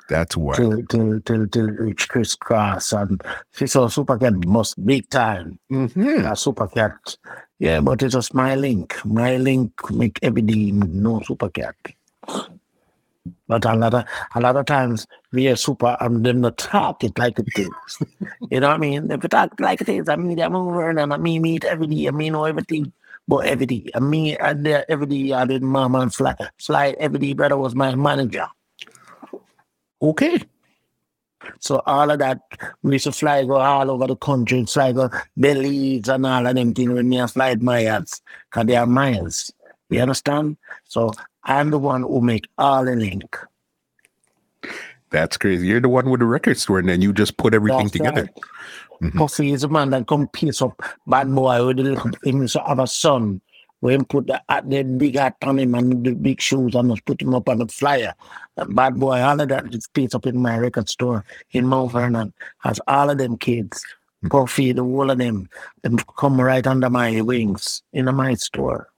[0.07, 0.55] That's why.
[0.55, 3.21] Till till till till reach Kris Kross and
[3.53, 5.59] she saw Supercat must big time.
[5.71, 6.01] Mm-hmm.
[6.01, 7.17] Yeah, Supercat.
[7.59, 8.95] Yeah, but it's just my link.
[9.05, 11.73] My link make everybody know Supercat.
[13.47, 17.03] But a lot of a lot of times we are super and them not talk
[17.03, 17.69] it like it is.
[18.51, 19.11] you know what I mean?
[19.11, 21.87] If you talk like it is, I mean I'm over and I mean meet every
[21.87, 22.91] day, I mean know everything.
[23.27, 26.95] But every day, I mean and there every day I did mama and fly fly
[26.99, 28.47] every day brother was my manager.
[30.01, 30.41] Okay.
[31.59, 32.39] So all of that,
[32.81, 36.55] we used to fly go all over the country, fly go Belize and all of
[36.55, 39.51] them things when me and fly miles, because they are miles.
[39.89, 40.57] You understand?
[40.85, 41.11] So
[41.45, 43.37] I'm the one who make all the link.
[45.11, 45.67] That's crazy.
[45.67, 48.21] You're the one with the record store and then you just put everything That's together.
[48.23, 48.43] right.
[49.01, 49.17] Mm-hmm.
[49.17, 52.11] Puffy is a man that come piece up bad boy with the little,
[52.47, 53.41] to have a son.
[53.81, 56.89] We him put the, at the big hat on him and the big shoes and
[56.89, 58.15] just put him up on the flyer.
[58.55, 61.91] That bad boy, all of that is piece up in my record store in Mount
[61.91, 62.33] Vernon.
[62.59, 63.85] Has all of them kids.
[64.23, 64.31] Mm.
[64.31, 65.49] Puffy, the whole of them,
[65.83, 68.89] them come right under my wings in my store.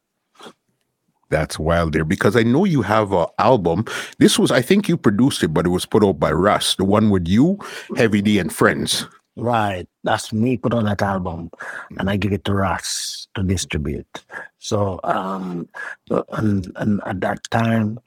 [1.29, 3.85] That's wild there because I know you have an album.
[4.17, 6.85] This was, I think you produced it, but it was put out by Russ, the
[6.85, 7.59] one with you,
[7.95, 9.05] Heavy D, and Friends.
[9.37, 9.87] Right.
[10.03, 11.51] That's me put on that album
[11.99, 14.25] and I give it to Russ to distribute.
[14.57, 15.69] So um
[16.09, 17.99] and and at that time,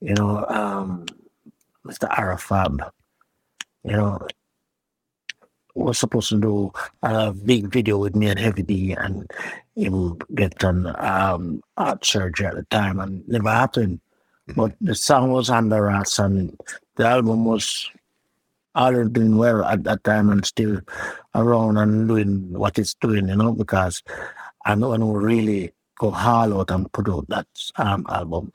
[0.00, 1.04] you know, um
[1.86, 2.08] Mr.
[2.18, 2.82] Arafab,
[3.84, 4.26] you know,
[5.78, 6.72] was supposed to do
[7.02, 9.30] a big video with me and Heavy D and
[9.74, 14.00] he would get an um art surgery at the time and never happened.
[14.56, 16.58] But the song was under us and
[16.96, 17.90] the album was
[18.74, 20.80] all doing well at that time and still
[21.34, 24.02] around and doing what it's doing, you know, because
[24.64, 27.46] I know I know really go hard out and put out that
[27.76, 28.52] um, album.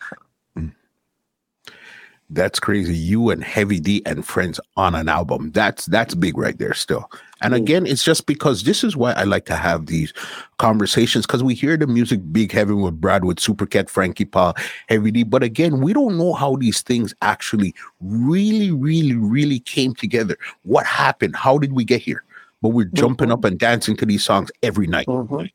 [2.30, 2.96] That's crazy.
[2.96, 5.52] You and Heavy D and Friends on an album.
[5.52, 7.10] That's that's big right there still.
[7.42, 10.14] And again, it's just because this is why I like to have these
[10.60, 14.56] conversations because we hear the music big heavy with Brad with Supercat, Frankie Paul,
[14.88, 15.24] Heavy D.
[15.24, 20.38] But again, we don't know how these things actually really, really, really came together.
[20.64, 21.36] What happened?
[21.36, 22.24] How did we get here?
[22.62, 25.08] But we're jumping up and dancing to these songs every night.
[25.08, 25.46] Mm-hmm.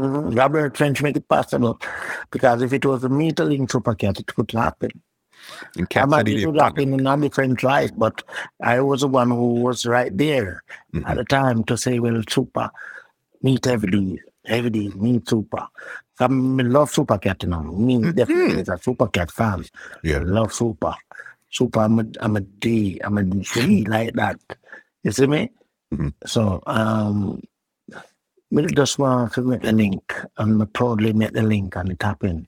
[0.00, 0.36] Mm-hmm.
[0.36, 1.80] Robert French make it possible
[2.30, 4.90] because if it was a meterling supercat, it could happen.
[5.78, 8.22] I Cat might said he be didn't happen in a different life, but
[8.62, 10.62] I was the one who was right there
[10.94, 11.08] Mhm.
[11.08, 12.70] at the time to say, well, super,
[13.42, 15.66] meet Heavy D, Heavy D, meet super.
[16.20, 17.62] I love Supercat, you know.
[17.62, 19.64] Me definitely is a super cat fan.
[20.02, 20.16] Yeah.
[20.16, 20.94] I love Super.
[21.50, 24.38] Super, I'm a, I'm a D, I'm a D like that.
[25.04, 25.50] You see me?
[25.94, 26.12] Mhm.
[26.26, 27.40] So, um,
[28.50, 32.02] me just want to make the link and I proudly make the link and it
[32.02, 32.46] happened.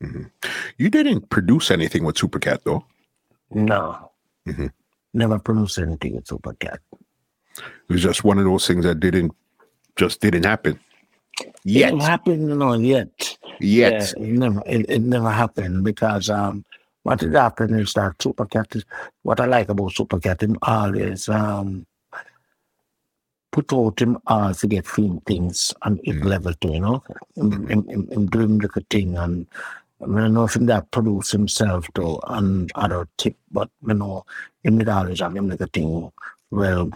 [0.00, 2.84] You didn't produce anything with Supercat though.
[3.50, 4.10] No.
[4.46, 4.70] Mhm.
[5.14, 6.78] Never produced anything with Supercat.
[7.56, 9.32] It was just one of those things that didn't
[9.96, 10.78] just didn't happen.
[11.40, 11.90] It Yet.
[11.90, 13.36] didn't happen, you know, yet.
[13.60, 14.14] Yet.
[14.16, 16.64] Yeah, it never it, it never happened because um
[17.02, 18.84] what it happened is that Supercat is
[19.22, 21.86] what I like about Supercat in all is um
[23.50, 26.24] put out him all to get film things on his Mhm.
[26.24, 27.02] level too, you know.
[27.34, 29.46] Him, him, him, him doing the thing and
[30.00, 34.24] I know him that produce himself too and other tip, but you know,
[34.62, 36.12] him did always have him like a thing
[36.50, 36.90] well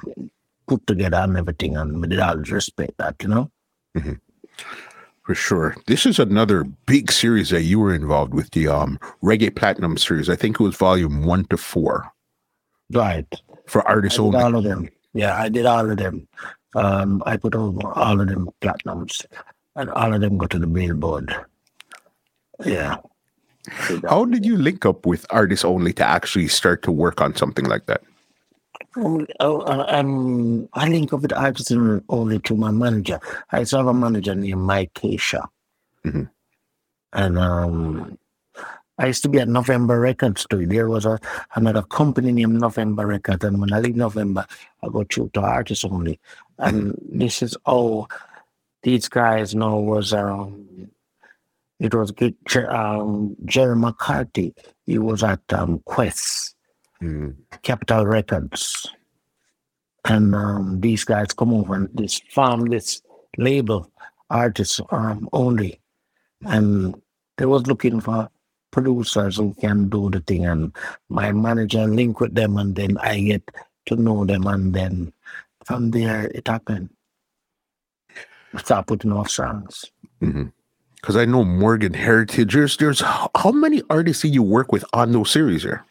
[0.69, 3.51] put together and everything and we did always respect that, you know.
[5.25, 5.77] For sure.
[5.87, 10.29] This is another big series that you were involved with, the um Reggae Platinum series.
[10.29, 12.13] I think it was volume one to four
[12.93, 13.27] Right.
[13.67, 14.39] for artists only.
[14.41, 14.89] all of them.
[15.15, 16.27] Yeah, I did all of them.
[16.75, 19.25] Um, I put over all of them platinums,
[19.77, 21.35] and all of them go to the billboard.
[22.65, 22.97] Yeah.
[24.09, 27.65] How did you link up with artists only to actually start to work on something
[27.67, 28.03] like that?
[28.97, 31.73] Um, oh, uh, um, I link up with artists
[32.09, 33.21] only to my manager.
[33.51, 35.47] I used to have a manager named Mike Keisha.
[36.05, 36.29] Mhm.
[37.13, 38.19] And um,
[38.99, 40.67] I used to be at November Records too.
[40.67, 41.19] There was a
[41.55, 43.45] another company named November Records.
[43.45, 44.47] And when I leave November,
[44.83, 46.19] I go through to artists only.
[46.59, 48.11] And this is all
[48.83, 50.91] these guys know was um,
[51.83, 52.13] it was
[52.69, 54.55] um, Jerry McCarthy.
[54.87, 56.55] He was at um, Quest.
[57.03, 58.89] Mm, Capitol Records.
[60.05, 63.03] And um, these guys come over and this farm this
[63.37, 63.91] label,
[64.31, 65.81] artists um, only.
[66.43, 66.95] And
[67.37, 68.31] they was looking for
[68.71, 70.47] producers who can do the thing.
[70.47, 70.73] And
[71.09, 73.51] my manager link with them and then I get
[73.87, 75.13] to know them and then
[75.65, 76.91] from there it happened.
[78.57, 79.85] Start putting off songs.
[81.03, 82.55] Because I know Morgan Heritage.
[82.55, 85.85] There's, there's how, many artists did you work with on those series here?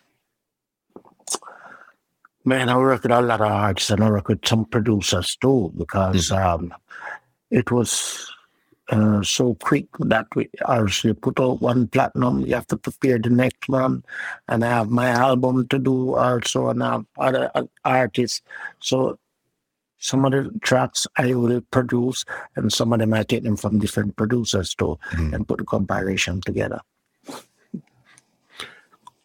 [2.45, 5.71] Man, I work with a lot of artists and I work with some producers too
[5.77, 6.73] because um,
[7.51, 8.31] it was
[8.91, 12.41] uh, so quick that we actually put out one platinum.
[12.45, 14.03] You have to prepare the next one,
[14.47, 18.41] and I have my album to do also, and I have other uh, artists.
[18.79, 19.17] So
[20.01, 22.25] some of the tracks I will produce,
[22.55, 25.33] and some of them I take them from different producers too, Mhm.
[25.33, 26.81] and put the compilation together.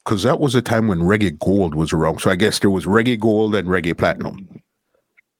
[0.04, 2.20] Because that was a time when Reggae Gold was around.
[2.20, 4.48] So I guess there was Reggae Gold and Reggae Platinum.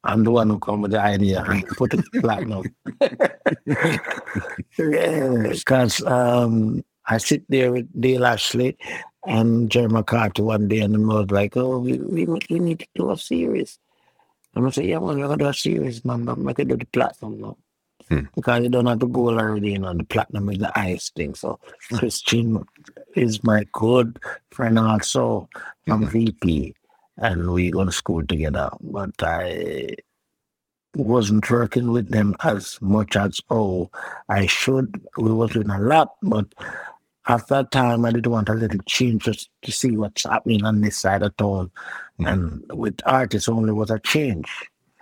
[0.03, 1.45] I'm the one who come with the idea
[1.77, 2.65] put it platinum.
[4.77, 8.77] Because um, I sit there with Dale Ashley
[9.27, 12.87] and Jerry McCarthy one day, and the was like, "Oh, we, we we need to
[12.95, 13.79] do a series."
[14.57, 16.25] And I say, "Yeah, man, we're gonna do a series, man.
[16.25, 17.57] But we can do the platinum now."
[18.09, 18.21] Hmm.
[18.35, 21.35] Because you don't have to go already, you know, the platinum is the highest thing.
[21.35, 21.61] So
[21.93, 22.65] Christine
[23.15, 24.19] is my good
[24.51, 25.49] friend also
[25.87, 26.75] from VP,
[27.19, 28.71] and we go to school together.
[28.81, 29.97] But I
[30.95, 33.91] wasn't working with them as much as oh
[34.29, 35.01] I should.
[35.19, 36.47] We was doing a lot, but
[37.29, 40.81] after that time I didn't want a little change just to see what's happening on
[40.81, 41.71] this side at all.
[42.21, 42.33] Mhm.
[42.33, 44.49] And with artists only was a change.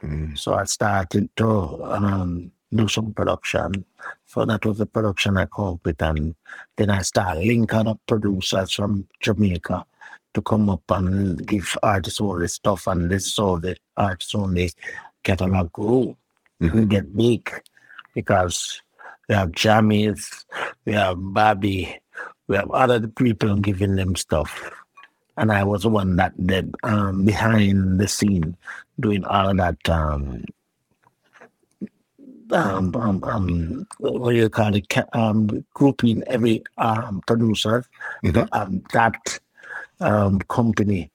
[0.03, 3.85] Mm, So I started to um, do some production.
[4.27, 6.03] So that was the production I up with.
[6.03, 6.35] And
[6.77, 9.85] then I started linking up producers from Jamaica
[10.35, 12.87] to come up and give artists all this stuff.
[12.87, 14.73] And this is all the artists only
[15.23, 16.17] catalog grew
[16.61, 17.51] and get big
[18.15, 18.81] because
[19.29, 20.45] we have Jammys,
[20.85, 21.99] we have Bobby,
[22.49, 24.71] we have other people giving them stuff.
[25.37, 28.57] And I was the one that did um, behind the scene
[29.01, 30.45] doing all of that um,
[32.53, 34.87] um, um, um, what do you call it?
[35.13, 37.85] Um, grouping every um, producer,
[38.23, 38.49] Mhm.
[38.53, 39.41] um, that
[40.01, 41.11] um, company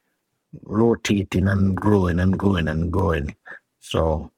[0.64, 3.35] rotating and growing and growing and growing.
[3.80, 4.31] So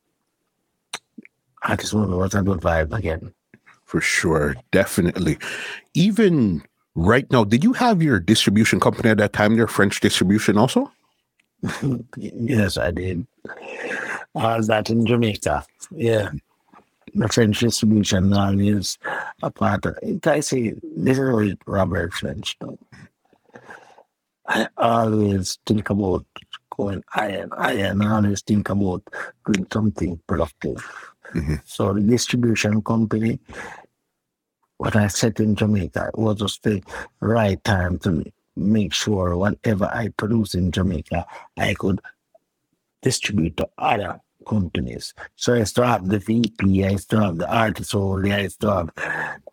[1.64, 3.34] I just wonder what's a good vibe again.
[3.86, 4.56] For sure.
[4.72, 5.38] Definitely.
[5.94, 6.64] Even
[6.96, 10.92] right now, did you have your distribution company at that time, your French distribution also?
[12.18, 13.26] yes, I did.
[14.36, 15.66] I was that in Jamaica.
[15.92, 16.30] Yeah.
[17.14, 18.98] The French distribution now is
[19.44, 20.26] a part of it.
[20.26, 22.58] I say this is Robert French.
[24.48, 26.26] I always think about
[26.76, 28.02] going iron, iron.
[28.02, 29.04] I always think about
[29.46, 30.78] doing something productive.
[31.34, 31.62] Mhm.
[31.66, 33.40] So the distribution company,
[34.82, 36.82] what I said in Jamaica was just the
[37.20, 38.26] right time to
[38.56, 41.24] make sure whatever I produce in Jamaica,
[41.56, 42.02] I could
[43.04, 45.14] distribute to other companies.
[45.36, 48.90] So I have the VP, I have the artist only, I have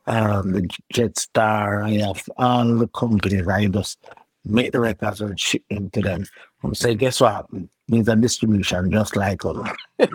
[0.07, 3.47] um, the Jetstar, I have all the companies.
[3.47, 3.99] I just
[4.47, 6.25] make the records and ship them to them.
[6.63, 7.47] And say, guess what?
[7.91, 9.57] Means a distribution just like us.
[9.99, 10.07] I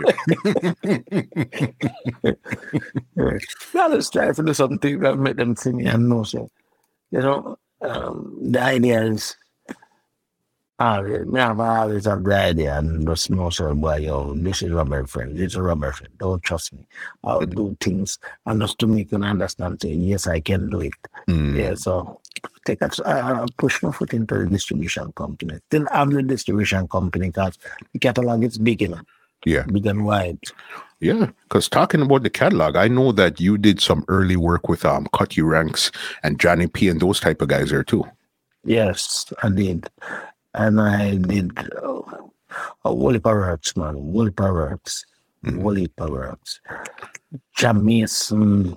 [3.89, 6.49] just try to do something that make them sing and know so.
[7.09, 9.35] You know, um, the idea is
[10.79, 14.71] Ah, me have always have the idea and just know, so boy, yo, this is
[14.71, 16.11] rubber friend, this is rubber friend.
[16.17, 16.79] Don't trust me.
[17.23, 20.93] I'll do things and just to make you understand, say, yes, I can do it.
[21.29, 21.55] Mm.
[21.55, 22.19] Yeah, so
[22.65, 25.59] take a, uh, push my foot into the distribution company.
[25.67, 27.57] Still have the distribution company because
[27.93, 29.05] the catalog is big enough,
[29.45, 29.63] Yeah.
[29.63, 30.39] big and wide.
[30.99, 34.85] Yeah, because talking about the catalog, I know that you did some early work with
[34.85, 35.91] um Cutty Ranks
[36.23, 38.05] and Johnny P and those type of guys there too.
[38.65, 39.89] Yes, I did.
[40.53, 41.51] And I did
[41.81, 42.01] uh,
[42.85, 43.95] uh, Wally Parrots, man.
[43.97, 45.05] Wally Parrots.
[45.43, 46.61] Wally Parrots.
[47.55, 48.75] Jam Mason.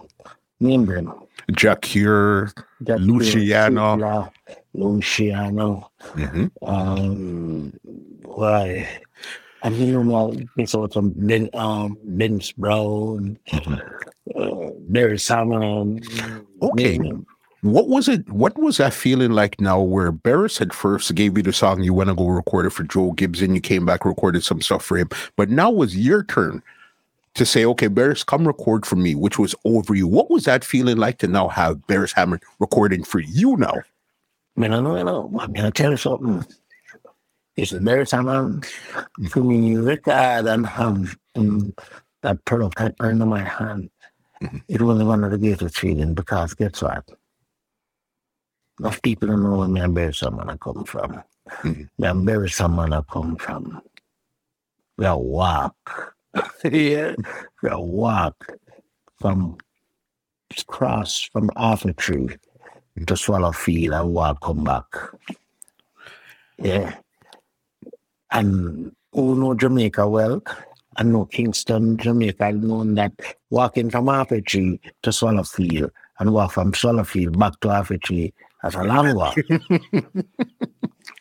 [0.59, 1.13] Name them.
[1.53, 2.51] Jah Cure.
[2.83, 4.33] Jack Luciano.
[4.75, 5.91] Luciano.
[6.15, 7.73] hmm Um,
[8.25, 8.89] why?
[9.63, 16.01] I mean, you know, it's some Ben, um, Vince Brown, uh, Barry Salmon.
[16.63, 16.99] Okay.
[16.99, 17.27] name.
[17.67, 18.29] What was it?
[18.31, 21.93] What was that feeling like now where Beres had first gave you the song you
[21.93, 24.97] went to go record it for Joe Gibson, you came back, recorded some stuff for
[24.97, 26.63] him, but now was your turn
[27.35, 30.07] to say, okay, Beres, come record for me, which was over you.
[30.07, 33.75] What was that feeling like to now have Beres Hammond recording for you now?
[34.55, 35.33] Man, I know, I know.
[35.39, 36.47] I'm gonna tell you something.
[37.57, 38.63] It's the time I'm
[39.29, 41.17] for me record and have
[42.23, 43.91] that product I earned in my hand.
[44.41, 44.59] Mm-hmm.
[44.69, 47.05] It was one of the greatest feeling because guess what?
[48.81, 51.23] Enough people don't know where me and Beres Hammond I come from.
[51.49, 51.89] Mhm.
[51.99, 53.81] Me and Beres Hammond I come from.
[54.99, 56.15] We are walk.
[56.65, 57.15] yeah.
[57.63, 58.47] We are walk
[59.19, 59.57] from
[60.67, 62.37] cross from Half Way Tree
[63.07, 64.85] to Swallow Field and walk come back.
[66.59, 66.97] Yeah.
[68.31, 70.43] And who know Jamaica well?
[70.97, 72.45] I know Kingston, Jamaica.
[72.45, 73.13] I know that
[73.51, 77.71] walking from Half Way Tree to Swallow Field and walk from Swallow Field back to
[77.71, 77.99] Arthur
[78.75, 79.37] That's a walk.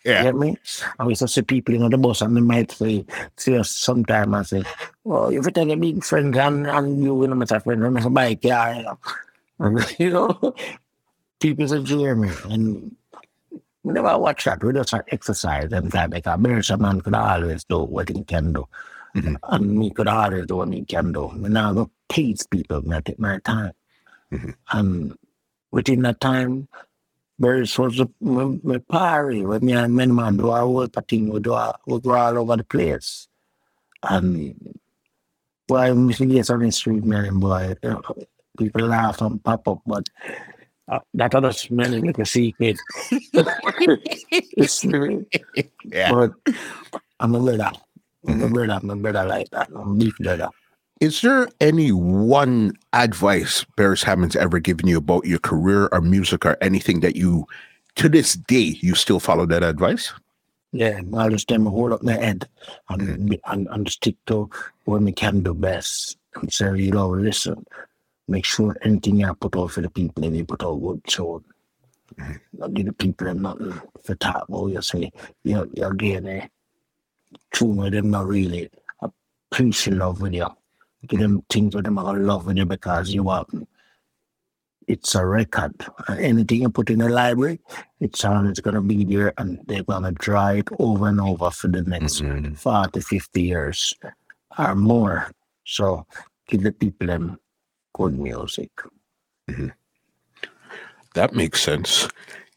[0.06, 0.24] Yeah.
[0.24, 0.56] Get me?
[1.00, 3.06] And we used to see people in the bus and they might say,
[3.38, 4.64] see us sometime and say,
[5.04, 7.98] well, if you tell your big friend and, and you will meet a friend on
[7.98, 9.00] a bike, yeah, you know.
[9.60, 10.54] And, you know,
[11.40, 12.96] people say, Jeremy, and
[13.84, 14.64] we never watch that.
[14.64, 18.68] We just exercise and that because Beres Hammond could always do what he can do.
[19.16, 19.38] Mhm.
[19.50, 21.32] And me could always do what he can do.
[21.32, 23.72] Me now go please people, me take my time.
[24.32, 24.54] Mhm.
[24.72, 25.18] And
[25.72, 26.68] within that time,
[27.42, 31.30] Beres was a, my, my party with me and many man do our whole thing.
[31.30, 33.28] We do our, we go all over the place.
[34.04, 34.56] And
[35.68, 37.76] boy, we get on the street, man, boy,
[38.58, 40.08] people laugh and pop up, but
[40.88, 42.78] uh, that other smelling like a secret.
[44.58, 45.26] It's really-
[45.84, 46.12] Yeah.
[46.12, 46.32] but
[47.20, 47.72] I'm a brother.
[48.28, 48.80] I'm a brother.
[48.82, 49.70] I'm a brother like that.
[49.76, 50.50] I'm a brother.
[51.06, 56.48] Is there any one advice Beres Hammond's ever given you about your career or music
[56.48, 57.46] or anything that you,
[57.98, 60.12] to this day, you still follow that advice?
[60.72, 62.50] Yeah, I'll just them hold up my head
[62.90, 64.50] and, and, and stick to
[64.86, 66.18] what we can do best.
[66.42, 67.64] And so, you know, listen,
[68.28, 71.02] make sure anything you put out for the people and you put out good.
[71.08, 71.44] So,
[72.18, 72.40] mm.
[72.54, 75.12] not give the people them nothing for talk about you say,
[75.44, 76.50] you're, you're getting a
[77.54, 78.72] tune with them not really
[79.04, 79.12] a
[79.52, 80.48] preach in love with you.
[81.08, 83.46] Give them things with them are love with you because you are
[84.88, 85.74] it's a record.
[86.10, 87.60] Anything you put in the library,
[88.00, 91.82] it's always gonna be there and they're gonna draw it over and over for the
[91.82, 92.56] next Mhm.
[92.58, 93.94] 40, 50 years
[94.60, 95.32] or more.
[95.66, 96.06] So
[96.48, 97.40] give the people them
[97.94, 98.70] good music.
[101.16, 102.08] That makes sense.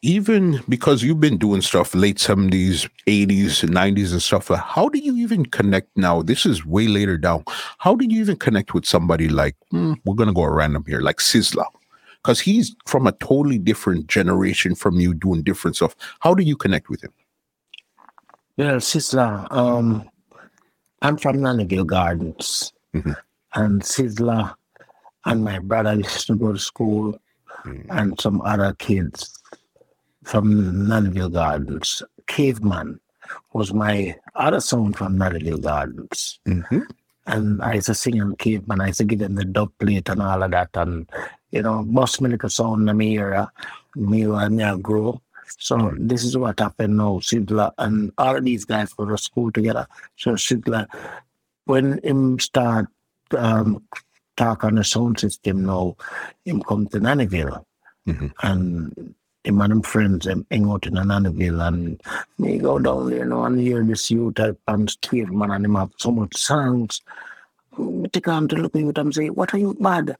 [0.01, 5.15] Even because you've been doing stuff late 70s, 80s, 90s and stuff, how do you
[5.17, 6.21] even connect now?
[6.21, 7.43] This is way later down.
[7.79, 11.01] How do you even connect with somebody like, hmm, we're going to go random here,
[11.01, 11.65] like Sizzla?
[12.23, 15.95] Because he's from a totally different generation from you doing different stuff.
[16.21, 17.11] How do you connect with him?
[18.57, 20.09] Well, Sizzla, um,
[21.01, 22.71] I'm from Nannyville Gardens.
[22.93, 23.15] Mhm.
[23.55, 24.53] And Sizzla
[25.25, 27.19] and my brother used to go to school
[27.65, 27.85] Mm.
[27.89, 29.33] and some other kids
[30.23, 32.03] from Nannyville Gardens.
[32.27, 32.99] Caveman
[33.53, 36.39] was my other son from Nanaville Gardens.
[36.47, 36.87] Mhm.
[37.25, 38.81] And I used to sing on Caveman.
[38.81, 40.69] I used to give them the dub plate and all of that.
[40.73, 41.07] And,
[41.51, 43.47] you know, me little sound in my ear.
[43.95, 45.21] Me and I grow.
[45.57, 47.19] So this is what happened now.
[47.19, 49.87] Sizzla and all of these guys go to school together.
[50.15, 50.87] So Sizzla,
[51.65, 52.87] when him start
[53.37, 53.83] um,
[54.37, 55.95] talk on the sound system now,
[56.45, 57.63] him come to Nannyville.
[58.07, 58.31] Mhm.
[58.41, 62.01] And him and him friends them hang out in Nannyville and
[62.37, 65.91] me go down there now and hear this youth on street man and him have
[65.97, 67.01] so much songs.
[68.11, 70.17] Take on to look at you and say, What are you bad?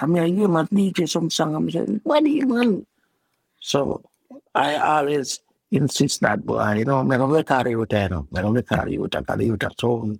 [0.00, 1.54] I mean, I hear my DJ some song.
[1.54, 2.86] I'm saying, What do you want?
[3.60, 4.02] So
[4.54, 5.40] I always
[5.70, 8.26] insist that boy, you know, me gonna record you there, no.
[8.30, 10.16] Me gonna record you because you so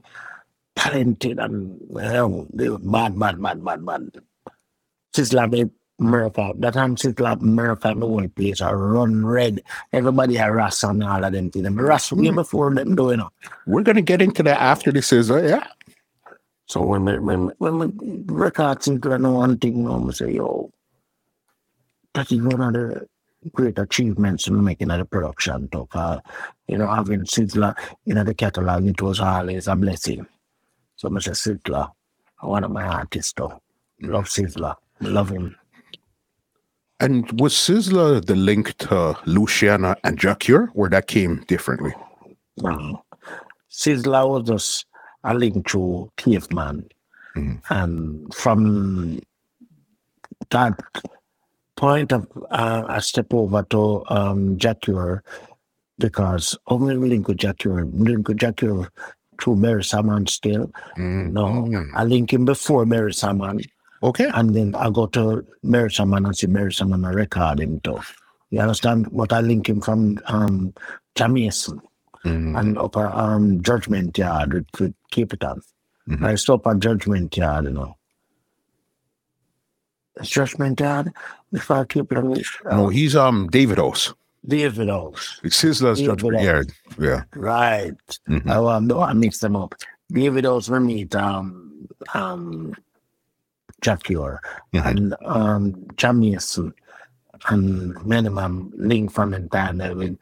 [0.74, 5.50] talented and you know, they bad, bad, bad, bad, bad.
[5.50, 5.70] Made
[6.00, 6.52] America.
[6.56, 9.62] That time Sizzla America the whole place I run red.
[9.92, 11.64] Everybody harass and all of them things.
[11.64, 13.30] Them harass me before them do, you know.
[13.66, 15.66] We're gonna get into that after this is uh, yeah.
[16.66, 20.12] So when we, when we, when we record Sizzla no one thing, you know, I
[20.12, 20.70] say, yo,
[22.14, 23.06] that is one of the
[23.52, 25.94] great achievements in making of the production talk.
[25.96, 26.20] Uh,
[26.66, 27.74] you know, having Sizzla
[28.06, 30.26] in the catalog, it was always a blessing.
[30.96, 31.30] So Mr.
[31.30, 31.90] Sizzla,
[32.40, 33.60] one of my artists though.
[34.00, 34.76] Love Sizzla.
[35.00, 35.56] Love him.
[37.00, 41.94] And was Sizzla the link to Luciano and Jah Cure, where that came differently?
[42.56, 43.04] Wow.
[43.70, 44.86] Sizzla was just
[45.22, 46.88] a link to Caveman.
[47.36, 47.60] Mhm.
[47.70, 49.20] And from
[50.50, 50.74] that
[51.76, 55.22] point of uh, I step over to um Jah Cure
[55.98, 58.88] because only link with Jah Cure, link with Jah Cure
[59.40, 60.70] through Mary Salmon still.
[60.96, 61.30] Mm.
[61.32, 63.60] No, I link him before Mary Salmon.
[64.02, 64.30] Okay.
[64.32, 67.98] And then I go to Mary Salmon and see Mary Salmon and record him too.
[68.50, 69.08] You understand?
[69.08, 70.72] What I link him from um
[71.14, 71.82] Jamaican
[72.24, 72.58] Mm.
[72.58, 75.60] and upper um Judgment Yard with, with Capleton.
[76.08, 76.24] Mhm.
[76.24, 77.96] I stop at Judgment Yard, you know.
[80.16, 81.12] It's Judgment Yard
[81.52, 82.44] before Capleton.
[82.66, 84.12] Uh, No, he's um David House.
[84.46, 85.40] David House.
[85.44, 86.44] It's Sizzla's David judgment House.
[86.44, 86.72] yard.
[86.98, 87.22] Yeah.
[87.36, 87.94] Right.
[88.28, 88.46] Mhm.
[88.50, 89.74] I um, no, I mix them up.
[90.10, 92.74] David House we meet um um
[94.74, 94.86] Mhm.
[94.86, 96.74] and um Jamieson
[97.48, 99.40] and minimum link from the
[99.94, 100.18] with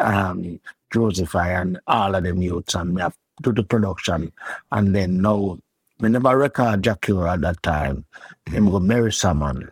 [0.00, 0.60] um
[0.92, 4.32] Joseph and all of them youths and we have do the production
[4.70, 5.58] and then now
[6.00, 8.04] we never record Jah Cure at that time.
[8.50, 9.70] Him go Mary someone.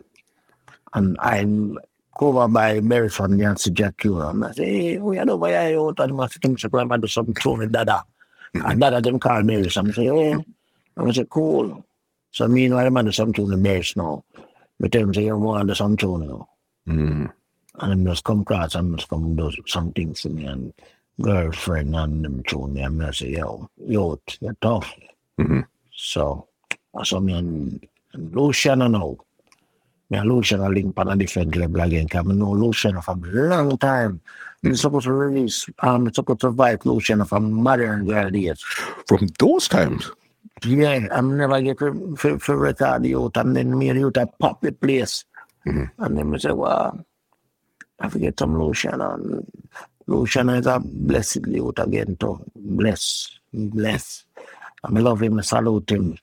[0.93, 5.19] And I go over by Mary from see Jah Cure and I say, hey, we
[5.19, 8.03] are over here out and I think so I'm do some tune with Dada.
[8.53, 9.91] And Dada them call Mary Salmon.
[9.91, 10.43] I say, oh,
[10.97, 11.83] I say, cool.
[12.31, 14.23] So I'm some tune with Mary now.
[14.79, 16.49] But them say, you want to do some tune now.
[16.87, 17.31] Mm.
[17.79, 20.73] And them just come across and just come do some things to me and
[21.21, 24.93] girlfriend and them tune me and I say, yo, yo, you're tough.
[25.39, 25.65] Mhm.
[25.93, 26.47] So
[26.97, 29.17] I saw me and, and Luciano now.
[30.09, 33.27] Me and Luciano link on a different level again because I know Luciano from a
[33.27, 34.21] long time.
[34.63, 38.61] We're supposed to release, um, supposed to invite Luciano from modern girl days.
[39.07, 40.11] From those times.
[40.63, 44.61] Yeah, I'm never get to for, for record the youth and then me and pop
[44.61, 45.25] the place.
[45.65, 45.91] Mhm.
[45.97, 47.03] And then we say, well,
[47.99, 49.13] I forget some Luciano.
[49.15, 49.45] And
[50.07, 52.43] Luciano is a blessed youth again too.
[52.55, 54.25] Bless, bless.
[54.83, 56.17] I love him, I salute him.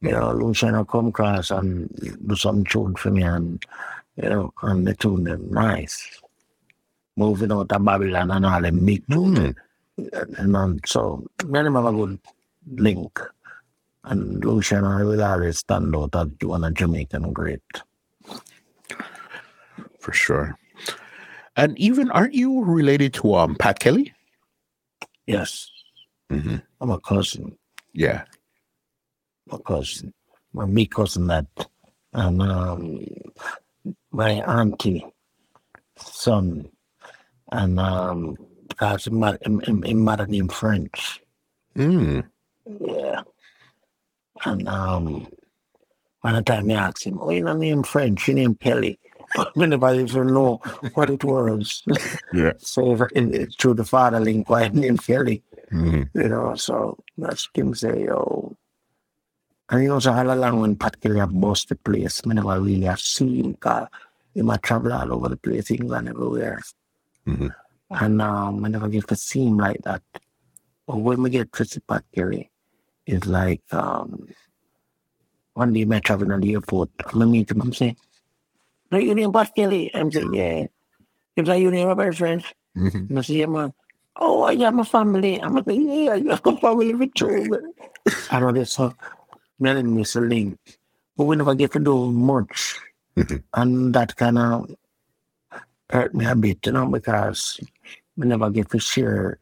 [0.00, 1.88] You know, Luciano come across and
[2.26, 3.64] do some tune for me and
[4.16, 6.20] you know, and the tune them nice.
[7.16, 9.54] Moving out of Babylon and all them big tune.
[9.96, 10.38] Mm.
[10.38, 12.18] And um, so me and him have a good
[12.76, 13.20] link.
[14.04, 17.62] And Luciano will always stand out as one of Jamaican great.
[19.98, 20.58] For sure.
[21.56, 24.12] And even aren't you related to um Pat Kelly?
[25.26, 25.70] Yes,
[26.30, 26.62] Mhm.
[26.80, 27.56] I'm a cousin.
[27.92, 28.24] Yeah.
[29.46, 30.12] My cousin.
[30.52, 31.46] My me cousin that
[32.12, 33.00] and um
[34.10, 35.04] my auntie
[35.96, 36.68] son
[37.52, 38.36] and um
[38.68, 39.06] because
[40.34, 41.20] in French.
[41.76, 42.28] Mm.
[42.80, 43.22] Yeah.
[44.44, 45.26] And um
[46.20, 48.98] one time I asked him, Oh, you know name French, you name Kelly.
[49.34, 50.56] But never even know
[50.94, 51.82] what it was.
[52.32, 52.52] Yeah.
[52.58, 55.42] so it, through the father link why name Kelly.
[55.72, 56.08] Mhm.
[56.14, 58.56] You know, so that's him say, yo.
[59.70, 62.82] And he also all along when Pat Kelly have bust the place, I never really
[62.82, 63.88] have seen him because
[64.34, 66.60] he might travel all over the place, England, everywhere.
[67.26, 67.54] Mhm.
[67.90, 70.02] And um, I never get to see him like that.
[70.86, 72.50] But when we get to see Pat Kelly,
[73.06, 74.28] it's like um,
[75.54, 77.96] one day I traveling on the airport, meet him, I'm saying,
[78.90, 79.90] no, you name Pat Kelly?
[79.94, 80.66] I'm saying, yeah.
[81.36, 82.54] He's like, you Robert French?
[82.76, 83.10] Mhm.
[83.10, 83.72] And I say, yeah, man.
[84.16, 85.40] Oh, I have my family.
[85.42, 87.72] I'm like, yeah, you have a family with children.
[88.30, 88.94] I know this, so
[89.58, 90.58] me and him is a link.
[91.16, 92.76] But we never get to do much.
[93.16, 93.42] Mhm.
[93.54, 94.70] And that kind of
[95.90, 97.60] hurt me a bit, you know, because
[98.16, 99.38] we never get to share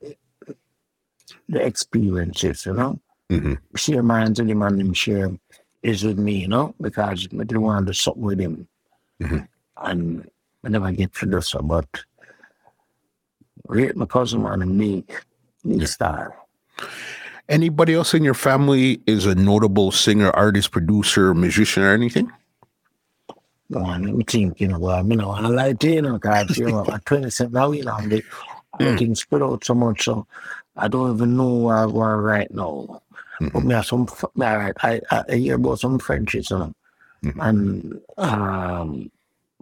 [1.49, 3.01] the experiences, you know.
[3.33, 3.59] Mhm.
[3.77, 5.31] Share mine to him and him share
[5.83, 8.69] is with me, you know, because I didn't want to do something with him.
[9.21, 9.49] Mhm.
[9.79, 10.29] And
[10.65, 11.87] I never get to do so, but
[13.69, 15.05] rate my cousin man and me,
[15.65, 15.87] me Yeah.
[15.87, 16.37] star.
[17.49, 22.31] Anybody else in your family is a notable singer, artist, producer, musician, or anything?
[23.73, 26.13] Go on, let me think, you know, well, you know, I like to, you know,
[26.19, 28.23] because, you know, at 27 now, you know, I'm the
[28.81, 28.99] Mm.
[28.99, 30.27] Things spread out so much, so
[30.79, 33.02] I don't even know where I am right now.
[33.43, 33.59] Mm-hmm.
[33.59, 34.07] But me have some,
[34.37, 36.75] me, I, I, I hear about some Frenchies, you
[37.25, 37.41] mm-hmm.
[37.41, 39.11] and um,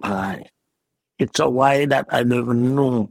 [0.02, 0.44] I,
[1.19, 3.09] it's a why that I don't even know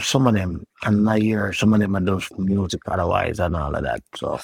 [0.00, 3.74] some of them, and I hear some of them are those music otherwise and all
[3.74, 4.02] of that.
[4.14, 4.38] So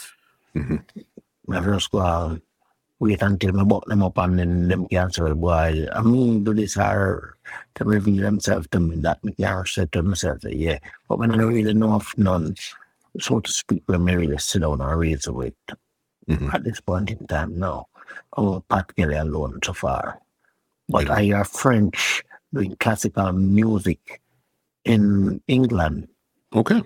[0.56, 1.52] mm-hmm.
[1.52, 2.40] I just go out,
[2.98, 5.34] wait until I buck them up and then them cancel.
[5.34, 7.36] Boy, I mean, do this or
[7.74, 10.78] to reveal themselves to me that me can say to myself, yeah.
[11.06, 12.56] But when I don't really know of none,
[13.20, 16.50] so to speak, when I really sit on our raise a mm-hmm.
[16.52, 17.86] at this point in time, no.
[18.68, 20.20] Pat Kelly alone so far.
[20.88, 21.12] But yeah.
[21.14, 22.22] I hear French
[22.52, 24.20] doing classical music
[24.84, 26.08] in England.
[26.54, 26.82] Okay.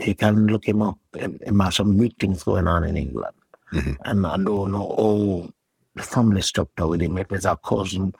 [0.00, 0.98] You can look him up.
[1.12, 1.30] There
[1.60, 3.34] are some big things going on in England.
[3.72, 3.92] Mm-hmm.
[4.04, 5.50] And I don't know all
[5.94, 8.14] the family structure with him, if it's a cousin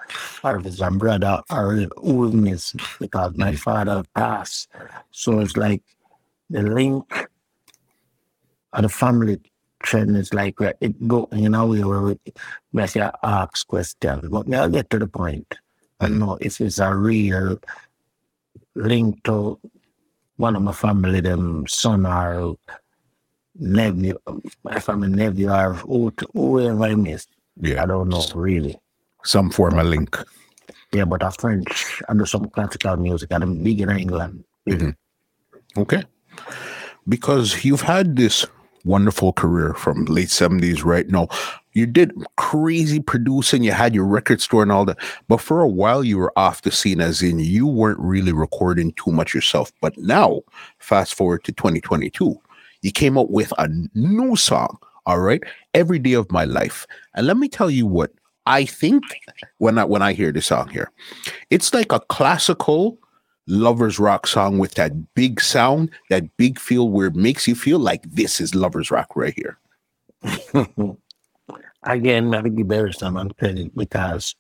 [0.45, 3.57] or if it's a brother or who is because my mm-hmm.
[3.57, 4.69] father passed.
[5.11, 5.83] So it's like
[6.53, 7.09] the link
[8.73, 9.41] of the family
[9.83, 12.15] trend is like it go you know we were
[12.73, 15.49] we say ask questions, but I'll get to the point.
[16.01, 17.59] I know if it's a real
[18.75, 19.59] link to
[20.37, 22.57] one of my family, them son or
[23.59, 24.19] nephew,
[24.63, 25.75] my family nephew or
[26.33, 27.31] whoever I missed.
[27.61, 27.83] Yeah.
[27.83, 28.79] I don't know really.
[29.25, 30.17] Some form of link.
[30.93, 34.45] Yeah, but a French, do some classical music and I'm big in England.
[34.69, 35.81] Mm-hmm.
[35.81, 36.03] Okay.
[37.09, 38.47] Because you've had this
[38.85, 41.29] wonderful career from late 70s right now.
[41.73, 44.99] You did crazy producing, you had your record store and all that,
[45.29, 48.93] but for a while you were off the scene, as in you weren't really recording
[48.93, 49.73] too much yourself.
[49.81, 50.43] But now,
[50.79, 52.39] fast forward to 2022,
[52.83, 55.43] you came up with a new song, all right,
[55.73, 56.87] Every Day of My Life.
[57.15, 58.13] And let me tell you what
[58.45, 59.05] I think
[59.59, 60.91] when I when I hear the song here.
[61.51, 62.99] It's like a classical
[63.47, 67.79] lovers rock song with that big sound, that big feel where it makes you feel
[67.79, 69.59] like this is lovers rock right here.
[71.85, 74.37] Again, I think you better some credit because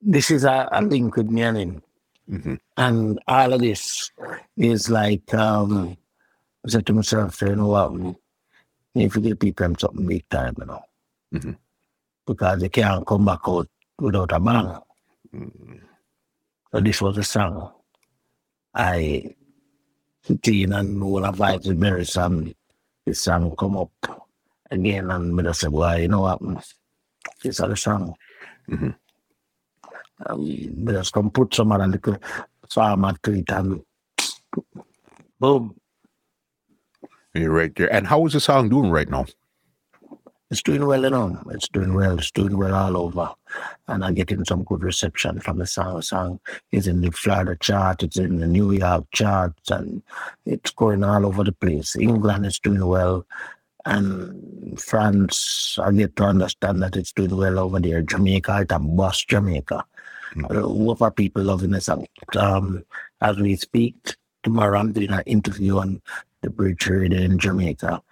[0.00, 1.82] this is a, a link with me and
[2.30, 2.54] mm-hmm.
[2.76, 4.10] And all of this
[4.56, 5.96] is like um
[6.64, 8.16] I said to myself, you know what,
[8.94, 10.82] if you give people something big time, you know.
[11.34, 11.52] Mm-hmm.
[12.26, 13.68] Because they can't come back out
[13.98, 14.78] without a bang.
[15.34, 15.74] Mm-hmm.
[16.72, 17.72] So this was a song.
[18.74, 19.34] I
[20.42, 22.54] teen and all of vibes with Mary Sam,
[23.04, 23.90] this song will come up
[24.70, 26.40] again and me just say, well, you know what,
[27.42, 28.14] this other song.
[28.70, 28.90] Mm-hmm.
[30.26, 32.16] Um, me just come put some other little
[32.70, 33.82] farmer to it and
[35.40, 35.74] boom.
[37.34, 37.92] You're right there.
[37.92, 39.26] And how is the song doing right now?
[40.52, 41.40] It's doing well, you know.
[41.48, 42.18] It's doing well.
[42.18, 43.32] It's doing well all over.
[43.88, 45.96] And I'm getting some good reception from the song.
[45.96, 46.40] The song
[46.72, 50.02] is in the Florida chart, it's in the New York charts, and
[50.44, 51.96] it's going all over the place.
[51.96, 53.26] England is doing well.
[53.86, 58.02] And France, I get to understand that it's doing well over there.
[58.02, 59.86] Jamaica, it's a bust Jamaica.
[60.34, 60.90] Mm-hmm.
[60.90, 62.06] Uh, our people loving the song.
[62.36, 62.84] Um,
[63.22, 63.96] as we speak,
[64.42, 66.02] tomorrow I'm doing an interview on
[66.42, 68.02] the bridge here in Jamaica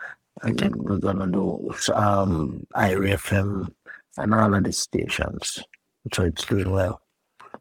[0.43, 3.69] and we're gonna do um IRIE FM
[4.16, 5.59] and all of the stations.
[6.12, 7.01] So it's doing well.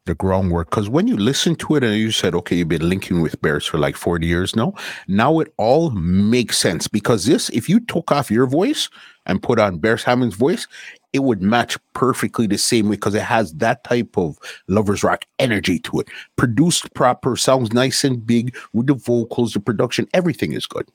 [0.05, 3.21] The groundwork, because when you listen to it and you said, okay, you've been linking
[3.21, 4.73] with Beres for like 40 years now,
[5.07, 8.89] now it all makes sense because this, if you took off your voice
[9.25, 10.67] and put on Beres Hammond's voice,
[11.11, 14.37] it would match perfectly the same way because it has that type of
[14.67, 16.07] lovers rock energy to it.
[16.35, 20.87] Produced proper, sounds nice and big with the vocals, the production, everything is good.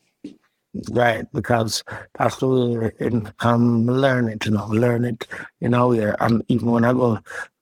[0.90, 1.84] Right, because
[2.18, 2.90] that's way
[3.40, 5.24] I'm learning to know, learn it,
[5.60, 6.16] you know, yeah.
[6.18, 7.20] And even when I go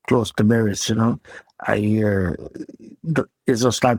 [0.09, 1.21] close to Beres, you know,
[1.67, 2.39] I hear
[3.47, 3.99] it's just like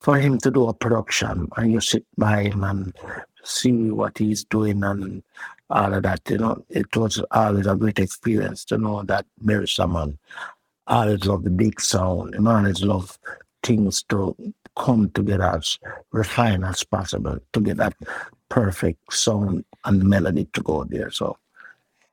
[0.00, 2.96] for him to do a production and you sit by him and
[3.44, 5.22] see what he's doing and
[5.68, 9.74] all of that, you know, it was always a great experience to know that Beres
[9.74, 10.18] someone
[10.86, 13.18] always love the big sound, and always love
[13.62, 14.36] things to
[14.76, 15.78] come together as
[16.12, 17.94] refined as possible to get that
[18.48, 21.10] perfect sound and melody to go there.
[21.10, 21.36] So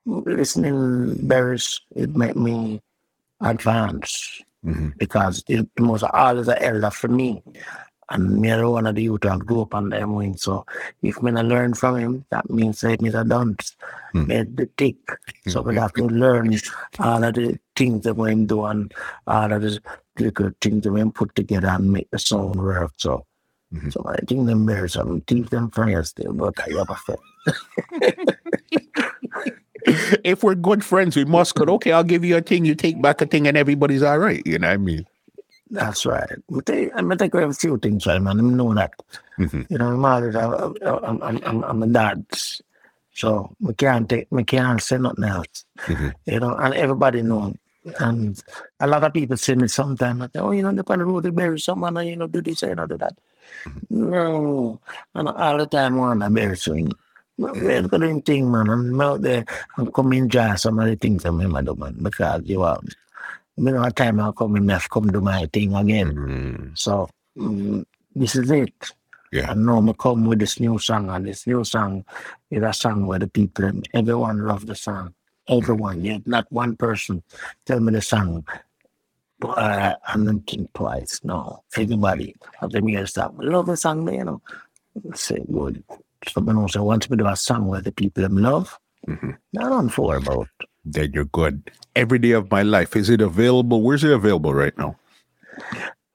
[0.06, 2.82] listening Beres, it made me
[3.42, 4.90] advance mm-hmm.
[4.98, 7.42] because it was always an elder for me.
[8.12, 10.36] And me are one of the youth that grew up on them wing.
[10.36, 10.66] So
[11.04, 13.76] if me not learn from him, that means that me a dance,
[14.16, 14.26] mm.
[14.26, 14.96] made the tick.
[15.48, 16.58] So we have to learn
[16.98, 18.92] all of the things that we do and
[19.28, 19.80] all of the
[20.20, 22.94] good things that we put together and make the song work.
[22.98, 23.26] So
[23.74, 23.90] mm-hmm.
[23.90, 26.96] so I think them Beres some teach them friends still, but I have a
[30.24, 33.02] if we're good friends, we must go, okay, I'll give you a thing, you take
[33.02, 34.46] back a thing, and everybody's all right.
[34.46, 35.06] You know what I mean?
[35.72, 36.30] That's right.
[36.50, 38.40] But they, I'm take away a few things, right, man.
[38.40, 38.94] I know that.
[39.38, 39.68] Mhm.
[39.70, 42.26] You know, my mother, I'm, I'm, I'm, I'm a dad.
[43.14, 45.66] So we can't take, we can't say nothing else.
[45.80, 46.14] Mhm.
[46.26, 47.54] You know, and everybody know.
[48.00, 48.42] And
[48.80, 51.24] a lot of people say me sometimes, like, oh, you know, they're on the road
[51.24, 53.18] to bury someone, and, you know, do this, know, do that.
[53.90, 54.80] No.
[55.16, 56.92] And all the time, I want to bury someone.
[57.38, 58.70] Well, at them thing, man.
[58.70, 59.46] I'm out there.
[59.78, 61.96] I'm coming enjoy some of the things my do, man.
[62.02, 62.80] Because you are,
[63.56, 66.14] you know, a time I come in, I come to my thing again.
[66.14, 68.74] Mm, So mm, this is it.
[69.32, 69.52] Yeah.
[69.52, 72.04] And now I come with this new song, and this new song
[72.52, 75.14] is a song where the people, everyone love the song.
[75.50, 77.24] Everyone, yet not one person
[77.66, 78.46] tell me the song.
[79.42, 81.22] Uh, and then think twice.
[81.24, 83.38] No, everybody of them hear song.
[83.40, 84.42] Love the song, you know.
[85.14, 85.84] Say good.
[86.28, 88.78] Someone also wants me to do a song where the people them love.
[89.08, 89.38] Mhm.
[89.54, 90.50] Not on for about.
[90.84, 91.72] Then you're good.
[91.96, 92.96] Every day of my life.
[92.96, 93.82] Is it available?
[93.82, 94.98] Where's it available right now?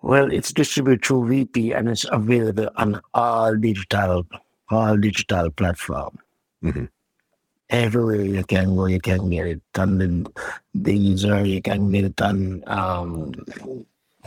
[0.02, 4.26] Well, it's distributed through VP and it's available on all digital,
[4.68, 6.18] all digital platform.
[6.62, 6.88] Mhm.
[7.70, 10.30] Everywhere you can go, you can get it on the
[10.76, 13.32] Deezer, you can get it on um,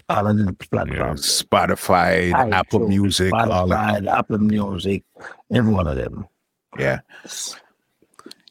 [0.09, 1.43] all of the Yeah, platforms.
[1.43, 4.03] Spotify, Apple Music, all that.
[4.03, 5.03] Spotify, Apple Music,
[5.53, 6.27] every one of them.
[6.79, 6.99] Yeah.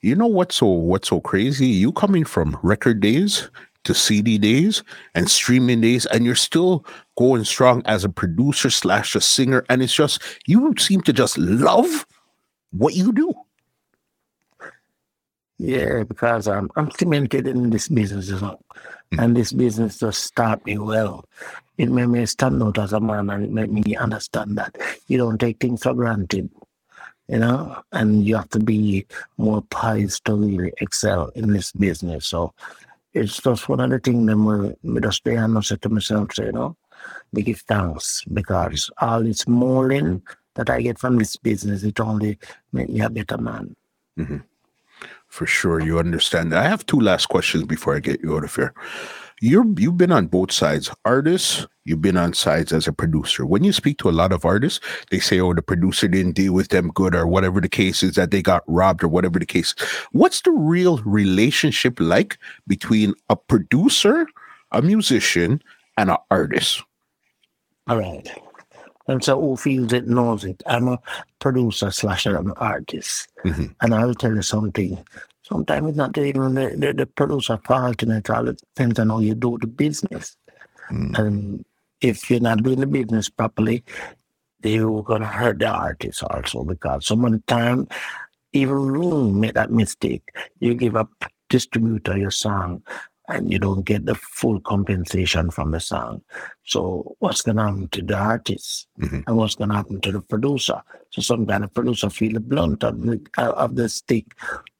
[0.02, 1.66] You know what's so what's so crazy?
[1.66, 3.50] You coming from record days
[3.84, 4.82] to CD days
[5.14, 6.84] and streaming days, and you're still
[7.18, 11.36] going strong as a producer slash a singer, and it's just you seem to just
[11.38, 12.06] love
[12.70, 13.32] what you do.
[15.58, 18.60] Yeah, because um, I'm cemented in this business, you know,
[19.18, 21.24] and this business just taught me well.
[21.78, 24.76] It made me stand out as a man, and it made me understand that
[25.08, 26.50] you don't take things for granted,
[27.28, 29.06] you know, and you have to be
[29.38, 32.26] more poised to really excel in this business.
[32.26, 32.52] So
[33.14, 36.34] it's just one of the things that we, we just stay and say to myself,
[36.34, 36.76] say, you know,
[37.32, 40.22] we give thanks because all this molding
[40.54, 42.38] that I get from this business, it only
[42.72, 43.74] make me a better man.
[45.36, 46.64] For sure, you understand that.
[46.64, 48.72] I have two last questions before I get you out of here.
[49.42, 51.66] You're you've been on both sides, artists.
[51.84, 53.44] You've been on sides as a producer.
[53.44, 54.80] When you speak to a lot of artists,
[55.10, 58.14] they say, "Oh, the producer didn't deal with them good," or whatever the case is,
[58.14, 59.74] that they got robbed, or whatever the case.
[60.12, 64.26] What's the real relationship like between a producer,
[64.72, 65.60] a musician,
[65.98, 66.82] and an artist?
[67.88, 68.26] All right.
[69.08, 70.62] And so who feels it knows it.
[70.66, 70.98] I'm a
[71.38, 73.28] producer slash I'm an artist.
[73.44, 73.74] Mhm.
[73.80, 74.98] And I'll tell you something.
[75.42, 78.28] Sometimes it's not even the, the, the producer fault in it.
[78.30, 80.36] All depends on how you do the business.
[80.90, 81.18] Mm.
[81.18, 81.64] And
[82.00, 83.84] if you're not doing the business properly,
[84.62, 87.86] you're gonna hurt the artist also because some of the time
[88.52, 90.28] even me make that mistake.
[90.58, 91.10] You give up
[91.48, 92.82] distributor your song
[93.28, 96.22] and you don't get the full compensation from the song.
[96.64, 98.88] So what's gonna happen to the artist?
[99.00, 99.24] Mhm.
[99.26, 100.80] And what's gonna happen to the producer?
[101.10, 104.26] So some kind of producer feel the blunt of the, of the stick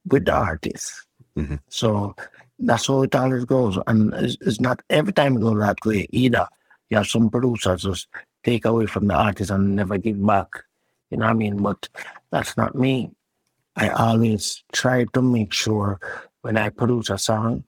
[0.07, 1.07] with the artist.
[1.37, 1.61] Mhm.
[1.69, 2.15] So
[2.59, 3.79] that's how it always goes.
[3.87, 6.47] And it's, it's not every time it goes that way either.
[6.91, 8.09] You have some producers just
[8.45, 10.49] take away from the artist and never give back.
[11.11, 11.57] You know what I mean?
[11.63, 11.89] But
[12.31, 13.11] that's not me.
[13.75, 16.01] I always try to make sure
[16.43, 17.65] when I produce a song,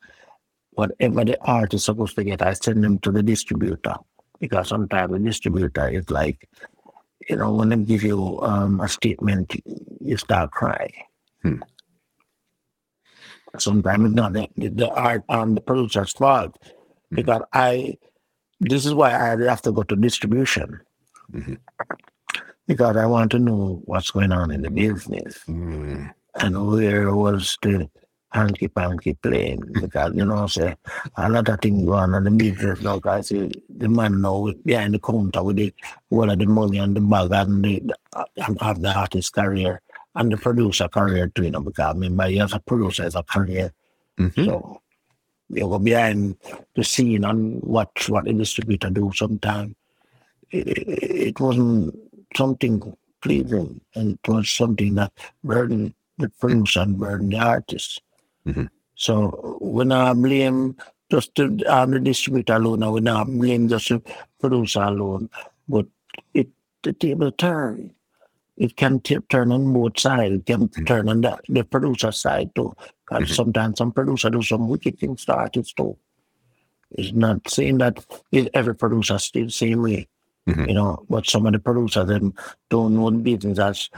[0.79, 3.97] whatever the art is supposed to get, I send them to the distributor.
[4.39, 6.49] Because sometimes the distributor is like,
[7.29, 9.57] you know, when they give you um, a statement,
[10.01, 10.95] you start crying.
[11.43, 11.57] Hmm.
[13.59, 16.57] Sometimes it's not the, the art on the producer's fault.
[17.11, 17.97] Because I,
[18.61, 20.81] this is why I have to go to distribution.
[21.33, 21.59] Mhm.
[22.69, 26.13] Because I want to know what's going on in the business Mm.
[26.37, 27.89] and where was the
[28.31, 30.77] hanky panky playing because you know say
[31.17, 34.51] a lot of things go on in the business now because the, the man now
[34.65, 35.73] behind the counter with the
[36.11, 37.97] all of the money and the bag and the, the
[38.47, 39.81] and have the artist career
[40.15, 43.23] and the producer career too, you know, because remember you as a producer is a
[43.23, 43.73] career.
[44.19, 44.45] Mhm.
[44.45, 44.83] So
[45.49, 46.37] you go behind
[46.75, 49.75] the scene and watch what the distributor do sometimes.
[50.51, 51.95] It, it, it wasn't
[52.37, 58.03] something pleasing and it was something that burdened the producer and burdened the artist.
[58.49, 58.69] Mhm.
[58.95, 60.77] So when I blame
[61.11, 64.03] just the, um, the distributor alone, when I would not blame just the
[64.41, 65.31] producer alone,
[65.69, 65.87] but
[66.35, 66.49] it
[66.83, 67.93] the table turn.
[68.57, 70.35] It can t- turn on both sides.
[70.35, 72.75] It can turn on the, the producer side too.
[73.09, 73.35] Because Mhm.
[73.35, 75.97] sometimes some producer do some wicked things to artists too.
[76.91, 78.05] It's not saying that
[78.55, 80.09] every producer still the same way,
[80.49, 80.69] Mhm.
[80.69, 81.05] you know.
[81.09, 82.35] But some of the producers them
[82.69, 83.91] don't know the business as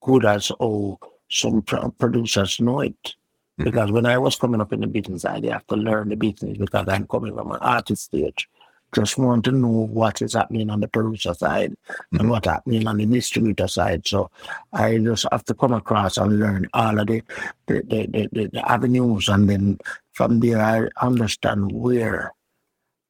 [0.00, 0.98] good as oh
[1.34, 3.14] some pro- producers know it.
[3.58, 3.64] Mhm.
[3.64, 6.56] Because when I was coming up in the business, I have to learn the business
[6.58, 8.48] because I'm coming from an artist stage.
[8.94, 12.20] just want to know what is happening on the producer side mm-hmm.
[12.20, 14.06] and what's happening on the distributor side.
[14.06, 14.30] So
[14.72, 17.20] I just have to come across and learn all of the
[17.66, 19.78] the, the, the, the avenues, and then
[20.12, 22.32] from there I understand where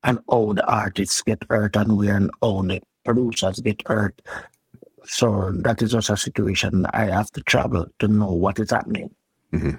[0.04, 4.22] and how the artists get hurt and where and how the producers get hurt.
[5.06, 9.14] So that is also a situation I have to travel to know what is happening.
[9.52, 9.78] Mm-hmm.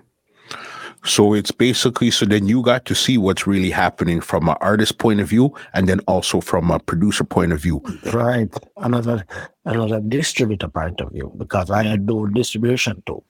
[1.06, 4.97] So it's basically so then you got to see what's really happening from an artist
[4.97, 7.81] point of view and then also from a producer point of view.
[8.11, 8.52] Right.
[8.77, 9.23] Another
[9.65, 13.23] another distributor point of view because I do distribution too.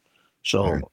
[0.43, 0.83] So right.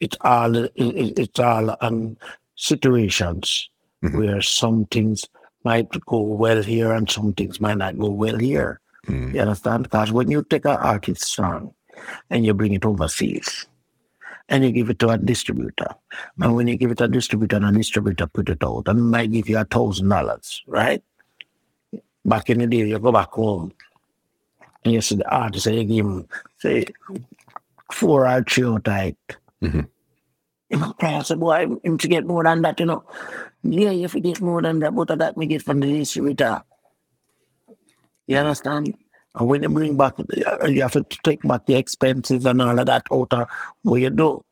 [0.00, 2.16] it's all it, it's all on
[2.56, 3.68] situations
[4.02, 4.16] mm-hmm.
[4.16, 5.26] where some things
[5.64, 8.80] might go well here and some things might not go well here.
[9.06, 9.34] Mm-hmm.
[9.34, 9.84] You understand?
[9.84, 11.74] Because when you take an artist's song
[12.30, 13.66] and you bring it overseas,
[14.48, 15.94] and you give it to a distributor.
[16.38, 19.10] And when you give it to a distributor and a distributor put it out, and
[19.10, 21.02] might give you a thousand dollars, right?
[22.24, 23.72] Back in the day, you go back home
[24.84, 26.86] and you see the artist and you give him, say,
[27.92, 29.16] four or three out tight.
[29.62, 29.80] Mm-hmm.
[30.70, 33.04] You know, I say, boy, him to get more than that, you know.
[33.62, 36.62] Yeah, if you get more than that, but that me get from the distributor.
[38.26, 38.94] You understand?
[39.34, 40.14] And when you bring back,
[40.68, 43.48] you have to take back the expenses and all of that out of
[43.82, 44.44] what you do.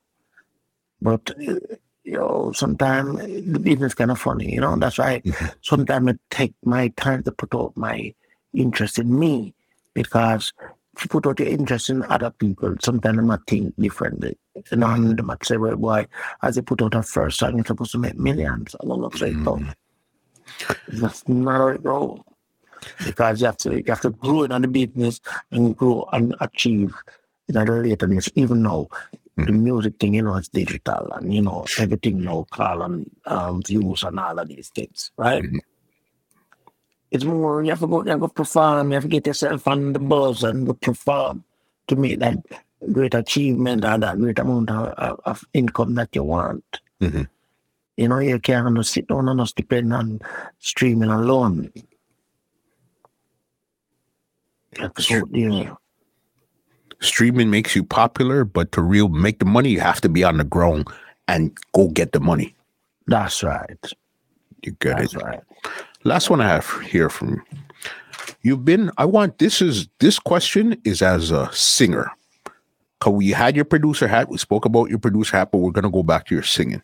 [1.02, 4.76] But, you know, sometimes the business kind of funny, you know.
[4.76, 5.22] That's why
[5.62, 8.14] sometimes I take my time to put out my
[8.55, 9.55] interest in me
[9.94, 10.52] because
[10.97, 14.36] if you put out your interest in other people, sometimes I might think differently.
[14.70, 16.06] You know, and they might say, well, why,
[16.42, 18.74] as you put out a first song, you're supposed to make millions.
[18.82, 19.70] I don't know, say, mm-hmm.
[20.88, 22.20] That's not how it goes
[23.05, 25.20] because you have to you have to grow in the business
[25.51, 26.94] and grow and achieve
[27.48, 28.31] in a later years.
[28.35, 28.89] Even though
[29.39, 29.47] mm.
[29.47, 33.62] the music thing, you know, it's digital and you know everything now call on um,
[33.62, 35.43] views and all of these things, right?
[35.43, 35.59] Mm-hmm.
[37.11, 39.66] It's more you have to go you have to perform, you have to get yourself
[39.66, 41.44] on the buzz and go perform
[41.89, 42.39] to make that
[42.93, 46.81] great achievement or that great amount of, of income that you want.
[47.01, 47.23] Mm-hmm.
[47.97, 50.20] You know, you can't sit down and just depend on
[50.59, 51.70] streaming alone.
[54.78, 55.74] Yeah.
[57.01, 60.36] Streaming makes you popular, but to real make the money, you have to be on
[60.36, 60.86] the ground
[61.28, 62.55] and go get the money.
[63.06, 63.78] That's right.
[64.62, 65.22] You get That's it.
[65.22, 65.40] Right.
[66.05, 67.42] Last one I have here from
[68.42, 68.90] you've been.
[68.98, 72.10] I want this is this question is as a singer.
[73.01, 74.28] Cause we had your producer hat.
[74.28, 76.82] We spoke about your producer hat, but we're gonna go back to your singing.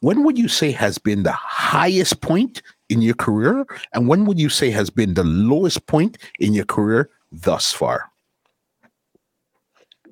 [0.00, 3.66] When would you say has been the highest point in your career?
[3.92, 8.10] And when would you say has been the lowest point in your career thus far?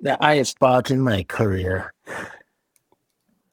[0.02, 1.92] The highest part in my career.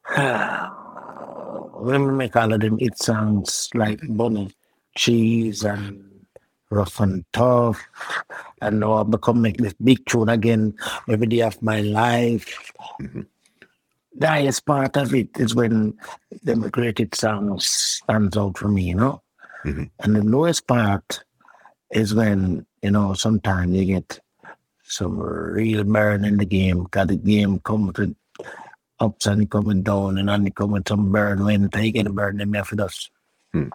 [0.16, 4.52] when we make all of them, it sounds like bunny,
[4.96, 6.26] cheese, and
[6.70, 7.84] rough and tough.
[8.62, 10.74] And now I've become make this big tune again
[11.10, 12.72] every day of my life.
[13.02, 13.22] Mm-hmm
[14.26, 15.96] highest part of it is when
[16.44, 19.22] the migrated song stands out for me, you know.
[19.64, 19.84] Mm-hmm.
[20.00, 21.24] And the lowest part
[21.92, 24.20] is when, you know, sometimes you get
[24.84, 28.16] some real burn in the game because the game comes with
[29.00, 32.56] ups and coming down and then coming some burn when they get a burn in
[32.56, 33.10] us.
[33.52, 33.70] Hmm.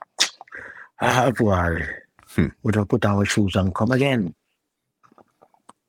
[1.01, 1.86] I have to worry.
[2.28, 2.48] Hmm.
[2.62, 4.35] We don't put our shoes on, come again.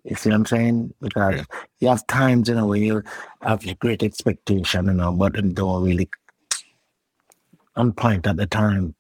[0.04, 0.94] You see what I'm saying?
[1.00, 1.44] Because yeah.
[1.80, 3.04] you have times, you know, when you
[3.42, 6.10] have great expectation, you know, but it don't really
[7.76, 8.96] on point at the time.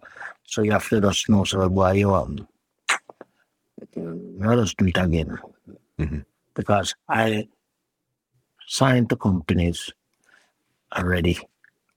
[0.45, 2.47] So you have to just know, so boy, you um,
[3.95, 5.37] let us do it again.
[5.99, 6.19] Mm-hmm.
[6.53, 7.47] Because I
[8.67, 9.91] signed to companies
[10.95, 11.37] already.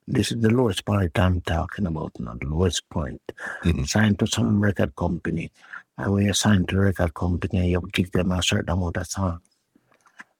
[0.08, 3.20] This is the lowest point I'm talking about, not the lowest point.
[3.64, 3.84] Mm-hmm.
[3.84, 5.50] Signed to some record company
[5.98, 8.96] and when you sign to a record company, and you give them a certain amount
[8.96, 9.40] of songs.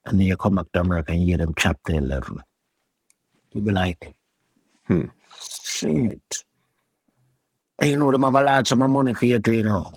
[0.05, 2.41] And then you come back to America and you give them chapter 11.
[3.53, 4.15] You be like,
[4.87, 5.07] hmm.
[5.65, 6.45] shit.
[7.79, 9.93] And you know, them have a lot of money for you to, you know.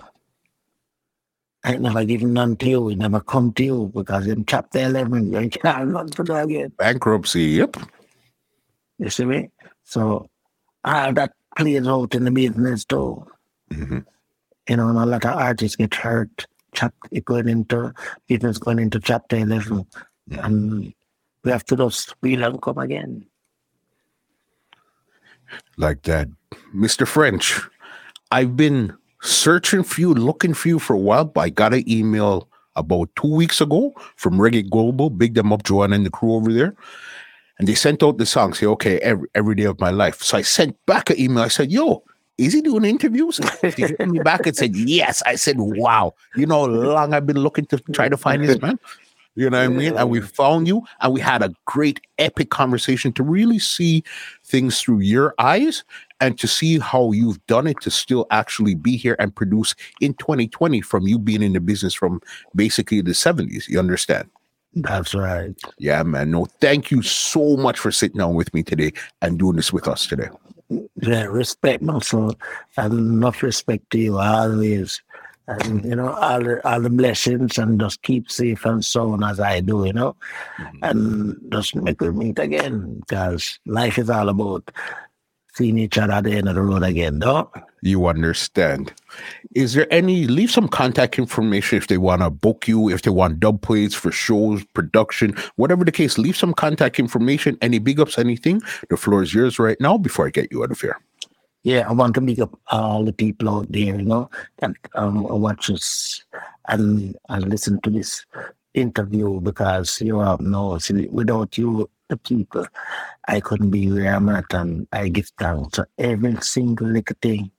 [1.64, 2.90] I never given none to you.
[2.90, 6.72] It never come to you because in chapter 11, you can't run to that again.
[6.78, 7.76] Bankruptcy, yep.
[8.98, 9.50] You see me?
[9.84, 10.30] So
[10.86, 13.28] all that plays out in the business too.
[13.72, 14.00] Mm-hmm
[14.70, 16.46] you know, and a lot of artists get hurt.
[16.72, 17.92] Chapter going into
[18.28, 19.88] business going into chapter eleven,
[20.28, 20.46] yeah.
[20.46, 20.94] and
[21.44, 23.26] we have to just wheel and come again.
[25.78, 26.28] Like that,
[26.76, 27.08] Mr.
[27.08, 27.60] French.
[28.30, 31.90] I've been searching for you, looking for you for a while, but I got an
[31.90, 36.36] email about two weeks ago from Reggae Global, big them up, Joanna and the crew
[36.36, 36.76] over there.
[37.58, 40.22] And they sent out the song, say, okay, every, every day of my life.
[40.22, 41.44] So I sent back an email.
[41.44, 42.04] I said, yo,
[42.40, 43.40] is he doing interviews?
[43.62, 45.22] He hit me back and said, yes.
[45.26, 46.14] I said, wow.
[46.36, 48.80] You know, how long I've been looking to try to find this man.
[49.36, 49.96] You know what I mean?
[49.96, 54.04] And we found you and we had a great epic conversation to really see
[54.44, 55.84] things through your eyes
[56.20, 60.14] and to see how you've done it to still actually be here and produce in
[60.16, 62.22] 2020 from you being in the business from
[62.56, 63.68] basically the 70s.
[63.68, 64.30] You understand?
[64.74, 65.56] That's right.
[65.78, 66.32] Yeah, man.
[66.32, 69.88] No, thank you so much for sitting down with me today and doing this with
[69.88, 70.30] us today.
[70.70, 72.36] Yeah, respect, Muscle,
[72.78, 75.02] and enough respect to you always.
[75.48, 79.24] And, you know, all the, all the blessings and just keep safe and so on
[79.24, 80.16] as I do, you know,
[80.58, 80.78] mm-hmm.
[80.84, 84.70] and just make we meet again because life is all about
[85.60, 87.52] seeing each other at the end of the road again, though.
[87.82, 88.94] You understand.
[89.56, 93.12] Is there any, leave some contact information if they want to book you, if they
[93.12, 97.58] want dub plays for shows, production, whatever the case, leave some contact information.
[97.62, 98.62] Any big ups, anything?
[98.90, 100.98] The floor is yours right now before I get you out of here.
[101.64, 104.30] Yeah, I want to big up all the people out there, you know,
[104.60, 106.24] that um, watch us
[106.70, 108.26] and, and listen to this
[108.74, 110.78] interview because you know,
[111.12, 112.66] without you, the people,
[113.28, 117.52] I couldn't be where I'm at, and I give thanks to every single little thing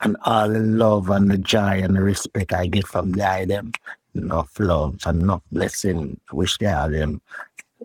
[0.00, 3.72] and all the love and the joy and the respect I get from the them.
[4.14, 6.18] Enough love and enough blessing.
[6.32, 7.20] I wish all them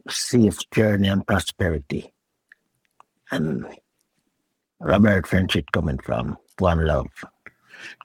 [0.07, 2.13] safe journey and prosperity.
[3.31, 3.65] And
[4.79, 7.07] Robert Friendship coming from One Love.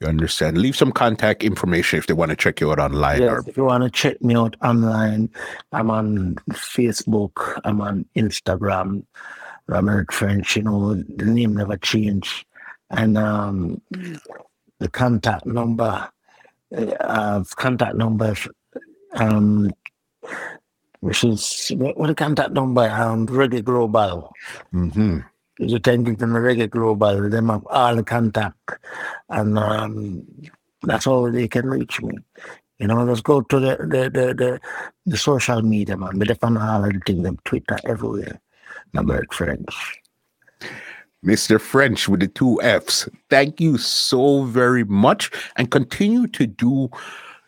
[0.01, 0.59] You understand?
[0.59, 3.23] Leave some contact information if they want to check you out online.
[3.23, 3.45] Yes, or...
[3.47, 5.31] if you want to check me out online,
[5.73, 9.05] I'm on Facebook, I'm on Instagram,
[9.67, 12.45] Robert French, you know, the name never changed.
[12.91, 13.81] And um,
[14.79, 16.09] the contact number,
[16.77, 18.35] uh, contact number,
[19.15, 19.73] um,
[21.01, 22.89] which is, what the contact number?
[22.89, 24.33] Um, Reggae Global.
[24.73, 25.21] Mm-hmm
[25.59, 27.29] the Kensington Reggae Global.
[27.29, 28.71] Them have all contact,
[29.29, 30.27] and um,
[30.83, 32.19] that's how they can reach me.
[32.79, 34.61] You know, just go to the the the, the,
[35.07, 36.19] the social media, man.
[36.19, 38.41] But find all the them Twitter everywhere.
[38.95, 40.01] About French.
[41.25, 41.61] Mr.
[41.61, 43.09] French with the two F's.
[43.29, 46.89] Thank you so very much and continue to do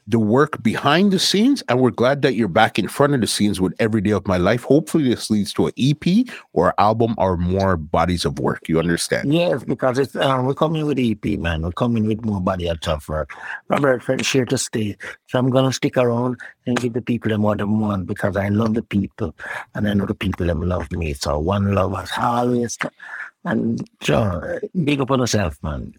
[0.09, 1.63] the work behind the scenes.
[1.69, 4.27] And we're glad that you're back in front of the scenes with Every Day of
[4.27, 4.65] My Life.
[4.65, 8.69] Hopefully, this leads to an EP or album or more bodies of work.
[8.69, 9.33] You understand?
[9.33, 11.63] Yes, because it's uh, we're coming with EP, man.
[11.63, 13.31] We're coming with more body of tough work.
[13.69, 14.97] Robert French here to stay.
[15.27, 18.49] So I'm gonna stick around and give the people them what they want because I
[18.49, 19.35] love the people
[19.75, 21.13] and I know the people them love me.
[21.13, 22.79] So one love as always.
[23.45, 25.95] And so big up on yourself, man.